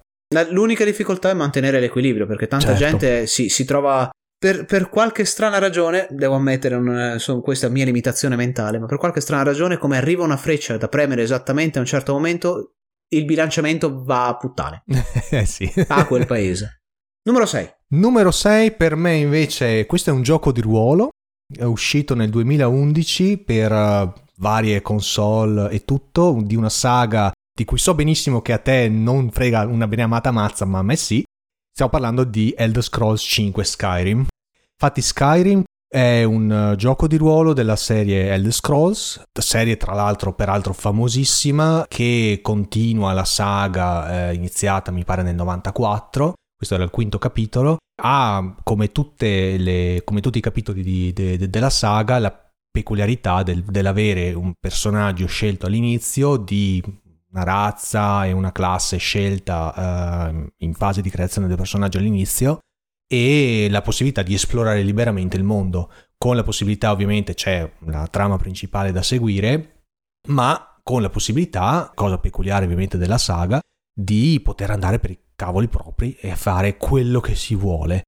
L'unica 0.50 0.84
difficoltà 0.84 1.30
è 1.30 1.34
mantenere 1.34 1.80
l'equilibrio, 1.80 2.26
perché 2.26 2.46
tanta 2.46 2.76
certo. 2.76 2.84
gente 2.84 3.26
si, 3.26 3.48
si, 3.48 3.64
trova 3.64 4.10
per, 4.38 4.64
per, 4.64 4.88
qualche 4.88 5.24
strana 5.24 5.58
ragione, 5.58 6.06
devo 6.10 6.34
ammettere, 6.34 6.78
non, 6.78 7.18
sono, 7.18 7.40
questa 7.40 7.68
è 7.68 7.70
mia 7.70 7.84
limitazione 7.84 8.36
mentale, 8.36 8.78
ma 8.78 8.86
per 8.86 8.98
qualche 8.98 9.20
strana 9.20 9.42
ragione, 9.42 9.78
come 9.78 9.96
arriva 9.96 10.24
una 10.24 10.36
freccia 10.36 10.76
da 10.76 10.88
premere 10.88 11.22
esattamente 11.22 11.78
a 11.78 11.80
un 11.80 11.86
certo 11.86 12.12
momento, 12.12 12.74
il 13.14 13.24
bilanciamento 13.24 14.02
va 14.02 14.28
a 14.28 14.36
puttane. 14.36 14.82
eh 15.30 15.46
sì. 15.46 15.70
A 15.88 16.06
quel 16.06 16.26
paese. 16.26 16.80
Numero 17.26 17.46
6. 17.46 17.74
Numero 17.94 18.30
6 18.30 18.72
per 18.72 18.96
me 18.96 19.14
invece, 19.14 19.86
questo 19.86 20.10
è 20.10 20.12
un 20.12 20.22
gioco 20.22 20.52
di 20.52 20.60
ruolo, 20.60 21.10
è 21.52 21.64
uscito 21.64 22.14
nel 22.14 22.30
2011 22.30 23.38
per 23.38 23.72
uh, 23.72 24.12
varie 24.36 24.82
console 24.82 25.70
e 25.70 25.84
tutto, 25.84 26.40
di 26.42 26.56
una 26.56 26.70
saga 26.70 27.32
di 27.56 27.64
cui 27.64 27.78
so 27.78 27.94
benissimo 27.94 28.42
che 28.42 28.52
a 28.52 28.58
te 28.58 28.88
non 28.88 29.30
frega 29.30 29.66
una 29.66 29.86
beneamata 29.86 30.30
mazza, 30.30 30.64
ma 30.64 30.78
a 30.78 30.82
me 30.82 30.96
sì. 30.96 31.24
Stiamo 31.70 31.90
parlando 31.90 32.24
di 32.24 32.54
Elder 32.56 32.82
Scrolls 32.82 33.22
5 33.22 33.64
Skyrim. 33.64 34.26
Infatti 34.72 35.00
Skyrim 35.00 35.62
è 35.88 36.24
un 36.24 36.70
uh, 36.72 36.74
gioco 36.74 37.06
di 37.06 37.16
ruolo 37.16 37.52
della 37.52 37.76
serie 37.76 38.30
Elder 38.30 38.52
Scrolls, 38.52 39.22
serie 39.38 39.76
tra 39.76 39.94
l'altro 39.94 40.34
peraltro 40.34 40.72
famosissima 40.72 41.86
che 41.88 42.40
continua 42.42 43.12
la 43.12 43.24
saga 43.24 44.30
eh, 44.30 44.34
iniziata 44.34 44.90
mi 44.90 45.04
pare 45.04 45.22
nel 45.22 45.36
94, 45.36 46.34
questo 46.64 46.74
era 46.74 46.84
il 46.84 46.90
quinto 46.90 47.18
capitolo, 47.18 47.76
ha 48.02 48.56
come, 48.62 48.90
le, 49.18 50.00
come 50.02 50.20
tutti 50.20 50.38
i 50.38 50.40
capitoli 50.40 50.82
di, 50.82 51.12
de, 51.12 51.36
de, 51.36 51.50
della 51.50 51.70
saga 51.70 52.18
la 52.18 52.52
peculiarità 52.70 53.42
del, 53.42 53.62
dell'avere 53.62 54.32
un 54.32 54.54
personaggio 54.58 55.26
scelto 55.26 55.66
all'inizio 55.66 56.36
di 56.36 56.82
una 57.30 57.44
razza 57.44 58.24
e 58.24 58.32
una 58.32 58.50
classe 58.50 58.96
scelta 58.96 60.30
uh, 60.32 60.52
in 60.58 60.74
fase 60.74 61.02
di 61.02 61.10
creazione 61.10 61.46
del 61.46 61.56
personaggio 61.56 61.98
all'inizio 61.98 62.60
e 63.06 63.68
la 63.70 63.82
possibilità 63.82 64.22
di 64.22 64.34
esplorare 64.34 64.82
liberamente 64.82 65.36
il 65.36 65.44
mondo, 65.44 65.90
con 66.16 66.34
la 66.34 66.42
possibilità 66.42 66.90
ovviamente 66.90 67.34
c'è 67.34 67.70
la 67.86 68.06
trama 68.06 68.38
principale 68.38 68.90
da 68.90 69.02
seguire, 69.02 69.82
ma 70.28 70.78
con 70.82 71.02
la 71.02 71.10
possibilità, 71.10 71.92
cosa 71.94 72.18
peculiare 72.18 72.64
ovviamente 72.64 72.96
della 72.96 73.18
saga, 73.18 73.60
di 73.94 74.40
poter 74.42 74.70
andare 74.70 74.98
per 74.98 75.10
i 75.10 75.18
cavoli 75.36 75.68
propri 75.68 76.16
e 76.20 76.34
fare 76.34 76.76
quello 76.76 77.20
che 77.20 77.34
si 77.34 77.54
vuole. 77.54 78.02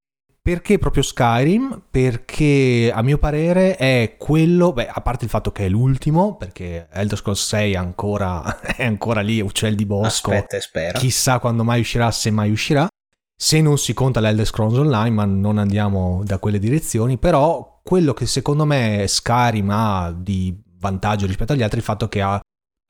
Perché 0.46 0.78
proprio 0.78 1.02
Skyrim? 1.02 1.86
Perché 1.90 2.92
a 2.94 3.02
mio 3.02 3.18
parere 3.18 3.74
è 3.74 4.14
quello, 4.16 4.72
beh, 4.72 4.86
a 4.86 5.00
parte 5.00 5.24
il 5.24 5.30
fatto 5.30 5.50
che 5.50 5.66
è 5.66 5.68
l'ultimo, 5.68 6.36
perché 6.36 6.86
Elder 6.92 7.18
Scrolls 7.18 7.44
6 7.46 7.74
ancora, 7.74 8.60
è 8.62 8.84
ancora 8.84 9.22
lì, 9.22 9.40
uccel 9.40 9.74
di 9.74 9.84
bosco. 9.84 10.30
Aspetta 10.30 10.56
e 10.56 10.60
spera. 10.60 10.98
Chissà 10.98 11.40
quando 11.40 11.64
mai 11.64 11.80
uscirà, 11.80 12.12
se 12.12 12.30
mai 12.30 12.52
uscirà. 12.52 12.86
Se 13.36 13.60
non 13.60 13.76
si 13.76 13.92
conta 13.92 14.20
l'Elder 14.20 14.46
Scrolls 14.46 14.78
Online, 14.78 15.10
ma 15.10 15.24
non 15.24 15.58
andiamo 15.58 16.22
da 16.24 16.38
quelle 16.38 16.60
direzioni, 16.60 17.18
però 17.18 17.80
quello 17.82 18.14
che 18.14 18.26
secondo 18.26 18.64
me 18.64 19.04
Skyrim 19.06 19.68
ha 19.70 20.14
di 20.16 20.56
vantaggio 20.78 21.26
rispetto 21.26 21.54
agli 21.54 21.62
altri 21.62 21.78
è 21.78 21.80
il 21.80 21.86
fatto 21.86 22.08
che 22.08 22.22
ha, 22.22 22.40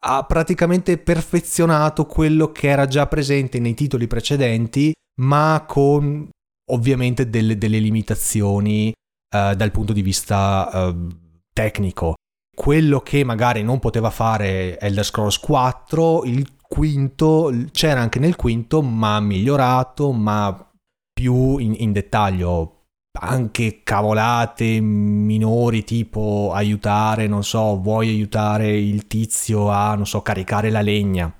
ha 0.08 0.22
praticamente 0.22 0.98
perfezionato 0.98 2.06
quello 2.06 2.52
che 2.52 2.68
era 2.68 2.86
già 2.86 3.08
presente 3.08 3.58
nei 3.58 3.74
titoli 3.74 4.06
precedenti, 4.06 4.92
ma 5.20 5.64
con 5.66 6.28
ovviamente 6.70 7.28
delle, 7.28 7.58
delle 7.58 7.80
limitazioni 7.80 8.88
uh, 8.90 9.54
dal 9.54 9.72
punto 9.72 9.92
di 9.92 10.02
vista 10.02 10.70
uh, 10.72 11.08
tecnico. 11.52 12.14
Quello 12.54 13.00
che 13.00 13.24
magari 13.24 13.64
non 13.64 13.80
poteva 13.80 14.10
fare 14.10 14.78
Elder 14.78 15.04
Scrolls 15.04 15.38
4, 15.40 16.24
il 16.24 16.56
quinto 16.62 17.52
c'era 17.72 18.00
anche 18.00 18.20
nel 18.20 18.36
quinto, 18.36 18.82
ma 18.82 19.18
migliorato, 19.18 20.12
ma 20.12 20.70
più 21.12 21.58
in, 21.58 21.74
in 21.78 21.90
dettaglio. 21.90 22.75
Anche 23.18 23.80
cavolate 23.82 24.80
minori 24.80 25.84
tipo 25.84 26.52
aiutare, 26.52 27.26
non 27.26 27.44
so, 27.44 27.80
vuoi 27.80 28.08
aiutare 28.08 28.76
il 28.76 29.06
tizio 29.06 29.70
a, 29.70 29.94
non 29.94 30.06
so, 30.06 30.22
caricare 30.22 30.70
la 30.70 30.82
legna, 30.82 31.32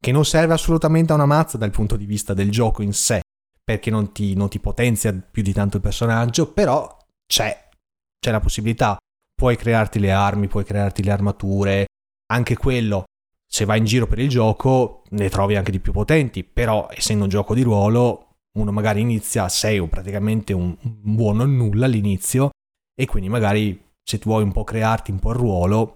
che 0.00 0.12
non 0.12 0.24
serve 0.24 0.54
assolutamente 0.54 1.12
a 1.12 1.16
una 1.16 1.26
mazza 1.26 1.58
dal 1.58 1.70
punto 1.70 1.96
di 1.96 2.06
vista 2.06 2.34
del 2.34 2.50
gioco 2.50 2.82
in 2.82 2.92
sé, 2.92 3.20
perché 3.62 3.90
non 3.90 4.12
ti, 4.12 4.34
non 4.34 4.48
ti 4.48 4.58
potenzia 4.58 5.12
più 5.12 5.42
di 5.42 5.52
tanto 5.52 5.76
il 5.76 5.82
personaggio, 5.82 6.52
però 6.52 6.96
c'è, 7.26 7.68
c'è 8.18 8.30
la 8.30 8.40
possibilità. 8.40 8.96
Puoi 9.34 9.56
crearti 9.56 9.98
le 9.98 10.10
armi, 10.10 10.48
puoi 10.48 10.64
crearti 10.64 11.02
le 11.02 11.10
armature, 11.12 11.86
anche 12.32 12.56
quello, 12.56 13.04
se 13.46 13.64
vai 13.64 13.78
in 13.78 13.84
giro 13.84 14.06
per 14.06 14.18
il 14.18 14.28
gioco, 14.28 15.04
ne 15.10 15.28
trovi 15.28 15.56
anche 15.56 15.70
di 15.70 15.80
più 15.80 15.92
potenti, 15.92 16.44
però 16.44 16.88
essendo 16.90 17.24
un 17.24 17.30
gioco 17.30 17.54
di 17.54 17.62
ruolo, 17.62 18.27
uno 18.60 18.72
magari 18.72 19.00
inizia, 19.00 19.48
sei 19.48 19.86
praticamente 19.88 20.52
un, 20.52 20.76
buono 20.80 21.42
o 21.42 21.46
nulla 21.46 21.86
all'inizio, 21.86 22.50
e 22.94 23.06
quindi 23.06 23.28
magari 23.28 23.80
se 24.02 24.18
tu 24.18 24.28
vuoi 24.28 24.42
un 24.42 24.52
po' 24.52 24.64
crearti 24.64 25.10
un 25.10 25.18
po' 25.18 25.30
il 25.30 25.36
ruolo, 25.36 25.94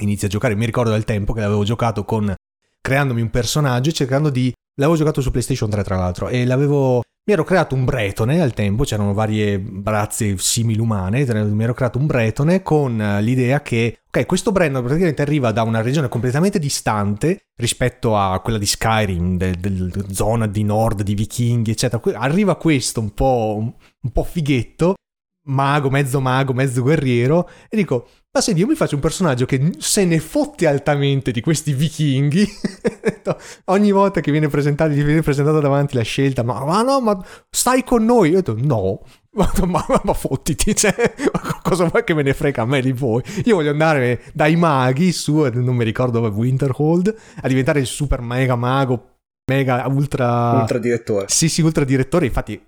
inizi 0.00 0.26
a 0.26 0.28
giocare. 0.28 0.54
Mi 0.54 0.66
ricordo 0.66 0.90
del 0.90 1.04
tempo 1.04 1.32
che 1.32 1.40
l'avevo 1.40 1.64
giocato 1.64 2.04
con 2.04 2.34
creandomi 2.80 3.20
un 3.20 3.30
personaggio 3.30 3.90
e 3.90 3.92
cercando 3.92 4.30
di 4.30 4.52
L'avevo 4.78 4.96
giocato 4.96 5.20
su 5.20 5.30
PlayStation 5.30 5.68
3 5.68 5.82
tra 5.82 5.96
l'altro 5.96 6.28
e 6.28 6.44
l'avevo... 6.44 7.02
Mi 7.28 7.34
ero 7.34 7.44
creato 7.44 7.74
un 7.74 7.84
bretone 7.84 8.40
al 8.40 8.54
tempo, 8.54 8.84
c'erano 8.84 9.12
varie 9.12 9.62
razze 9.84 10.38
similumane, 10.38 11.26
mi 11.44 11.62
ero 11.62 11.74
creato 11.74 11.98
un 11.98 12.06
bretone 12.06 12.62
con 12.62 13.18
l'idea 13.20 13.60
che, 13.60 13.98
ok, 14.06 14.24
questo 14.24 14.50
bretone 14.50 14.80
praticamente 14.80 15.20
arriva 15.20 15.52
da 15.52 15.62
una 15.62 15.82
regione 15.82 16.08
completamente 16.08 16.58
distante 16.58 17.48
rispetto 17.56 18.16
a 18.16 18.40
quella 18.40 18.56
di 18.56 18.64
Skyrim, 18.64 19.36
del, 19.36 19.58
del 19.58 20.06
zona 20.12 20.46
di 20.46 20.62
nord, 20.62 21.02
di 21.02 21.12
vichinghi, 21.12 21.72
eccetera. 21.72 22.00
Arriva 22.18 22.56
questo 22.56 23.00
un 23.00 23.12
po', 23.12 23.74
un 24.00 24.10
po' 24.10 24.24
fighetto, 24.24 24.94
mago, 25.48 25.90
mezzo 25.90 26.20
mago, 26.20 26.52
mezzo 26.52 26.82
guerriero, 26.82 27.48
e 27.68 27.76
dico, 27.76 28.08
ma 28.30 28.40
se 28.40 28.52
io 28.52 28.66
mi 28.66 28.74
faccio 28.74 28.94
un 28.94 29.00
personaggio 29.00 29.46
che 29.46 29.72
se 29.78 30.04
ne 30.04 30.20
fotte 30.20 30.66
altamente 30.66 31.30
di 31.30 31.40
questi 31.40 31.72
vichinghi, 31.72 32.46
ogni 33.66 33.90
volta 33.90 34.20
che 34.20 34.30
viene 34.30 34.48
presentato, 34.48 34.90
gli 34.90 35.02
viene 35.02 35.22
presentata 35.22 35.60
davanti 35.60 35.96
la 35.96 36.02
scelta, 36.02 36.42
ma, 36.42 36.64
ma 36.64 36.82
no, 36.82 37.00
ma 37.00 37.24
stai 37.50 37.84
con 37.84 38.04
noi? 38.04 38.30
Io 38.30 38.38
ho 38.38 38.40
detto 38.42 38.56
no, 38.58 39.00
ma, 39.32 39.50
ma, 39.66 40.00
ma 40.04 40.12
fottiti, 40.12 40.74
cioè, 40.76 40.94
cosa 41.62 41.86
vuoi 41.86 42.04
che 42.04 42.14
me 42.14 42.22
ne 42.22 42.34
frega 42.34 42.62
a 42.62 42.66
me 42.66 42.80
di 42.80 42.92
voi? 42.92 43.22
Io 43.44 43.56
voglio 43.56 43.70
andare 43.70 44.22
dai 44.34 44.56
maghi 44.56 45.12
su, 45.12 45.48
non 45.52 45.74
mi 45.74 45.84
ricordo 45.84 46.20
dove, 46.20 46.34
Winterhold, 46.34 47.14
a 47.42 47.48
diventare 47.48 47.80
il 47.80 47.86
super 47.86 48.20
mega 48.20 48.56
mago, 48.56 49.20
mega 49.50 49.86
ultra... 49.88 50.60
Ultra 50.60 50.78
direttore. 50.78 51.24
Sì, 51.28 51.48
sì, 51.48 51.62
ultra 51.62 51.84
direttore, 51.84 52.26
infatti 52.26 52.60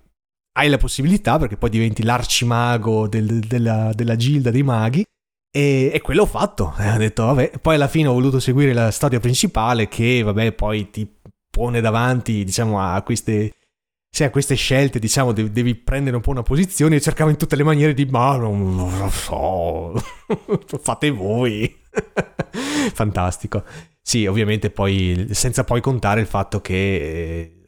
hai 0.53 0.69
la 0.69 0.77
possibilità 0.77 1.37
perché 1.37 1.57
poi 1.57 1.69
diventi 1.69 2.03
l'arcimago 2.03 3.07
del, 3.07 3.39
della, 3.39 3.91
della 3.93 4.15
gilda 4.15 4.51
dei 4.51 4.63
maghi 4.63 5.05
e, 5.53 5.91
e 5.93 6.01
quello 6.01 6.23
ho 6.23 6.27
fatto, 6.27 6.73
eh, 6.77 6.91
ho 6.91 6.97
detto 6.97 7.25
vabbè, 7.25 7.59
poi 7.61 7.75
alla 7.75 7.87
fine 7.87 8.07
ho 8.07 8.13
voluto 8.13 8.39
seguire 8.39 8.73
la 8.73 8.89
storia 8.91 9.19
principale 9.19 9.87
che 9.87 10.21
vabbè 10.23 10.53
poi 10.53 10.89
ti 10.89 11.19
pone 11.49 11.81
davanti 11.81 12.45
diciamo 12.45 12.79
a 12.79 13.01
queste, 13.01 13.51
sì, 14.09 14.23
a 14.23 14.29
queste 14.29 14.55
scelte 14.55 14.99
diciamo 14.99 15.33
devi, 15.33 15.51
devi, 15.51 15.75
prendere 15.75 16.15
un 16.15 16.21
po' 16.21 16.31
una 16.31 16.43
posizione 16.43 16.95
e 16.95 17.01
cercavo 17.01 17.29
in 17.29 17.37
tutte 17.37 17.57
le 17.57 17.63
maniere 17.63 17.93
di 17.93 18.05
ma 18.05 18.37
non 18.37 18.97
lo 18.97 19.09
so, 19.09 19.93
fate 20.81 21.11
voi, 21.11 21.79
fantastico. 22.93 23.63
Sì, 24.01 24.25
ovviamente 24.25 24.71
poi 24.71 25.27
senza 25.31 25.63
poi 25.63 25.79
contare 25.81 26.21
il 26.21 26.27
fatto 26.27 26.59
che 26.61 26.73
eh, 26.73 27.60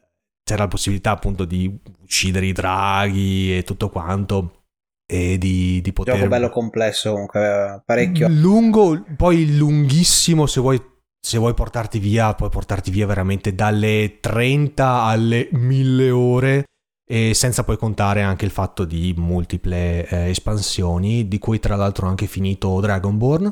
c'era 0.44 0.64
la 0.64 0.68
possibilità 0.68 1.12
appunto 1.12 1.46
di 1.46 1.80
uccidere 2.02 2.46
i 2.46 2.52
draghi 2.52 3.58
e 3.58 3.64
tutto 3.64 3.90
quanto 3.90 4.64
e 5.06 5.38
di, 5.38 5.82
di 5.82 5.94
poter... 5.94 6.16
Gioco 6.16 6.28
bello 6.28 6.50
complesso 6.50 7.12
comunque, 7.12 7.82
parecchio. 7.86 8.28
Lungo, 8.30 9.04
poi 9.16 9.56
lunghissimo 9.56 10.46
se 10.46 10.60
vuoi, 10.60 10.82
se 11.20 11.38
vuoi 11.38 11.54
portarti 11.54 12.00
via, 12.00 12.34
puoi 12.34 12.50
portarti 12.50 12.92
via 12.92 13.06
veramente 13.06 13.54
dalle 13.54 14.18
30 14.20 15.02
alle 15.02 15.50
1000 15.52 16.12
ore 16.12 16.64
e 17.06 17.34
senza 17.34 17.64
poi 17.64 17.78
contare 17.78 18.22
anche 18.22 18.46
il 18.46 18.52
fatto 18.52 18.86
di 18.86 19.14
multiple 19.16 20.08
eh, 20.08 20.30
espansioni, 20.30 21.28
di 21.28 21.38
cui 21.38 21.60
tra 21.60 21.76
l'altro 21.76 22.08
ho 22.08 22.10
anche 22.10 22.26
finito 22.26 22.80
Dragonborn. 22.80 23.50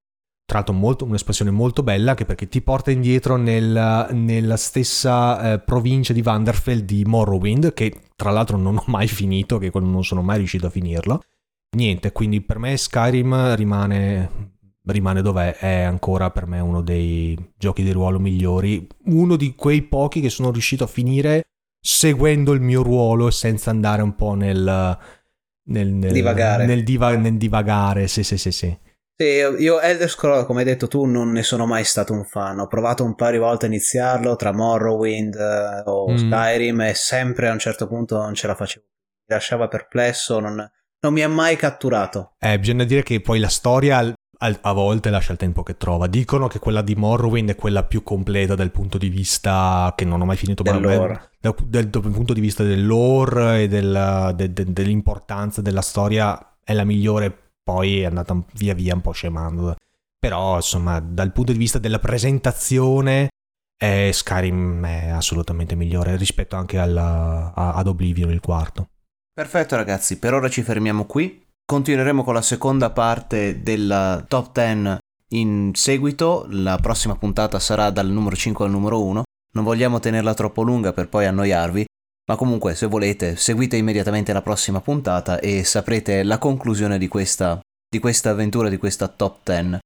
Tra 0.51 0.59
l'altro 0.59 0.75
molto, 0.75 1.05
un'espansione 1.05 1.49
molto 1.49 1.81
bella 1.81 2.09
anche 2.09 2.25
perché 2.25 2.49
ti 2.49 2.61
porta 2.61 2.91
indietro 2.91 3.37
nel, 3.37 4.09
nella 4.11 4.57
stessa 4.57 5.53
eh, 5.53 5.59
provincia 5.59 6.11
di 6.11 6.21
Vanderfell 6.21 6.79
di 6.79 7.05
Morrowind, 7.05 7.73
che 7.73 7.93
tra 8.17 8.31
l'altro 8.31 8.57
non 8.57 8.75
ho 8.75 8.83
mai 8.87 9.07
finito, 9.07 9.57
che 9.59 9.71
non 9.73 10.03
sono 10.03 10.21
mai 10.21 10.39
riuscito 10.39 10.67
a 10.67 10.69
finirlo 10.69 11.21
niente, 11.77 12.11
quindi 12.11 12.41
per 12.41 12.59
me 12.59 12.75
Skyrim 12.75 13.55
rimane, 13.55 14.57
rimane 14.87 15.21
dov'è, 15.21 15.55
è 15.55 15.81
ancora 15.83 16.31
per 16.31 16.47
me 16.47 16.59
uno 16.59 16.81
dei 16.81 17.37
giochi 17.57 17.81
di 17.81 17.91
ruolo 17.91 18.19
migliori, 18.19 18.85
uno 19.05 19.37
di 19.37 19.55
quei 19.55 19.83
pochi 19.83 20.19
che 20.19 20.29
sono 20.29 20.51
riuscito 20.51 20.83
a 20.83 20.87
finire 20.87 21.43
seguendo 21.79 22.51
il 22.51 22.59
mio 22.59 22.83
ruolo 22.83 23.27
e 23.27 23.31
senza 23.31 23.69
andare 23.69 24.01
un 24.01 24.15
po' 24.15 24.33
nel... 24.33 24.97
Nel, 25.63 25.87
nel 25.87 26.11
divagare. 26.11 26.65
Nel, 26.65 26.83
diva, 26.83 27.15
nel 27.15 27.37
divagare, 27.37 28.07
sì, 28.07 28.23
sì, 28.23 28.37
sì, 28.37 28.51
sì. 28.51 28.77
Sì, 29.21 29.63
io 29.63 29.79
Elder 29.79 30.09
Scrolls, 30.09 30.47
come 30.47 30.61
hai 30.61 30.65
detto 30.65 30.87
tu, 30.87 31.05
non 31.05 31.31
ne 31.31 31.43
sono 31.43 31.67
mai 31.67 31.83
stato 31.83 32.11
un 32.11 32.25
fan. 32.25 32.57
Ho 32.57 32.65
provato 32.65 33.03
un 33.03 33.13
paio 33.13 33.33
di 33.33 33.37
volte 33.37 33.65
a 33.65 33.67
iniziarlo 33.67 34.35
tra 34.35 34.51
Morrowind 34.51 35.35
uh, 35.35 35.87
o 35.87 36.11
mm. 36.11 36.15
Skyrim 36.15 36.81
e 36.81 36.93
sempre 36.95 37.47
a 37.47 37.51
un 37.51 37.59
certo 37.59 37.85
punto 37.85 38.17
non 38.17 38.33
ce 38.33 38.47
la 38.47 38.55
facevo. 38.55 38.83
Mi 39.27 39.35
lasciava 39.35 39.67
perplesso, 39.67 40.39
non, 40.39 40.55
non 41.01 41.13
mi 41.13 41.21
ha 41.21 41.29
mai 41.29 41.55
catturato. 41.55 42.33
Eh, 42.39 42.57
bisogna 42.57 42.83
dire 42.83 43.03
che 43.03 43.21
poi 43.21 43.37
la 43.37 43.49
storia 43.49 44.11
a 44.39 44.73
volte 44.73 45.11
lascia 45.11 45.33
il 45.33 45.37
tempo 45.37 45.61
che 45.61 45.77
trova. 45.77 46.07
Dicono 46.07 46.47
che 46.47 46.57
quella 46.57 46.81
di 46.81 46.95
Morrowind 46.95 47.51
è 47.51 47.55
quella 47.55 47.83
più 47.83 48.01
completa 48.01 48.55
dal 48.55 48.71
punto 48.71 48.97
di 48.97 49.09
vista 49.09 49.93
che 49.95 50.03
non 50.03 50.19
ho 50.19 50.25
mai 50.25 50.37
finito 50.37 50.63
del 50.63 50.81
dal, 50.81 51.29
dal, 51.67 51.85
dal, 51.85 52.11
punto 52.11 52.33
di 52.33 52.41
vista 52.41 52.63
del 52.63 52.87
lore 52.87 53.61
e 53.61 53.67
del, 53.67 54.33
de, 54.33 54.51
de, 54.51 54.65
dell'importanza 54.73 55.61
della 55.61 55.81
storia 55.81 56.55
è 56.63 56.73
la 56.73 56.85
migliore, 56.85 57.50
poi 57.71 58.01
è 58.01 58.05
andata 58.05 58.37
via 58.53 58.73
via 58.73 58.93
un 58.93 59.01
po' 59.01 59.11
scemando. 59.11 59.75
Però, 60.19 60.57
insomma, 60.57 60.99
dal 60.99 61.31
punto 61.31 61.53
di 61.53 61.57
vista 61.57 61.79
della 61.79 61.99
presentazione 61.99 63.29
eh, 63.81 64.11
Skyrim 64.13 64.85
è 64.85 65.07
assolutamente 65.07 65.75
migliore 65.75 66.15
rispetto 66.17 66.55
anche 66.55 66.77
alla, 66.77 67.53
a, 67.55 67.73
ad 67.73 67.87
Oblivion 67.87 68.29
il 68.29 68.41
quarto. 68.41 68.89
Perfetto 69.33 69.75
ragazzi, 69.75 70.19
per 70.19 70.33
ora 70.33 70.49
ci 70.49 70.61
fermiamo 70.61 71.05
qui. 71.05 71.43
Continueremo 71.65 72.23
con 72.23 72.33
la 72.33 72.41
seconda 72.41 72.91
parte 72.91 73.63
della 73.63 74.23
top 74.27 74.51
10 74.51 74.97
in 75.29 75.71
seguito, 75.73 76.45
la 76.49 76.77
prossima 76.77 77.15
puntata 77.15 77.57
sarà 77.57 77.89
dal 77.89 78.09
numero 78.09 78.35
5 78.35 78.65
al 78.65 78.71
numero 78.71 79.01
1. 79.01 79.23
Non 79.53 79.63
vogliamo 79.63 79.99
tenerla 79.99 80.33
troppo 80.33 80.61
lunga 80.61 80.91
per 80.91 81.07
poi 81.07 81.25
annoiarvi, 81.25 81.85
ma 82.31 82.37
comunque 82.37 82.75
se 82.75 82.85
volete 82.85 83.35
seguite 83.35 83.75
immediatamente 83.75 84.31
la 84.31 84.41
prossima 84.41 84.79
puntata 84.79 85.41
e 85.41 85.65
saprete 85.65 86.23
la 86.23 86.37
conclusione 86.37 86.97
di 86.97 87.09
questa, 87.09 87.59
di 87.89 87.99
questa 87.99 88.29
avventura, 88.29 88.69
di 88.69 88.77
questa 88.77 89.09
top 89.09 89.39
10. 89.43 89.79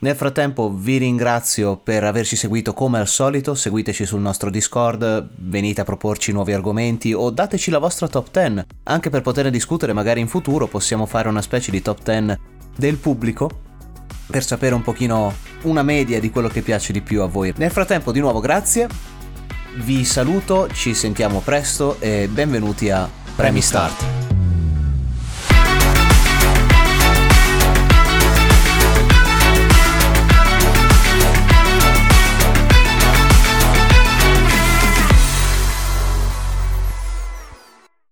Nel 0.00 0.14
frattempo 0.14 0.70
vi 0.70 0.98
ringrazio 0.98 1.78
per 1.78 2.04
averci 2.04 2.36
seguito 2.36 2.74
come 2.74 2.98
al 2.98 3.08
solito, 3.08 3.54
seguiteci 3.54 4.04
sul 4.04 4.20
nostro 4.20 4.50
Discord, 4.50 5.30
venite 5.36 5.80
a 5.80 5.84
proporci 5.84 6.32
nuovi 6.32 6.52
argomenti 6.52 7.14
o 7.14 7.30
dateci 7.30 7.70
la 7.70 7.78
vostra 7.78 8.08
top 8.08 8.30
10, 8.30 8.66
anche 8.82 9.08
per 9.08 9.22
poter 9.22 9.48
discutere 9.48 9.94
magari 9.94 10.20
in 10.20 10.28
futuro 10.28 10.66
possiamo 10.66 11.06
fare 11.06 11.28
una 11.28 11.40
specie 11.40 11.70
di 11.70 11.80
top 11.80 12.02
10 12.02 12.38
del 12.76 12.98
pubblico 12.98 13.62
per 14.26 14.44
sapere 14.44 14.74
un 14.74 14.82
pochino 14.82 15.32
una 15.62 15.82
media 15.82 16.20
di 16.20 16.30
quello 16.30 16.48
che 16.48 16.60
piace 16.60 16.92
di 16.92 17.00
più 17.00 17.22
a 17.22 17.26
voi. 17.26 17.54
Nel 17.56 17.70
frattempo 17.70 18.12
di 18.12 18.20
nuovo 18.20 18.40
grazie, 18.40 18.86
vi 19.76 20.04
saluto, 20.04 20.68
ci 20.72 20.94
sentiamo 20.94 21.40
presto 21.40 21.96
e 22.00 22.28
benvenuti 22.30 22.90
a 22.90 23.08
Premi 23.34 23.60
Start. 23.60 24.25